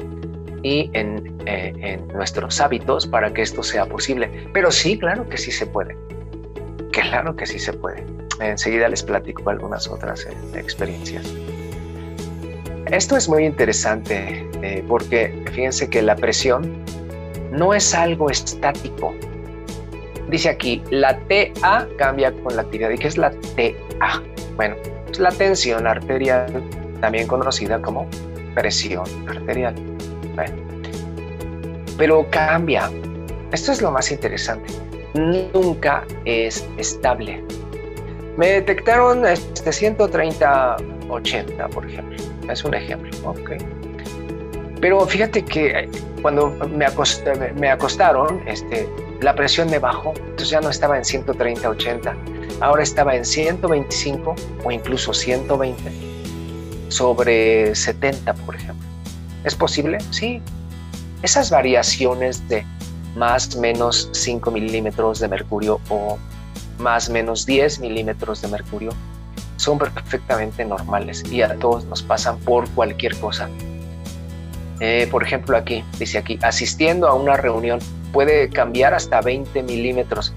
y 0.62 0.91
eh, 0.95 1.72
en, 1.76 2.09
nuestros 2.09 2.61
hábitos 2.61 3.07
para 3.07 3.32
que 3.32 3.43
esto 3.43 3.62
sea 3.62 3.87
posible. 3.87 4.49
Pero 4.53 4.70
sí, 4.70 4.99
claro 4.99 5.28
que 5.28 5.39
sí 5.39 5.51
se 5.51 5.66
puede. 5.66 5.97
Claro 6.93 7.37
que 7.37 7.47
sí 7.47 7.59
se 7.59 7.72
puede. 7.72 8.05
Enseguida 8.41 8.89
les 8.89 9.03
platico 9.03 9.49
algunas 9.51 9.89
otras 9.89 10.26
eh, 10.26 10.34
experiencias. 10.55 11.24
Esto 12.91 13.16
es 13.16 13.28
muy 13.28 13.45
interesante 13.45 14.49
eh, 14.62 14.84
porque 14.87 15.45
fíjense 15.53 15.91
que 15.91 16.03
la 16.03 16.16
presión 16.16 16.84
no 17.57 17.74
es 17.74 17.94
algo 17.94 18.30
estático. 18.30 19.14
Dice 20.28 20.50
aquí, 20.50 20.82
la 20.90 21.18
TA 21.20 21.86
cambia 21.98 22.32
con 22.32 22.57
la 22.57 22.62
actividad. 22.62 22.90
¿Y 22.90 22.98
qué 22.98 23.09
es 23.09 23.16
la 23.16 23.30
TA? 23.30 24.22
Bueno, 24.57 24.76
es 25.11 25.18
la 25.18 25.30
tensión 25.30 25.86
arterial, 25.86 26.62
también 27.00 27.26
conocida 27.26 27.80
como 27.80 28.07
presión 28.54 29.07
arterial. 29.28 29.74
Pero 31.96 32.26
cambia. 32.30 32.90
Esto 33.52 33.72
es 33.72 33.80
lo 33.80 33.90
más 33.90 34.11
interesante. 34.11 34.70
Nunca 35.14 36.04
es 36.24 36.68
estable. 36.76 37.42
Me 38.36 38.48
detectaron 38.48 39.24
este 39.24 39.70
130-80, 39.70 41.70
por 41.70 41.88
ejemplo. 41.88 42.16
Es 42.50 42.64
un 42.64 42.74
ejemplo. 42.74 43.11
Okay. 43.30 43.57
Pero 44.81 45.07
fíjate 45.07 45.45
que 45.45 45.66
eh, 45.68 45.89
cuando 46.22 46.51
me, 46.51 46.87
me 47.55 47.70
acostaron, 47.70 48.43
este, 48.47 48.89
la 49.20 49.35
presión 49.35 49.70
me 49.70 49.79
bajó. 49.79 50.12
Entonces 50.16 50.51
ya 50.51 50.61
no 50.61 50.70
estaba 50.70 50.97
en 50.97 51.05
130-80. 51.05 52.61
Ahora 52.61 52.83
estaba 52.83 53.14
en 53.14 53.24
125 53.24 54.35
o 54.64 54.70
incluso 54.70 55.12
120 55.12 56.07
sobre 56.89 57.74
70, 57.74 58.35
por 58.35 58.57
ejemplo. 58.57 58.87
¿Es 59.45 59.55
posible? 59.55 59.99
Sí. 60.11 60.41
Esas 61.22 61.51
variaciones 61.51 62.47
de 62.49 62.64
más 63.16 63.57
menos 63.57 64.11
5 64.12 64.51
milímetros 64.51 65.20
de 65.20 65.29
mercurio 65.29 65.81
o 65.89 66.18
más 66.79 67.09
menos 67.09 67.47
10 67.47 67.81
milímetros 67.81 68.43
de 68.43 68.49
mercurio 68.49 68.91
son 69.57 69.79
perfectamente 69.79 70.64
normales 70.64 71.24
y 71.31 71.41
a 71.41 71.55
todos 71.57 71.85
nos 71.87 72.03
pasan 72.03 72.39
por 72.41 72.68
cualquier 72.70 73.16
cosa. 73.16 73.49
Eh, 74.81 75.09
por 75.11 75.22
ejemplo, 75.22 75.57
aquí, 75.57 75.85
dice 75.99 76.18
aquí, 76.18 76.39
asistiendo 76.43 77.09
a 77.09 77.14
una 77.14 77.37
reunión 77.37 77.79
puede 78.12 78.49
cambiar 78.49 78.95
hasta 78.95 79.20
20 79.20 79.62
milímetros. 79.62 80.33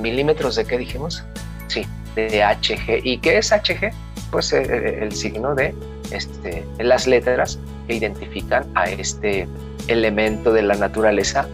¿Milímetros 0.00 0.56
de 0.56 0.64
qué 0.64 0.78
dijimos? 0.78 1.22
Sí, 1.68 1.86
de 2.14 2.42
HG. 2.42 3.04
¿Y 3.04 3.18
qué 3.18 3.38
es 3.38 3.52
HG? 3.52 3.92
Pues 4.30 4.52
eh, 4.52 4.62
eh, 4.62 4.98
el 5.02 5.12
signo 5.12 5.54
de 5.54 5.74
este, 6.10 6.64
las 6.78 7.06
letras 7.06 7.58
que 7.86 7.94
identifican 7.94 8.66
a 8.74 8.84
este 8.84 9.48
elemento 9.88 10.52
de 10.52 10.62
la 10.62 10.74
naturaleza 10.74 11.46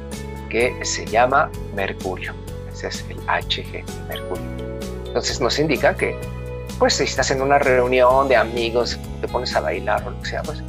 que 0.49 0.75
se 0.85 1.07
llama 1.07 1.51
mercurio. 1.75 2.35
Ese 2.73 2.89
es 2.89 3.05
el 3.09 3.19
Hg, 3.19 3.85
mercurio. 4.09 4.45
Entonces 5.07 5.41
nos 5.41 5.59
indica 5.59 5.97
que, 5.97 6.17
pues, 6.79 6.95
si 6.95 7.05
estás 7.05 7.31
en 7.31 7.43
una 7.43 7.59
reunión 7.59 8.29
de 8.29 8.37
amigos, 8.37 8.99
te 9.21 9.29
pones 9.29 9.55
a 9.57 9.61
bailar 9.61 10.07
o 10.07 10.11
lo 10.11 10.21
que 10.21 10.29
sea, 10.29 10.43
pues, 10.43 10.63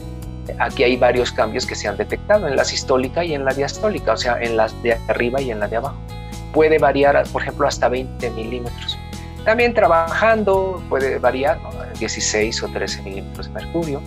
aquí 0.60 0.84
hay 0.84 0.98
varios 0.98 1.32
cambios 1.32 1.66
que 1.66 1.76
se 1.76 1.88
han 1.88 1.98
detectado 1.98 2.48
en 2.48 2.56
la 2.56 2.66
sistólica 2.66 3.24
y 3.24 3.34
en 3.34 3.46
la 3.46 3.54
diastólica, 3.54 4.14
o 4.14 4.18
sea, 4.18 4.42
en 4.42 4.58
las 4.58 4.82
de 4.82 4.94
arriba 5.08 5.42
y 5.42 5.52
en 5.52 5.60
la 5.60 5.68
de 5.68 5.78
abajo. 5.78 5.98
Puede 6.54 6.80
variar, 6.80 7.22
por 7.32 7.42
ejemplo, 7.42 7.68
hasta 7.68 7.90
20 7.90 8.30
milímetros. 8.32 8.98
También 9.46 9.74
trabajando 9.74 10.82
puede 10.90 11.20
variar 11.20 11.60
16 12.00 12.64
o 12.64 12.68
13 12.68 13.02
milímetros 13.04 13.48
de 13.48 13.54
mercurio 13.54 14.02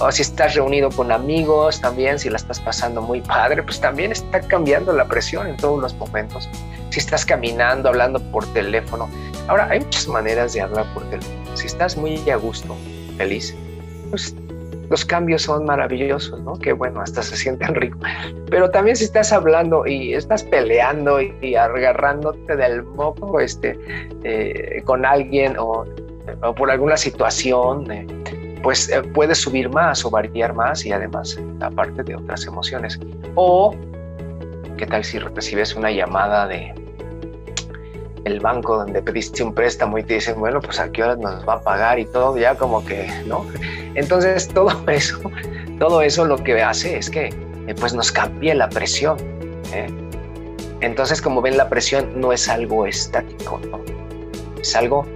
o 0.00 0.10
si 0.10 0.22
estás 0.22 0.54
reunido 0.54 0.88
con 0.90 1.12
amigos 1.12 1.78
también, 1.82 2.18
si 2.18 2.30
la 2.30 2.36
estás 2.36 2.58
pasando 2.58 3.02
muy 3.02 3.20
padre, 3.20 3.62
pues 3.62 3.80
también 3.80 4.12
está 4.12 4.40
cambiando 4.40 4.94
la 4.94 5.04
presión 5.04 5.46
en 5.46 5.58
todos 5.58 5.78
los 5.80 5.94
momentos. 5.94 6.48
Si 6.88 6.98
estás 6.98 7.26
caminando, 7.26 7.90
hablando 7.90 8.18
por 8.30 8.50
teléfono. 8.54 9.10
Ahora, 9.46 9.68
hay 9.70 9.80
muchas 9.80 10.08
maneras 10.08 10.54
de 10.54 10.62
hablar 10.62 10.86
por 10.94 11.04
teléfono. 11.10 11.54
Si 11.54 11.66
estás 11.66 11.98
muy 11.98 12.18
a 12.30 12.36
gusto, 12.36 12.74
feliz, 13.18 13.54
pues 14.08 14.34
los 14.90 15.04
cambios 15.04 15.42
son 15.42 15.64
maravillosos, 15.64 16.42
¿no? 16.42 16.54
Que 16.54 16.72
bueno, 16.72 17.00
hasta 17.00 17.22
se 17.22 17.36
sienten 17.36 17.74
ricos. 17.76 18.00
Pero 18.50 18.70
también 18.70 18.96
si 18.96 19.04
estás 19.04 19.32
hablando 19.32 19.86
y 19.86 20.14
estás 20.14 20.42
peleando 20.42 21.20
y, 21.20 21.54
agarrándote 21.54 22.56
del 22.56 22.82
moco 22.82 23.38
este, 23.40 23.78
eh, 24.24 24.82
con 24.84 25.06
alguien 25.06 25.56
o, 25.58 25.86
por 26.56 26.70
alguna 26.70 26.96
situación, 26.96 27.90
eh, 27.90 28.06
pues 28.62 28.88
eh, 28.90 29.00
puede 29.02 29.34
subir 29.36 29.70
más 29.70 30.04
o 30.04 30.10
variar 30.10 30.54
más 30.54 30.84
y 30.84 30.92
además 30.92 31.38
aparte 31.60 32.02
de 32.02 32.16
otras 32.16 32.44
emociones. 32.46 32.98
O, 33.36 33.74
¿qué 34.76 34.86
tal 34.86 35.04
si 35.04 35.20
recibes 35.20 35.76
una 35.76 35.92
llamada 35.92 36.48
de 36.48 36.74
el 38.24 38.40
banco 38.40 38.76
donde 38.76 39.02
pediste 39.02 39.42
un 39.42 39.54
préstamo 39.54 39.98
y 39.98 40.02
te 40.02 40.14
dicen, 40.14 40.38
bueno, 40.38 40.60
pues 40.60 40.78
a 40.78 40.90
qué 40.90 41.02
hora 41.02 41.16
nos 41.16 41.48
va 41.48 41.54
a 41.54 41.60
pagar 41.62 41.98
y 41.98 42.04
todo, 42.04 42.36
ya 42.36 42.54
como 42.54 42.84
que, 42.84 43.08
¿no? 43.26 43.46
Entonces 43.94 44.48
todo 44.54 44.72
eso, 44.88 45.20
todo 45.78 46.02
eso 46.02 46.24
lo 46.24 46.36
que 46.42 46.62
hace 46.62 46.96
es 46.96 47.10
que 47.10 47.26
eh, 47.26 47.74
pues 47.78 47.94
nos 47.94 48.10
cambie 48.12 48.54
la 48.54 48.68
presión. 48.68 49.16
¿eh? 49.72 49.88
Entonces, 50.80 51.20
como 51.20 51.42
ven, 51.42 51.56
la 51.56 51.68
presión 51.68 52.20
no 52.20 52.32
es 52.32 52.48
algo 52.48 52.86
estático, 52.86 53.60
¿no? 53.70 53.80
es 54.60 54.76
algo 54.76 55.06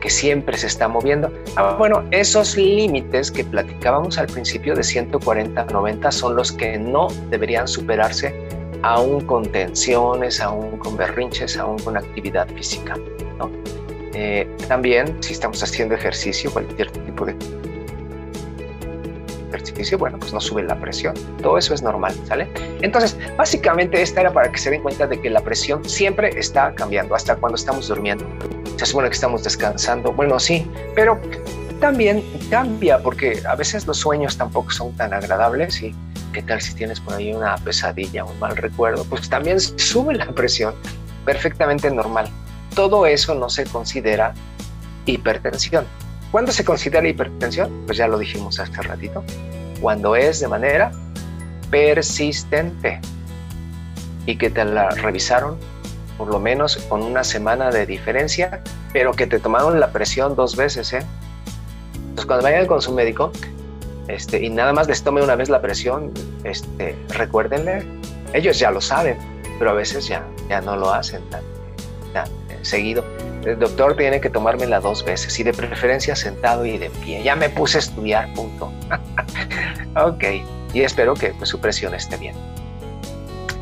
que 0.00 0.10
siempre 0.10 0.56
se 0.58 0.66
está 0.66 0.88
moviendo. 0.88 1.32
Ah, 1.56 1.76
bueno, 1.78 2.04
esos 2.10 2.56
límites 2.56 3.30
que 3.30 3.44
platicábamos 3.44 4.18
al 4.18 4.26
principio 4.26 4.74
de 4.74 4.82
140 4.82 5.60
a 5.60 5.64
90 5.66 6.10
son 6.10 6.34
los 6.34 6.50
que 6.50 6.76
no 6.78 7.08
deberían 7.30 7.68
superarse 7.68 8.34
aún 8.82 9.24
con 9.24 9.44
tensiones, 9.44 10.40
aún 10.40 10.76
con 10.78 10.96
berrinches, 10.96 11.56
aún 11.56 11.78
con 11.78 11.96
actividad 11.96 12.48
física. 12.48 12.96
Eh, 14.14 14.46
también, 14.68 15.16
si 15.22 15.32
estamos 15.32 15.62
haciendo 15.62 15.94
ejercicio, 15.94 16.50
cualquier 16.52 16.90
tipo 16.90 17.24
de 17.24 17.34
ejercicio, 19.70 19.98
bueno, 19.98 20.18
pues 20.18 20.32
no 20.32 20.40
sube 20.40 20.62
la 20.62 20.78
presión. 20.80 21.14
Todo 21.42 21.58
eso 21.58 21.74
es 21.74 21.82
normal, 21.82 22.14
¿sale? 22.26 22.48
Entonces, 22.80 23.16
básicamente 23.36 24.02
esta 24.02 24.22
era 24.22 24.32
para 24.32 24.50
que 24.50 24.58
se 24.58 24.70
den 24.70 24.82
cuenta 24.82 25.06
de 25.06 25.20
que 25.20 25.30
la 25.30 25.40
presión 25.40 25.88
siempre 25.88 26.30
está 26.36 26.74
cambiando, 26.74 27.14
hasta 27.14 27.36
cuando 27.36 27.56
estamos 27.56 27.88
durmiendo. 27.88 28.26
Se 28.76 28.86
supone 28.86 29.08
que 29.08 29.14
estamos 29.14 29.44
descansando, 29.44 30.12
bueno, 30.12 30.40
sí, 30.40 30.68
pero 30.94 31.20
también 31.80 32.22
cambia 32.48 32.98
porque 32.98 33.42
a 33.48 33.56
veces 33.56 33.86
los 33.86 33.98
sueños 33.98 34.36
tampoco 34.36 34.70
son 34.70 34.92
tan 34.96 35.12
agradables 35.12 35.82
y 35.82 35.94
qué 36.32 36.42
tal 36.42 36.60
si 36.60 36.74
tienes 36.74 37.00
por 37.00 37.14
ahí 37.14 37.32
una 37.32 37.56
pesadilla, 37.56 38.24
un 38.24 38.38
mal 38.38 38.56
recuerdo, 38.56 39.04
pues 39.04 39.28
también 39.28 39.60
sube 39.60 40.14
la 40.14 40.26
presión, 40.26 40.74
perfectamente 41.24 41.90
normal. 41.90 42.28
Todo 42.74 43.04
eso 43.06 43.34
no 43.34 43.50
se 43.50 43.64
considera 43.64 44.32
hipertensión. 45.06 45.84
¿Cuándo 46.32 46.50
se 46.50 46.64
considera 46.64 47.06
hipertensión? 47.06 47.70
Pues 47.84 47.98
ya 47.98 48.08
lo 48.08 48.18
dijimos 48.18 48.58
hace 48.58 48.80
ratito. 48.80 49.22
Cuando 49.82 50.16
es 50.16 50.40
de 50.40 50.48
manera 50.48 50.90
persistente 51.70 53.00
y 54.24 54.36
que 54.36 54.48
te 54.48 54.64
la 54.64 54.88
revisaron 54.88 55.58
por 56.16 56.28
lo 56.28 56.40
menos 56.40 56.78
con 56.88 57.02
una 57.02 57.22
semana 57.22 57.70
de 57.70 57.84
diferencia, 57.84 58.62
pero 58.94 59.12
que 59.12 59.26
te 59.26 59.38
tomaron 59.40 59.78
la 59.78 59.92
presión 59.92 60.34
dos 60.34 60.56
veces, 60.56 60.92
¿eh? 60.94 61.04
Entonces 61.94 62.26
cuando 62.26 62.44
vayan 62.44 62.66
con 62.66 62.80
su 62.80 62.92
médico 62.92 63.30
este, 64.08 64.42
y 64.42 64.48
nada 64.48 64.72
más 64.72 64.88
les 64.88 65.02
tome 65.02 65.22
una 65.22 65.36
vez 65.36 65.50
la 65.50 65.60
presión, 65.60 66.12
este, 66.44 66.96
recuérdenle, 67.10 67.86
ellos 68.32 68.58
ya 68.58 68.70
lo 68.70 68.80
saben, 68.80 69.18
pero 69.58 69.72
a 69.72 69.74
veces 69.74 70.06
ya, 70.06 70.24
ya 70.48 70.62
no 70.62 70.76
lo 70.76 70.92
hacen 70.92 71.22
tan, 71.28 71.42
tan 72.14 72.28
seguido 72.62 73.04
el 73.44 73.58
doctor 73.58 73.96
tiene 73.96 74.20
que 74.20 74.30
tomármela 74.30 74.80
dos 74.80 75.04
veces 75.04 75.38
y 75.38 75.42
de 75.42 75.52
preferencia 75.52 76.14
sentado 76.14 76.64
y 76.64 76.78
de 76.78 76.90
pie. 76.90 77.22
Ya 77.22 77.34
me 77.34 77.48
puse 77.48 77.78
a 77.78 77.80
estudiar, 77.80 78.32
punto. 78.34 78.72
ok, 79.96 80.24
y 80.72 80.82
espero 80.82 81.14
que 81.14 81.28
pues, 81.30 81.48
su 81.48 81.58
presión 81.58 81.94
esté 81.94 82.16
bien. 82.16 82.34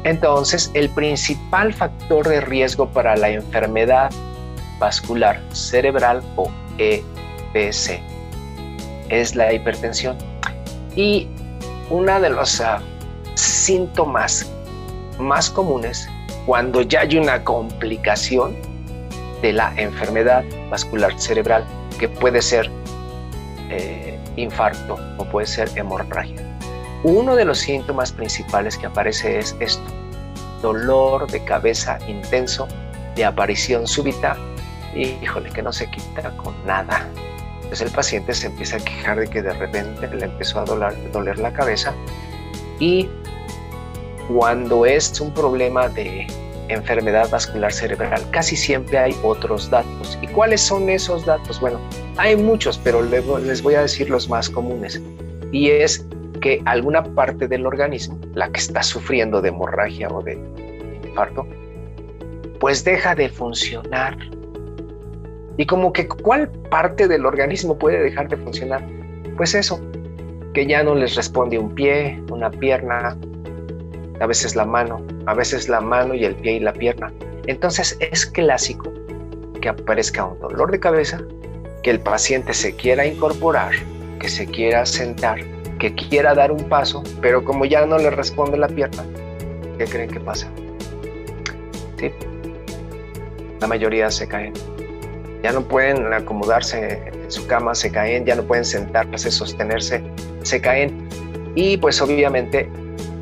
Entonces, 0.04 0.70
el 0.74 0.88
principal 0.90 1.72
factor 1.72 2.28
de 2.28 2.40
riesgo 2.40 2.88
para 2.88 3.16
la 3.16 3.30
enfermedad 3.30 4.10
vascular 4.78 5.40
cerebral 5.52 6.22
o 6.36 6.50
EPC 6.78 8.00
es 9.08 9.34
la 9.34 9.52
hipertensión. 9.52 10.16
Y 10.96 11.28
uno 11.90 12.20
de 12.20 12.30
los 12.30 12.60
uh, 12.60 12.82
síntomas 13.34 14.50
más 15.18 15.50
comunes 15.50 16.08
cuando 16.46 16.82
ya 16.82 17.00
hay 17.00 17.18
una 17.18 17.44
complicación 17.44 18.56
de 19.42 19.52
la 19.52 19.72
enfermedad 19.76 20.44
vascular 20.70 21.18
cerebral, 21.18 21.64
que 21.98 22.08
puede 22.08 22.42
ser 22.42 22.70
eh, 23.70 24.18
infarto 24.36 24.98
o 25.18 25.24
puede 25.24 25.46
ser 25.46 25.70
hemorragia. 25.76 26.36
Uno 27.02 27.34
de 27.34 27.44
los 27.44 27.58
síntomas 27.58 28.12
principales 28.12 28.76
que 28.76 28.86
aparece 28.86 29.38
es 29.38 29.56
esto, 29.60 29.90
dolor 30.60 31.30
de 31.30 31.42
cabeza 31.44 31.98
intenso, 32.06 32.68
de 33.16 33.24
aparición 33.24 33.86
súbita, 33.86 34.36
y 34.94 35.16
híjole, 35.22 35.50
que 35.50 35.62
no 35.62 35.72
se 35.72 35.90
quita 35.90 36.36
con 36.36 36.54
nada. 36.66 37.06
Entonces 37.56 37.82
el 37.82 37.92
paciente 37.92 38.34
se 38.34 38.48
empieza 38.48 38.76
a 38.76 38.80
quejar 38.80 39.20
de 39.20 39.28
que 39.28 39.42
de 39.42 39.52
repente 39.52 40.08
le 40.14 40.24
empezó 40.24 40.60
a 40.60 40.64
doler, 40.64 41.12
doler 41.12 41.38
la 41.38 41.52
cabeza 41.52 41.94
y 42.80 43.08
cuando 44.28 44.86
es 44.86 45.20
un 45.20 45.32
problema 45.32 45.88
de 45.88 46.26
enfermedad 46.74 47.28
vascular 47.30 47.72
cerebral. 47.72 48.22
Casi 48.30 48.56
siempre 48.56 48.98
hay 48.98 49.14
otros 49.22 49.70
datos. 49.70 50.18
¿Y 50.22 50.26
cuáles 50.28 50.60
son 50.60 50.88
esos 50.88 51.26
datos? 51.26 51.60
Bueno, 51.60 51.80
hay 52.16 52.36
muchos, 52.36 52.78
pero 52.78 53.02
les 53.02 53.62
voy 53.62 53.74
a 53.74 53.82
decir 53.82 54.10
los 54.10 54.28
más 54.28 54.48
comunes. 54.48 55.00
Y 55.52 55.70
es 55.70 56.06
que 56.40 56.62
alguna 56.64 57.02
parte 57.02 57.48
del 57.48 57.66
organismo, 57.66 58.18
la 58.34 58.50
que 58.50 58.60
está 58.60 58.82
sufriendo 58.82 59.40
de 59.40 59.48
hemorragia 59.48 60.08
o 60.08 60.22
de 60.22 60.38
infarto, 61.04 61.46
pues 62.58 62.84
deja 62.84 63.14
de 63.14 63.28
funcionar. 63.28 64.16
Y 65.56 65.66
como 65.66 65.92
que 65.92 66.08
cuál 66.08 66.48
parte 66.70 67.08
del 67.08 67.26
organismo 67.26 67.78
puede 67.78 68.00
dejar 68.02 68.28
de 68.28 68.36
funcionar? 68.36 68.82
Pues 69.36 69.54
eso, 69.54 69.80
que 70.54 70.66
ya 70.66 70.82
no 70.82 70.94
les 70.94 71.16
responde 71.16 71.58
un 71.58 71.74
pie, 71.74 72.22
una 72.30 72.50
pierna, 72.50 73.16
a 74.20 74.26
veces 74.26 74.54
la 74.54 74.64
mano, 74.64 75.04
a 75.26 75.34
veces 75.34 75.68
la 75.68 75.80
mano 75.80 76.14
y 76.14 76.24
el 76.24 76.36
pie 76.36 76.52
y 76.54 76.60
la 76.60 76.72
pierna. 76.72 77.12
Entonces 77.46 77.96
es 78.00 78.26
clásico 78.26 78.92
que 79.60 79.68
aparezca 79.68 80.24
un 80.24 80.38
dolor 80.38 80.70
de 80.70 80.78
cabeza, 80.78 81.20
que 81.82 81.90
el 81.90 82.00
paciente 82.00 82.52
se 82.52 82.76
quiera 82.76 83.06
incorporar, 83.06 83.72
que 84.20 84.28
se 84.28 84.46
quiera 84.46 84.84
sentar, 84.84 85.40
que 85.78 85.94
quiera 85.94 86.34
dar 86.34 86.52
un 86.52 86.68
paso, 86.68 87.02
pero 87.22 87.42
como 87.44 87.64
ya 87.64 87.86
no 87.86 87.98
le 87.98 88.10
responde 88.10 88.58
la 88.58 88.68
pierna, 88.68 89.04
¿qué 89.78 89.84
creen 89.84 90.10
que 90.10 90.20
pasa? 90.20 90.48
¿Sí? 91.98 92.12
La 93.60 93.66
mayoría 93.66 94.10
se 94.10 94.28
caen. 94.28 94.52
Ya 95.42 95.52
no 95.52 95.62
pueden 95.62 96.12
acomodarse 96.12 97.10
en 97.10 97.30
su 97.30 97.46
cama, 97.46 97.74
se 97.74 97.90
caen, 97.90 98.26
ya 98.26 98.34
no 98.34 98.42
pueden 98.42 98.66
sentarse, 98.66 99.30
sostenerse, 99.30 100.02
se 100.42 100.60
caen. 100.60 101.08
Y 101.54 101.78
pues 101.78 102.00
obviamente 102.02 102.68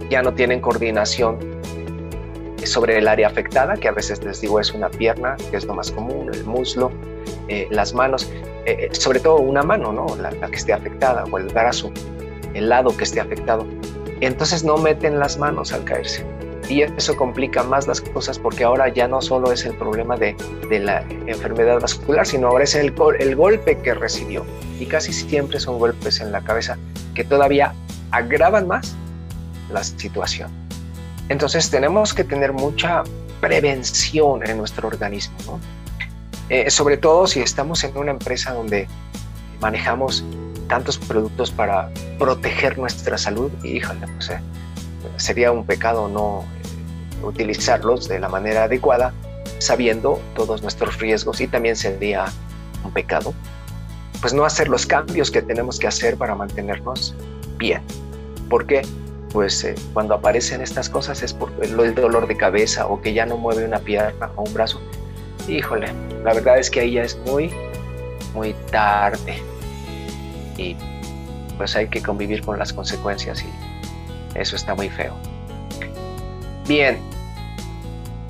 ya 0.08 0.22
no 0.22 0.32
tienen 0.34 0.60
coordinación 0.60 1.38
sobre 2.64 2.98
el 2.98 3.08
área 3.08 3.28
afectada, 3.28 3.76
que 3.76 3.88
a 3.88 3.92
veces 3.92 4.22
les 4.24 4.40
digo 4.40 4.60
es 4.60 4.72
una 4.72 4.88
pierna, 4.88 5.36
que 5.50 5.56
es 5.56 5.64
lo 5.64 5.74
más 5.74 5.90
común, 5.90 6.30
el 6.32 6.44
muslo, 6.44 6.90
eh, 7.48 7.66
las 7.70 7.94
manos, 7.94 8.30
eh, 8.66 8.76
eh, 8.80 8.88
sobre 8.92 9.20
todo 9.20 9.36
una 9.36 9.62
mano, 9.62 9.92
¿no? 9.92 10.06
La, 10.16 10.30
que 10.30 10.56
esté 10.56 10.72
afectada, 10.72 11.24
o 11.30 11.38
el 11.38 11.46
brazo, 11.46 11.90
el 12.54 12.68
lado 12.68 12.96
que 12.96 13.04
esté 13.04 13.20
afectado. 13.20 13.66
Entonces 14.20 14.64
no 14.64 14.76
meten 14.76 15.18
las 15.18 15.38
manos 15.38 15.72
al 15.72 15.84
caerse. 15.84 16.24
Y 16.68 16.82
eso 16.82 17.16
complica 17.16 17.62
más 17.62 17.86
las 17.86 18.02
cosas 18.02 18.38
porque 18.38 18.64
ahora 18.64 18.88
ya 18.88 19.08
no 19.08 19.22
solo 19.22 19.52
es 19.52 19.64
el 19.64 19.74
problema 19.74 20.16
de, 20.16 20.36
de 20.68 20.78
la 20.80 21.00
enfermedad 21.26 21.80
vascular, 21.80 22.26
sino 22.26 22.48
ahora 22.48 22.64
es 22.64 22.74
el, 22.74 22.92
el 23.20 23.36
golpe 23.36 23.78
que 23.78 23.94
recibió. 23.94 24.44
Y 24.78 24.84
casi 24.84 25.14
siempre 25.14 25.60
son 25.60 25.78
golpes 25.78 26.20
en 26.20 26.30
la 26.30 26.42
cabeza 26.42 26.76
que 27.14 27.24
todavía 27.24 27.72
agravan 28.10 28.66
más 28.66 28.94
la 29.70 29.84
situación. 29.84 30.50
Entonces 31.28 31.70
tenemos 31.70 32.14
que 32.14 32.24
tener 32.24 32.52
mucha 32.52 33.02
prevención 33.40 34.46
en 34.48 34.58
nuestro 34.58 34.88
organismo, 34.88 35.60
eh, 36.48 36.70
sobre 36.70 36.96
todo 36.96 37.26
si 37.26 37.40
estamos 37.40 37.84
en 37.84 37.96
una 37.96 38.10
empresa 38.10 38.54
donde 38.54 38.88
manejamos 39.60 40.24
tantos 40.66 40.98
productos 40.98 41.50
para 41.50 41.90
proteger 42.18 42.78
nuestra 42.78 43.18
salud, 43.18 43.50
y 43.62 43.76
híjole, 43.76 44.06
pues, 44.16 44.30
eh, 44.30 44.40
sería 45.16 45.52
un 45.52 45.64
pecado 45.64 46.08
no 46.08 46.42
eh, 46.42 47.24
utilizarlos 47.24 48.08
de 48.08 48.18
la 48.18 48.28
manera 48.28 48.64
adecuada, 48.64 49.12
sabiendo 49.58 50.20
todos 50.34 50.62
nuestros 50.62 50.98
riesgos, 50.98 51.40
y 51.40 51.48
también 51.48 51.76
sería 51.76 52.26
un 52.84 52.92
pecado, 52.92 53.34
pues 54.20 54.32
no 54.32 54.44
hacer 54.44 54.68
los 54.68 54.86
cambios 54.86 55.30
que 55.30 55.42
tenemos 55.42 55.78
que 55.78 55.86
hacer 55.86 56.16
para 56.16 56.34
mantenernos 56.34 57.14
bien. 57.56 57.82
¿Por 58.48 58.66
qué? 58.66 58.82
Pues 59.32 59.62
eh, 59.64 59.74
cuando 59.92 60.14
aparecen 60.14 60.60
estas 60.60 60.88
cosas 60.88 61.22
es 61.22 61.34
por 61.34 61.52
el 61.62 61.94
dolor 61.94 62.26
de 62.26 62.36
cabeza 62.36 62.86
o 62.86 63.00
que 63.00 63.12
ya 63.12 63.26
no 63.26 63.36
mueve 63.36 63.64
una 63.64 63.78
pierna 63.78 64.30
o 64.36 64.42
un 64.42 64.54
brazo. 64.54 64.80
Híjole, 65.46 65.88
la 66.24 66.34
verdad 66.34 66.58
es 66.58 66.70
que 66.70 66.80
ahí 66.80 66.92
ya 66.92 67.02
es 67.02 67.16
muy, 67.26 67.52
muy 68.34 68.54
tarde. 68.70 69.42
Y 70.56 70.76
pues 71.56 71.76
hay 71.76 71.88
que 71.88 72.02
convivir 72.02 72.42
con 72.42 72.58
las 72.58 72.72
consecuencias 72.72 73.42
y 73.42 74.38
eso 74.38 74.56
está 74.56 74.74
muy 74.74 74.88
feo. 74.88 75.14
Bien, 76.66 76.98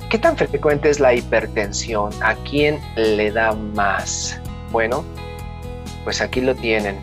¿qué 0.09 0.17
tan 0.17 0.37
frecuente 0.37 0.89
es 0.89 0.99
la 0.99 1.13
hipertensión? 1.13 2.11
¿A 2.21 2.35
quién 2.35 2.79
le 2.95 3.31
da 3.31 3.53
más? 3.53 4.39
Bueno, 4.71 5.03
pues 6.03 6.21
aquí 6.21 6.41
lo 6.41 6.55
tienen 6.55 6.97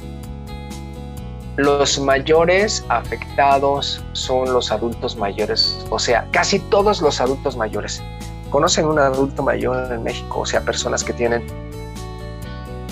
los 1.56 1.98
mayores 1.98 2.84
afectados 2.88 4.02
son 4.12 4.52
los 4.52 4.70
adultos 4.70 5.16
mayores, 5.16 5.84
o 5.90 5.98
sea, 5.98 6.28
casi 6.30 6.58
todos 6.58 7.00
los 7.00 7.20
adultos 7.20 7.56
mayores. 7.56 8.02
¿Conocen 8.50 8.86
un 8.86 8.98
adulto 8.98 9.42
mayor 9.42 9.92
en 9.92 10.02
México? 10.02 10.40
O 10.40 10.46
sea, 10.46 10.60
personas 10.60 11.02
que 11.02 11.12
tienen 11.12 11.44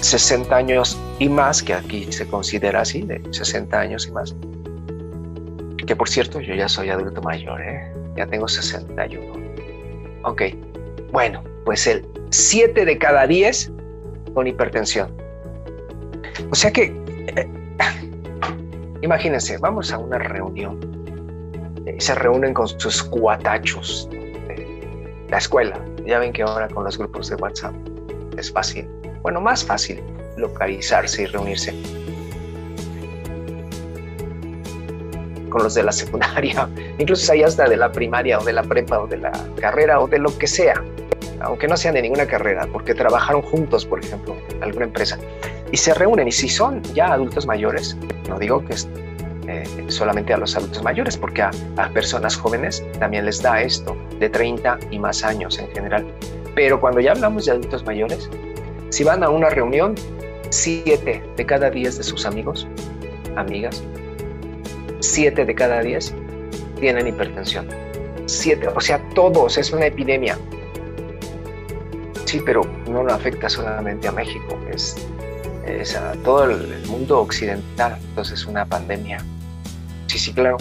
60 0.00 0.54
años 0.54 0.98
y 1.18 1.28
más, 1.28 1.62
que 1.62 1.74
aquí 1.74 2.10
se 2.12 2.26
considera 2.26 2.80
así, 2.80 3.02
de 3.02 3.22
60 3.30 3.78
años 3.78 4.06
y 4.06 4.12
más. 4.12 4.34
Que 5.86 5.94
por 5.94 6.08
cierto, 6.08 6.40
yo 6.40 6.54
ya 6.54 6.68
soy 6.68 6.90
adulto 6.90 7.22
mayor, 7.22 7.60
¿eh? 7.60 7.92
ya 8.16 8.26
tengo 8.26 8.48
61. 8.48 9.44
Ok, 10.22 10.42
bueno, 11.12 11.44
pues 11.64 11.86
el 11.86 12.06
7 12.30 12.84
de 12.84 12.98
cada 12.98 13.26
10 13.26 13.72
con 14.32 14.46
hipertensión. 14.46 15.14
O 16.50 16.54
sea 16.54 16.72
que, 16.72 17.03
imagínense, 19.04 19.58
vamos 19.58 19.92
a 19.92 19.98
una 19.98 20.18
reunión, 20.18 20.80
eh, 21.84 21.96
se 21.98 22.14
reúnen 22.14 22.54
con 22.54 22.66
sus 22.66 23.02
cuatachos 23.02 24.08
de 24.10 25.26
la 25.28 25.38
escuela. 25.38 25.78
Ya 26.06 26.18
ven 26.18 26.32
que 26.32 26.42
ahora 26.42 26.68
con 26.68 26.84
los 26.84 26.96
grupos 26.96 27.28
de 27.28 27.36
WhatsApp 27.36 27.74
es 28.38 28.50
fácil, 28.50 28.88
bueno, 29.22 29.40
más 29.40 29.64
fácil 29.64 30.02
localizarse 30.36 31.22
y 31.22 31.26
reunirse. 31.26 31.74
Con 35.50 35.62
los 35.62 35.74
de 35.74 35.82
la 35.82 35.92
secundaria, 35.92 36.68
incluso 36.98 37.30
hay 37.32 37.42
hasta 37.42 37.68
de 37.68 37.76
la 37.76 37.92
primaria 37.92 38.38
o 38.38 38.44
de 38.44 38.54
la 38.54 38.62
prepa 38.62 39.00
o 39.00 39.06
de 39.06 39.18
la 39.18 39.32
carrera 39.60 40.00
o 40.00 40.08
de 40.08 40.18
lo 40.18 40.36
que 40.36 40.46
sea, 40.46 40.82
aunque 41.40 41.68
no 41.68 41.76
sean 41.76 41.94
de 41.94 42.02
ninguna 42.02 42.26
carrera, 42.26 42.66
porque 42.72 42.94
trabajaron 42.94 43.42
juntos, 43.42 43.84
por 43.84 44.02
ejemplo, 44.02 44.34
en 44.50 44.62
alguna 44.62 44.86
empresa, 44.86 45.18
y 45.74 45.76
se 45.76 45.92
reúnen, 45.92 46.28
y 46.28 46.30
si 46.30 46.48
son 46.48 46.80
ya 46.94 47.12
adultos 47.12 47.48
mayores, 47.48 47.96
no 48.28 48.38
digo 48.38 48.64
que 48.64 48.74
es 48.74 48.88
eh, 49.48 49.64
solamente 49.88 50.32
a 50.32 50.36
los 50.36 50.56
adultos 50.56 50.84
mayores, 50.84 51.16
porque 51.16 51.42
a, 51.42 51.50
a 51.78 51.88
personas 51.88 52.36
jóvenes 52.36 52.80
también 53.00 53.24
les 53.24 53.42
da 53.42 53.60
esto, 53.60 53.96
de 54.20 54.30
30 54.30 54.78
y 54.92 55.00
más 55.00 55.24
años 55.24 55.58
en 55.58 55.68
general, 55.72 56.06
pero 56.54 56.80
cuando 56.80 57.00
ya 57.00 57.10
hablamos 57.10 57.46
de 57.46 57.50
adultos 57.50 57.84
mayores, 57.84 58.30
si 58.90 59.02
van 59.02 59.24
a 59.24 59.30
una 59.30 59.50
reunión, 59.50 59.96
7 60.50 61.24
de 61.36 61.44
cada 61.44 61.70
10 61.70 61.98
de 61.98 62.04
sus 62.04 62.24
amigos, 62.24 62.68
amigas, 63.34 63.82
7 65.00 65.44
de 65.44 65.54
cada 65.56 65.82
10 65.82 66.14
tienen 66.78 67.08
hipertensión. 67.08 67.66
7, 68.26 68.68
o 68.68 68.80
sea, 68.80 69.02
todos, 69.16 69.58
es 69.58 69.72
una 69.72 69.86
epidemia. 69.86 70.38
Sí, 72.26 72.40
pero 72.46 72.62
no 72.88 73.02
lo 73.02 73.12
afecta 73.12 73.48
solamente 73.48 74.06
a 74.06 74.12
México, 74.12 74.56
es, 74.72 74.94
a 75.96 76.12
todo 76.22 76.44
el 76.44 76.86
mundo 76.86 77.20
occidental, 77.20 77.96
entonces 78.08 78.40
es 78.40 78.46
una 78.46 78.64
pandemia. 78.66 79.18
Sí, 80.06 80.18
sí, 80.18 80.32
claro, 80.32 80.58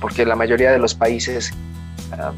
porque 0.00 0.24
la 0.24 0.36
mayoría 0.36 0.70
de 0.72 0.78
los 0.78 0.94
países 0.94 1.52
ah, 2.12 2.32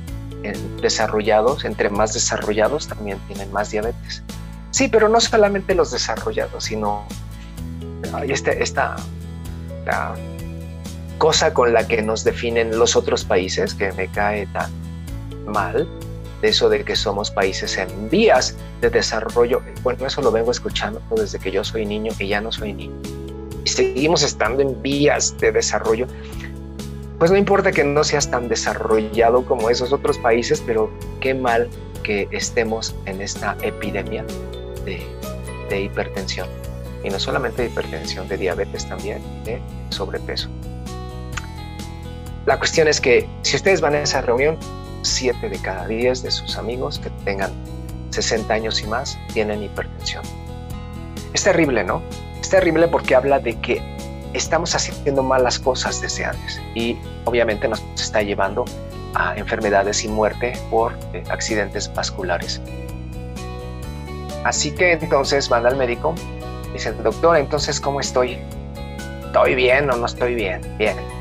desarrollados, 0.81 1.65
entre 1.65 1.91
más 1.91 2.15
desarrollados, 2.15 2.89
también 2.89 3.19
tienen 3.27 3.51
más 3.53 3.71
diabetes. 3.71 4.23
Sí, 4.71 4.89
pero 4.89 5.09
no 5.09 5.21
solamente 5.21 5.75
los 5.75 5.93
desarrollados, 5.93 6.65
sino 6.65 7.07
esta, 8.27 8.53
esta 8.53 8.97
cosa 11.19 11.55
con 11.55 11.73
la 11.73 11.87
que 11.87 12.03
nos 12.03 12.25
definen 12.25 12.79
los 12.79 12.97
otros 12.97 13.25
países, 13.25 13.75
que 13.75 13.93
me 13.93 14.09
cae 14.09 14.47
tan 14.49 14.71
mal, 15.47 15.89
de 16.45 16.51
eso 16.51 16.69
de 16.69 16.85
que 16.85 16.95
somos 16.95 17.31
países 17.31 17.79
en 17.79 18.11
vías 18.11 18.55
de 18.83 18.91
desarrollo. 18.91 19.63
Bueno, 19.83 20.07
eso 20.07 20.21
lo 20.21 20.31
vengo 20.31 20.51
escuchando 20.51 21.01
desde 21.17 21.39
que 21.39 21.51
yo 21.51 21.65
soy 21.65 21.87
niño, 21.87 22.13
que 22.19 22.29
ya 22.29 22.43
no 22.43 22.53
soy 22.53 22.75
niño. 22.75 22.95
Y 23.65 23.69
seguimos 23.71 24.23
estando 24.23 24.61
en 24.61 24.83
vías 24.83 25.35
de 25.39 25.53
desarrollo. 25.53 26.07
Pues 27.19 27.31
no 27.31 27.39
importa 27.39 27.73
que 27.73 27.83
no 27.83 28.05
seas 28.05 28.31
tan 28.31 28.49
desarrollado 28.49 29.47
como 29.47 29.71
esos 29.71 29.91
otros 29.91 30.19
países, 30.19 30.63
pero 30.67 30.91
qué 31.21 31.33
mal 31.33 31.71
que 32.03 32.29
estemos 32.31 32.95
en 33.07 33.23
esta 33.23 33.57
epidemia 33.63 34.27
de, 34.85 35.03
de 35.71 35.81
hipertensión. 35.81 36.47
Y 37.03 37.09
no 37.09 37.19
solamente 37.19 37.63
de 37.63 37.69
hipertensión, 37.69 38.29
de 38.29 38.37
diabetes 38.37 38.87
también, 38.87 39.23
de 39.45 39.63
sobrepeso. 39.89 40.51
La 42.45 42.59
cuestión 42.59 42.87
es 42.87 43.01
que 43.01 43.27
si 43.41 43.57
ustedes 43.57 43.81
van 43.81 43.95
a 43.95 44.03
esa 44.03 44.21
reunión, 44.21 44.59
7 45.05 45.49
de 45.49 45.59
cada 45.59 45.87
10 45.87 46.23
de 46.23 46.31
sus 46.31 46.57
amigos 46.57 46.99
que 46.99 47.11
tengan 47.25 47.53
60 48.11 48.53
años 48.53 48.81
y 48.83 48.87
más 48.87 49.19
tienen 49.33 49.63
hipertensión. 49.63 50.25
Es 51.33 51.45
terrible, 51.45 51.85
¿no? 51.85 52.03
Es 52.41 52.49
terrible 52.49 52.89
porque 52.89 53.15
habla 53.15 53.39
de 53.39 53.59
que 53.61 53.83
estamos 54.33 54.75
haciendo 54.75 55.23
malas 55.23 55.59
cosas 55.59 56.01
desde 56.01 56.25
antes 56.25 56.61
y 56.75 56.97
obviamente 57.25 57.69
nos 57.69 57.83
está 57.97 58.23
llevando 58.23 58.65
a 59.15 59.37
enfermedades 59.37 60.05
y 60.05 60.09
muerte 60.09 60.59
por 60.71 60.97
eh, 61.13 61.23
accidentes 61.31 61.93
vasculares. 61.95 62.61
Así 64.45 64.73
que 64.73 64.93
entonces 64.93 65.49
van 65.49 65.67
al 65.67 65.77
médico, 65.77 66.15
dicen, 66.73 67.03
doctor, 67.03 67.37
entonces 67.37 67.81
¿cómo 67.81 68.01
estoy? 68.01 68.39
¿Estoy 69.27 69.55
bien 69.55 69.91
o 69.91 69.97
no 69.97 70.07
estoy 70.07 70.35
bien? 70.35 70.61
Bien 70.79 71.14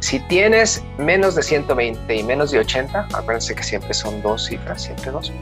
si 0.00 0.18
tienes 0.20 0.82
menos 0.98 1.34
de 1.34 1.42
120 1.42 2.14
y 2.14 2.22
menos 2.22 2.50
de 2.50 2.58
80, 2.58 3.08
acuérdense 3.12 3.54
que 3.54 3.62
siempre 3.62 3.92
son 3.94 4.20
dos 4.22 4.46
cifras, 4.46 4.82
siempre 4.82 5.10
dos, 5.10 5.32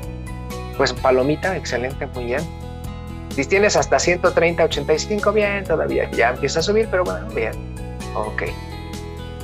pues 0.77 0.93
palomita, 0.93 1.57
excelente, 1.57 2.07
muy 2.09 2.25
bien. 2.25 2.41
Si 3.31 3.45
tienes 3.45 3.77
hasta 3.77 3.99
130, 3.99 4.65
85, 4.65 5.33
bien, 5.33 5.65
todavía 5.65 6.11
ya 6.11 6.31
empieza 6.31 6.59
a 6.59 6.63
subir, 6.63 6.89
pero 6.91 7.05
bueno, 7.05 7.29
bien. 7.29 7.53
Ok. 8.15 8.45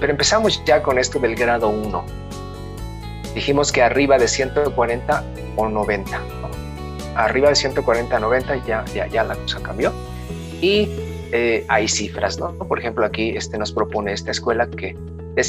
Pero 0.01 0.13
empezamos 0.13 0.61
ya 0.65 0.83
con 0.83 0.99
esto 0.99 1.21
del 1.21 1.37
grado 1.37 1.69
1. 1.69 2.05
Dijimos 3.35 3.71
que 3.71 3.83
arriba 3.83 4.19
de 4.19 4.27
140 4.27 5.25
o 5.57 5.69
90. 5.69 6.21
Arriba 7.15 7.51
de 7.51 7.55
140 7.55 8.19
90 8.19 8.67
ya, 8.67 8.85
ya, 8.93 9.07
ya 9.07 9.23
la 9.23 9.37
cosa 9.37 9.61
cambió. 9.61 9.93
Y 10.61 10.89
eh, 11.33 11.65
hay 11.69 11.89
cifras, 11.89 12.39
¿no? 12.39 12.53
Por 12.53 12.79
ejemplo, 12.79 13.05
aquí 13.05 13.31
este 13.37 13.59
nos 13.59 13.73
propone 13.73 14.13
esta 14.13 14.31
escuela 14.31 14.69
que 14.69 14.97
de, 15.35 15.43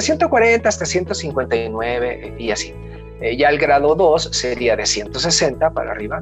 140 0.00 0.68
hasta 0.68 0.86
159 0.86 2.34
y 2.38 2.50
así. 2.50 2.72
Eh, 3.20 3.36
ya 3.36 3.48
el 3.48 3.58
grado 3.58 3.94
2 3.94 4.30
sería 4.32 4.76
de 4.76 4.86
160 4.86 5.70
para 5.70 5.92
arriba, 5.92 6.20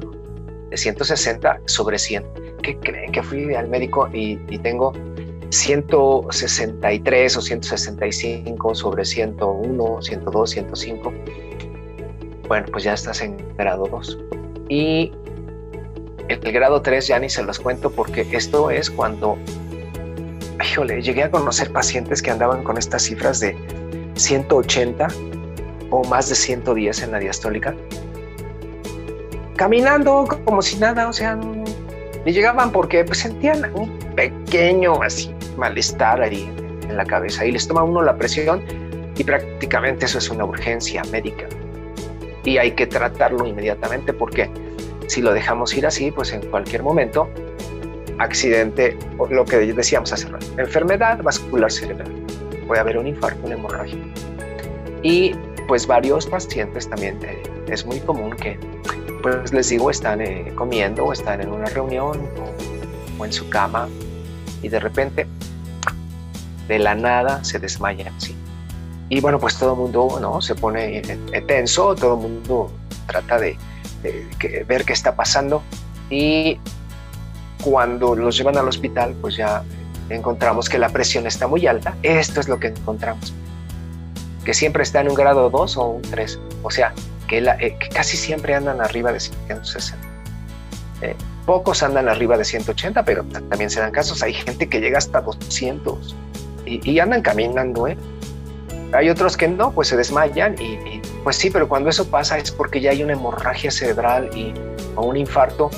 de 0.69 0.77
160 0.77 1.61
sobre 1.65 1.99
100. 1.99 2.23
¿Qué 2.61 2.77
creen 2.77 3.11
que 3.11 3.21
fui 3.21 3.53
al 3.55 3.67
médico 3.67 4.09
y, 4.13 4.37
tengo 4.59 4.93
163 5.49 7.37
o 7.37 7.41
165 7.41 8.75
sobre 8.75 9.05
101, 9.05 10.01
102, 10.01 10.49
105? 10.49 11.13
Bueno, 12.47 12.67
pues 12.71 12.83
ya 12.83 12.93
estás 12.93 13.21
en 13.21 13.37
grado 13.57 13.87
2. 13.87 14.17
Y 14.69 15.11
el, 16.27 16.51
grado 16.51 16.81
3 16.81 17.07
ya 17.07 17.19
ni 17.19 17.29
se 17.29 17.43
los 17.43 17.59
cuento 17.59 17.91
porque 17.91 18.27
esto 18.31 18.69
es 18.69 18.89
cuando 18.89 19.37
híjole, 20.63 21.01
llegué 21.01 21.23
a 21.23 21.31
conocer 21.31 21.71
pacientes 21.71 22.21
que 22.21 22.31
andaban 22.31 22.63
con 22.63 22.77
estas 22.77 23.03
cifras 23.03 23.39
de 23.39 23.55
180 24.15 25.07
o 25.89 26.03
más 26.05 26.29
de 26.29 26.35
110 26.35 27.03
en 27.03 27.11
la 27.11 27.19
diastólica, 27.19 27.75
caminando 29.55 30.27
como 30.45 30.61
si 30.61 30.77
nada, 30.77 31.07
o 31.07 31.13
sea, 31.13 31.37
y 32.25 32.31
llegaban 32.31 32.71
porque 32.71 33.03
pues, 33.03 33.19
sentían 33.19 33.71
un 33.75 33.97
pequeño 34.15 35.01
así 35.03 35.33
malestar 35.57 36.21
ahí 36.21 36.49
en 36.87 36.97
la 36.97 37.05
cabeza 37.05 37.45
y 37.45 37.51
les 37.51 37.67
toma 37.67 37.83
uno 37.83 38.01
la 38.01 38.15
presión 38.15 38.63
y 39.17 39.23
prácticamente 39.23 40.05
eso 40.05 40.17
es 40.17 40.29
una 40.29 40.45
urgencia 40.45 41.03
médica. 41.11 41.45
Y 42.43 42.57
hay 42.57 42.71
que 42.71 42.87
tratarlo 42.87 43.45
inmediatamente 43.45 44.11
porque 44.11 44.49
si 45.07 45.21
lo 45.21 45.33
dejamos 45.33 45.75
ir 45.75 45.85
así, 45.85 46.11
pues 46.11 46.31
en 46.33 46.41
cualquier 46.49 46.83
momento 46.83 47.29
accidente, 48.19 48.97
lo 49.29 49.45
que 49.45 49.57
decíamos 49.57 50.13
hace 50.13 50.27
rato, 50.27 50.45
enfermedad 50.57 51.21
vascular 51.21 51.71
cerebral. 51.71 52.11
Puede 52.67 52.79
haber 52.79 52.97
un 52.97 53.07
infarto, 53.07 53.39
una 53.45 53.55
hemorragia. 53.55 53.97
Y 55.01 55.33
pues 55.67 55.87
varios 55.87 56.25
pacientes 56.25 56.89
también 56.89 57.19
eh, 57.23 57.41
es 57.67 57.85
muy 57.85 57.99
común 58.01 58.31
que, 58.31 58.57
pues 59.21 59.51
les 59.53 59.69
digo, 59.69 59.89
están 59.89 60.21
eh, 60.21 60.51
comiendo 60.55 61.05
o 61.05 61.13
están 61.13 61.41
en 61.41 61.51
una 61.51 61.65
reunión 61.65 62.29
o, 63.19 63.25
en 63.25 63.31
su 63.31 63.47
cama 63.49 63.87
y 64.61 64.67
de 64.67 64.79
repente, 64.81 65.25
de 66.67 66.79
la 66.79 66.93
nada, 66.93 67.41
se 67.43 67.57
desmayan, 67.57 68.19
¿sí? 68.19 68.35
Y 69.07 69.21
bueno, 69.21 69.39
pues 69.39 69.57
todo 69.57 69.73
el 69.73 69.79
mundo 69.79 70.17
¿no? 70.19 70.41
se 70.41 70.55
pone 70.55 70.97
eh, 70.97 71.41
tenso, 71.47 71.95
todo 71.95 72.15
el 72.15 72.21
mundo 72.21 72.71
trata 73.07 73.39
de, 73.39 73.57
ver 74.03 74.85
qué 74.85 74.93
está 74.93 75.15
pasando 75.15 75.63
y 76.09 76.59
cuando 77.63 78.15
los 78.15 78.37
llevan 78.37 78.57
al 78.57 78.67
hospital, 78.67 79.15
pues 79.21 79.37
ya 79.37 79.63
encontramos 80.09 80.69
que 80.69 80.77
la 80.77 80.89
presión 80.89 81.25
está 81.25 81.47
muy 81.47 81.65
alta. 81.65 81.95
Esto 82.03 82.39
es 82.41 82.47
lo 82.47 82.59
que 82.59 82.67
encontramos. 82.67 83.33
Que 84.43 84.53
siempre 84.53 84.83
está 84.83 85.01
en 85.01 85.09
un 85.09 85.15
grado 85.15 85.49
2 85.49 85.77
o 85.77 85.85
un 85.87 86.01
3. 86.01 86.39
O 86.61 86.69
sea, 86.69 86.93
eh, 87.29 87.77
que, 87.79 87.89
casi 87.89 88.17
siempre 88.17 88.53
andan 88.53 88.81
arriba 88.81 89.11
de 89.11 89.19
160. 89.19 89.97
Eh, 91.01 91.15
pocos 91.45 91.81
andan 91.83 92.07
arriba 92.07 92.37
de 92.37 92.45
180, 92.45 93.03
pero 93.05 93.23
también 93.23 93.69
se 93.69 93.79
dan 93.79 93.91
casos. 93.91 94.21
Hay 94.21 94.33
gente 94.33 94.69
que 94.69 94.79
llega 94.79 94.97
hasta 94.97 95.21
200 95.21 96.15
y, 96.65 96.99
andan 96.99 97.21
caminando. 97.21 97.87
¿eh? 97.87 97.97
Hay 98.93 99.09
otros 99.09 99.37
que 99.37 99.47
no, 99.47 99.71
pues 99.71 99.87
se 99.87 99.97
desmayan 99.97 100.55
y, 100.61 101.01
pues 101.23 101.37
sí, 101.37 101.49
pero 101.49 101.67
cuando 101.67 101.89
eso 101.89 102.07
pasa 102.07 102.37
es 102.37 102.51
porque 102.51 102.81
ya 102.81 102.91
hay 102.91 103.03
una 103.03 103.13
hemorragia 103.13 103.71
cerebral 103.71 104.29
y, 104.35 104.53
o 104.95 105.05
un 105.05 105.17
infarto 105.17 105.69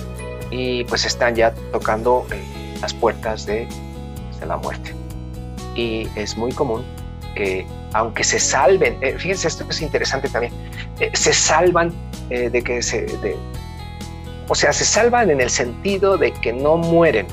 y 0.49 0.83
pues 0.85 1.05
están 1.05 1.35
ya 1.35 1.53
tocando 1.71 2.25
eh, 2.31 2.43
las 2.81 2.93
puertas 2.93 3.45
de, 3.45 3.67
de, 4.39 4.45
la 4.45 4.57
muerte. 4.57 4.93
Y 5.75 6.07
es 6.15 6.37
muy 6.37 6.51
común 6.51 6.83
que 7.35 7.67
aunque 7.93 8.23
se 8.23 8.39
salven, 8.39 8.97
eh, 9.01 9.15
fíjense, 9.17 9.47
esto 9.47 9.65
es 9.69 9.81
interesante 9.81 10.29
también, 10.29 10.53
eh, 10.99 11.11
se 11.13 11.33
salvan 11.33 11.93
de 12.29 12.63
que 12.63 12.81
se, 12.81 13.05
o 14.47 14.55
sea, 14.55 14.73
se 14.73 14.83
salvan 14.83 15.29
en 15.29 15.41
el 15.41 15.51
sentido 15.51 16.17
de 16.17 16.31
que 16.33 16.51
no 16.51 16.75
mueren 16.75 17.27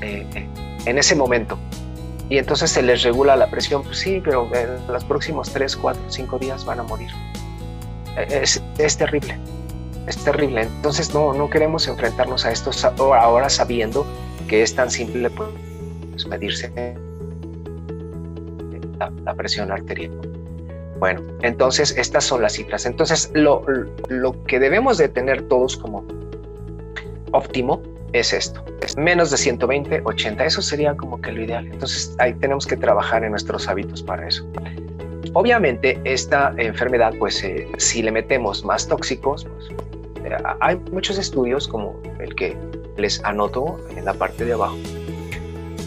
en 0.00 0.98
ese 0.98 1.14
momento. 1.14 1.56
Y 2.28 2.38
entonces 2.38 2.70
se 2.72 2.82
les 2.82 3.04
regula 3.04 3.36
la 3.36 3.48
presión, 3.48 3.84
pues 3.84 3.98
sí, 3.98 4.20
pero 4.24 4.50
en 4.52 4.92
los 4.92 5.04
próximos 5.04 5.52
3, 5.52 5.76
4, 5.76 6.02
5 6.08 6.38
días 6.40 6.64
van 6.64 6.80
a 6.80 6.82
morir. 6.82 7.10
Es, 8.16 8.96
terrible, 8.96 9.36
es 10.06 10.16
terrible. 10.24 10.62
Entonces 10.62 11.12
no, 11.12 11.32
no 11.32 11.50
queremos 11.50 11.88
enfrentarnos 11.88 12.46
a 12.46 12.52
esto 12.52 12.70
ahora 13.14 13.48
sabiendo 13.48 14.06
que 14.48 14.62
es 14.62 14.74
tan 14.74 14.90
simple 14.90 15.30
pues, 15.30 16.26
medirse 16.26 16.72
la, 18.98 19.34
presión 19.34 19.72
arterial. 19.72 20.12
Bueno, 20.98 21.22
entonces 21.42 21.94
estas 21.96 22.24
son 22.24 22.42
las 22.42 22.52
cifras. 22.52 22.86
Entonces 22.86 23.30
lo, 23.34 23.64
lo 24.08 24.44
que 24.44 24.60
debemos 24.60 24.98
de 24.98 25.08
tener 25.08 25.42
todos 25.48 25.76
como 25.76 26.04
óptimo 27.32 27.82
es 28.12 28.32
esto. 28.32 28.64
Es 28.80 28.96
menos 28.96 29.30
de 29.32 29.36
120, 29.36 30.02
80. 30.04 30.44
Eso 30.44 30.62
sería 30.62 30.96
como 30.96 31.20
que 31.20 31.32
lo 31.32 31.42
ideal. 31.42 31.66
Entonces 31.66 32.14
ahí 32.18 32.32
tenemos 32.34 32.66
que 32.66 32.76
trabajar 32.76 33.24
en 33.24 33.30
nuestros 33.30 33.68
hábitos 33.68 34.02
para 34.02 34.28
eso. 34.28 34.46
Obviamente 35.34 36.00
esta 36.04 36.54
enfermedad, 36.58 37.12
pues 37.18 37.42
eh, 37.42 37.66
si 37.76 38.02
le 38.02 38.12
metemos 38.12 38.64
más 38.64 38.86
tóxicos, 38.86 39.44
pues, 39.44 39.68
eh, 40.24 40.36
hay 40.60 40.76
muchos 40.92 41.18
estudios 41.18 41.66
como 41.66 42.00
el 42.20 42.34
que 42.36 42.56
les 42.96 43.22
anoto 43.24 43.80
en 43.96 44.04
la 44.04 44.14
parte 44.14 44.44
de 44.44 44.52
abajo, 44.52 44.76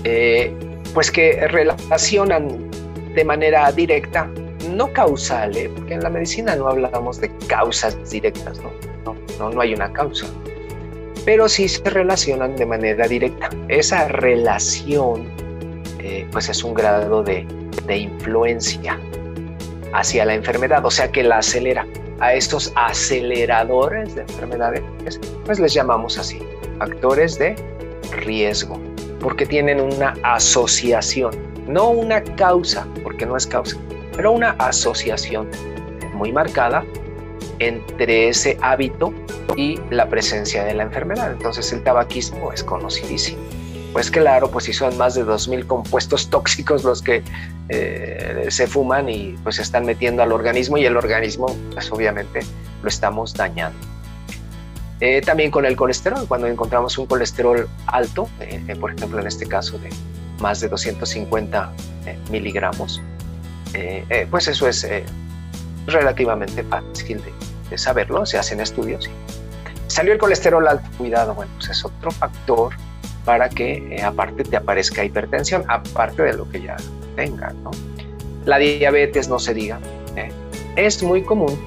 eh, 0.03 0.53
pues 0.93 1.09
que 1.09 1.47
relacionan 1.47 2.69
de 3.15 3.23
manera 3.23 3.71
directa, 3.71 4.29
no 4.69 4.91
causal, 4.91 5.53
porque 5.77 5.93
en 5.93 6.03
la 6.03 6.09
medicina 6.09 6.53
no 6.57 6.67
hablamos 6.67 7.21
de 7.21 7.31
causas 7.47 7.97
directas, 8.09 8.59
¿no? 8.61 9.15
No, 9.39 9.61
hay 9.61 9.73
una 9.73 9.93
causa, 9.93 10.25
pero 11.23 11.47
sí 11.47 11.69
se 11.69 11.89
relacionan 11.89 12.57
de 12.57 12.65
manera 12.65 13.07
directa. 13.07 13.49
Esa 13.69 14.09
relación, 14.09 15.29
eh, 15.99 16.27
pues 16.33 16.49
es 16.49 16.63
un 16.65 16.73
grado 16.73 17.23
de 17.23 17.45
influencia 17.87 18.99
hacia 19.93 20.25
la 20.25 20.33
enfermedad, 20.33 20.85
o 20.85 20.91
sea 20.91 21.11
que 21.11 21.23
la 21.23 21.39
acelera. 21.39 21.85
A 22.19 22.33
estos 22.33 22.73
aceleradores 22.75 24.15
de 24.15 24.21
enfermedades, 24.21 24.81
pues 25.45 25.59
les 25.59 25.73
llamamos 25.73 26.17
así, 26.17 26.39
factores 26.79 27.37
de 27.37 27.55
riesgo, 28.11 28.79
porque 29.19 29.45
tienen 29.45 29.79
una 29.79 30.15
asociación, 30.23 31.35
no 31.67 31.89
una 31.89 32.23
causa, 32.23 32.87
porque 33.03 33.25
no 33.27 33.37
es 33.37 33.45
causa, 33.45 33.77
pero 34.15 34.31
una 34.31 34.51
asociación 34.57 35.47
muy 36.13 36.31
marcada 36.31 36.83
entre 37.59 38.29
ese 38.29 38.57
hábito 38.61 39.13
y 39.55 39.79
la 39.91 40.09
presencia 40.09 40.63
de 40.63 40.73
la 40.73 40.83
enfermedad. 40.83 41.31
Entonces 41.31 41.71
el 41.71 41.83
tabaquismo 41.83 42.51
es 42.51 42.63
conocidísimo. 42.63 43.56
Pues 43.97 44.11
claro, 44.11 44.51
pues 44.51 44.65
si 44.65 44.73
son 44.73 44.95
más 44.95 45.15
de 45.15 45.25
2.000 45.25 45.65
compuestos 45.65 46.29
tóxicos 46.29 46.83
los 46.83 47.01
que 47.01 47.23
eh, 47.67 48.45
se 48.49 48.67
fuman 48.67 49.09
y 49.09 49.35
pues 49.41 49.55
se 49.55 49.63
están 49.63 49.87
metiendo 49.87 50.21
al 50.21 50.31
organismo 50.31 50.77
y 50.77 50.85
el 50.85 50.95
organismo 50.95 51.47
pues 51.73 51.91
obviamente 51.91 52.41
lo 52.83 52.89
estamos 52.89 53.33
dañando. 53.33 53.79
Eh, 54.99 55.21
también 55.21 55.49
con 55.49 55.65
el 55.65 55.75
colesterol, 55.75 56.27
cuando 56.27 56.45
encontramos 56.45 56.95
un 56.99 57.07
colesterol 57.07 57.67
alto, 57.87 58.29
eh, 58.39 58.75
por 58.79 58.93
ejemplo 58.93 59.19
en 59.19 59.25
este 59.25 59.47
caso 59.47 59.79
de 59.79 59.89
más 60.37 60.59
de 60.59 60.67
250 60.67 61.73
miligramos, 62.29 63.01
pues 64.29 64.47
eso 64.47 64.67
es 64.67 64.87
relativamente 65.87 66.61
fácil 66.61 67.19
de, 67.71 67.77
saberlo, 67.79 68.27
se 68.27 68.37
hacen 68.37 68.59
estudios. 68.59 69.09
Salió 69.87 70.13
el 70.13 70.19
colesterol 70.19 70.67
alto, 70.67 70.87
cuidado, 70.99 71.33
bueno, 71.33 71.51
pues 71.57 71.69
es 71.69 71.83
otro 71.83 72.11
factor 72.11 72.75
para 73.27 73.49
que 73.49 74.01
aparte 74.01 74.45
te 74.45 74.55
aparezca 74.55 75.03
hipertensión, 75.03 75.65
aparte 75.67 76.23
de 76.23 76.31
lo 76.31 76.49
que 76.49 76.61
ya 76.61 76.77
tengan, 77.17 77.61
¿no? 77.61 77.71
La 78.45 78.57
diabetes 78.57 79.27
no 79.27 79.37
se 79.37 79.53
diga. 79.53 79.79
Es 80.77 81.03
muy 81.03 81.23
común 81.23 81.59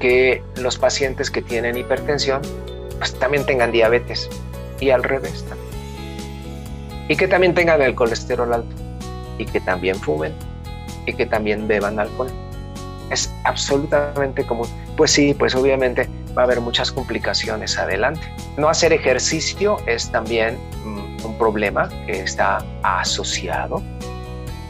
que 0.00 0.42
los 0.56 0.78
pacientes 0.78 1.30
que 1.30 1.42
tienen 1.42 1.76
hipertensión 1.76 2.40
pues 2.96 3.12
también 3.18 3.44
tengan 3.44 3.72
diabetes 3.72 4.30
y 4.80 4.88
al 4.88 5.02
revés 5.02 5.44
también. 5.46 5.68
Y 7.10 7.16
que 7.16 7.28
también 7.28 7.52
tengan 7.54 7.82
el 7.82 7.94
colesterol 7.94 8.50
alto 8.50 8.74
y 9.36 9.44
que 9.44 9.60
también 9.60 9.96
fumen 9.96 10.32
y 11.04 11.12
que 11.12 11.26
también 11.26 11.68
beban 11.68 12.00
alcohol. 12.00 12.30
Es 13.10 13.32
absolutamente 13.44 14.44
común. 14.46 14.68
Pues 14.96 15.12
sí, 15.12 15.34
pues 15.34 15.54
obviamente 15.54 16.08
va 16.36 16.42
a 16.42 16.44
haber 16.44 16.60
muchas 16.60 16.92
complicaciones 16.92 17.78
adelante. 17.78 18.20
No 18.56 18.68
hacer 18.68 18.92
ejercicio 18.92 19.76
es 19.86 20.10
también 20.10 20.56
mm, 20.84 21.24
un 21.24 21.38
problema 21.38 21.88
que 22.06 22.20
está 22.20 22.64
asociado 22.82 23.82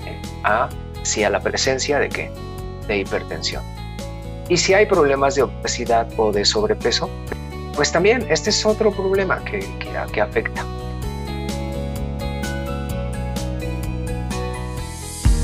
eh, 0.06 0.20
a, 0.44 0.68
sí, 1.02 1.24
a 1.24 1.30
la 1.30 1.40
presencia 1.40 1.98
de 1.98 2.08
qué? 2.08 2.30
De 2.86 2.98
hipertensión. 2.98 3.62
Y 4.48 4.56
si 4.56 4.72
hay 4.72 4.86
problemas 4.86 5.34
de 5.34 5.42
obesidad 5.42 6.08
o 6.16 6.32
de 6.32 6.44
sobrepeso, 6.44 7.10
pues 7.74 7.92
también 7.92 8.26
este 8.30 8.50
es 8.50 8.64
otro 8.64 8.90
problema 8.90 9.44
que, 9.44 9.60
que, 10.12 10.20
afecta. 10.20 10.64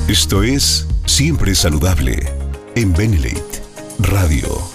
Esto 0.08 0.42
es 0.42 0.86
Siempre 1.06 1.54
Saludable 1.54 2.43
en 2.76 2.92
Benelate 2.92 3.62
Radio. 4.00 4.73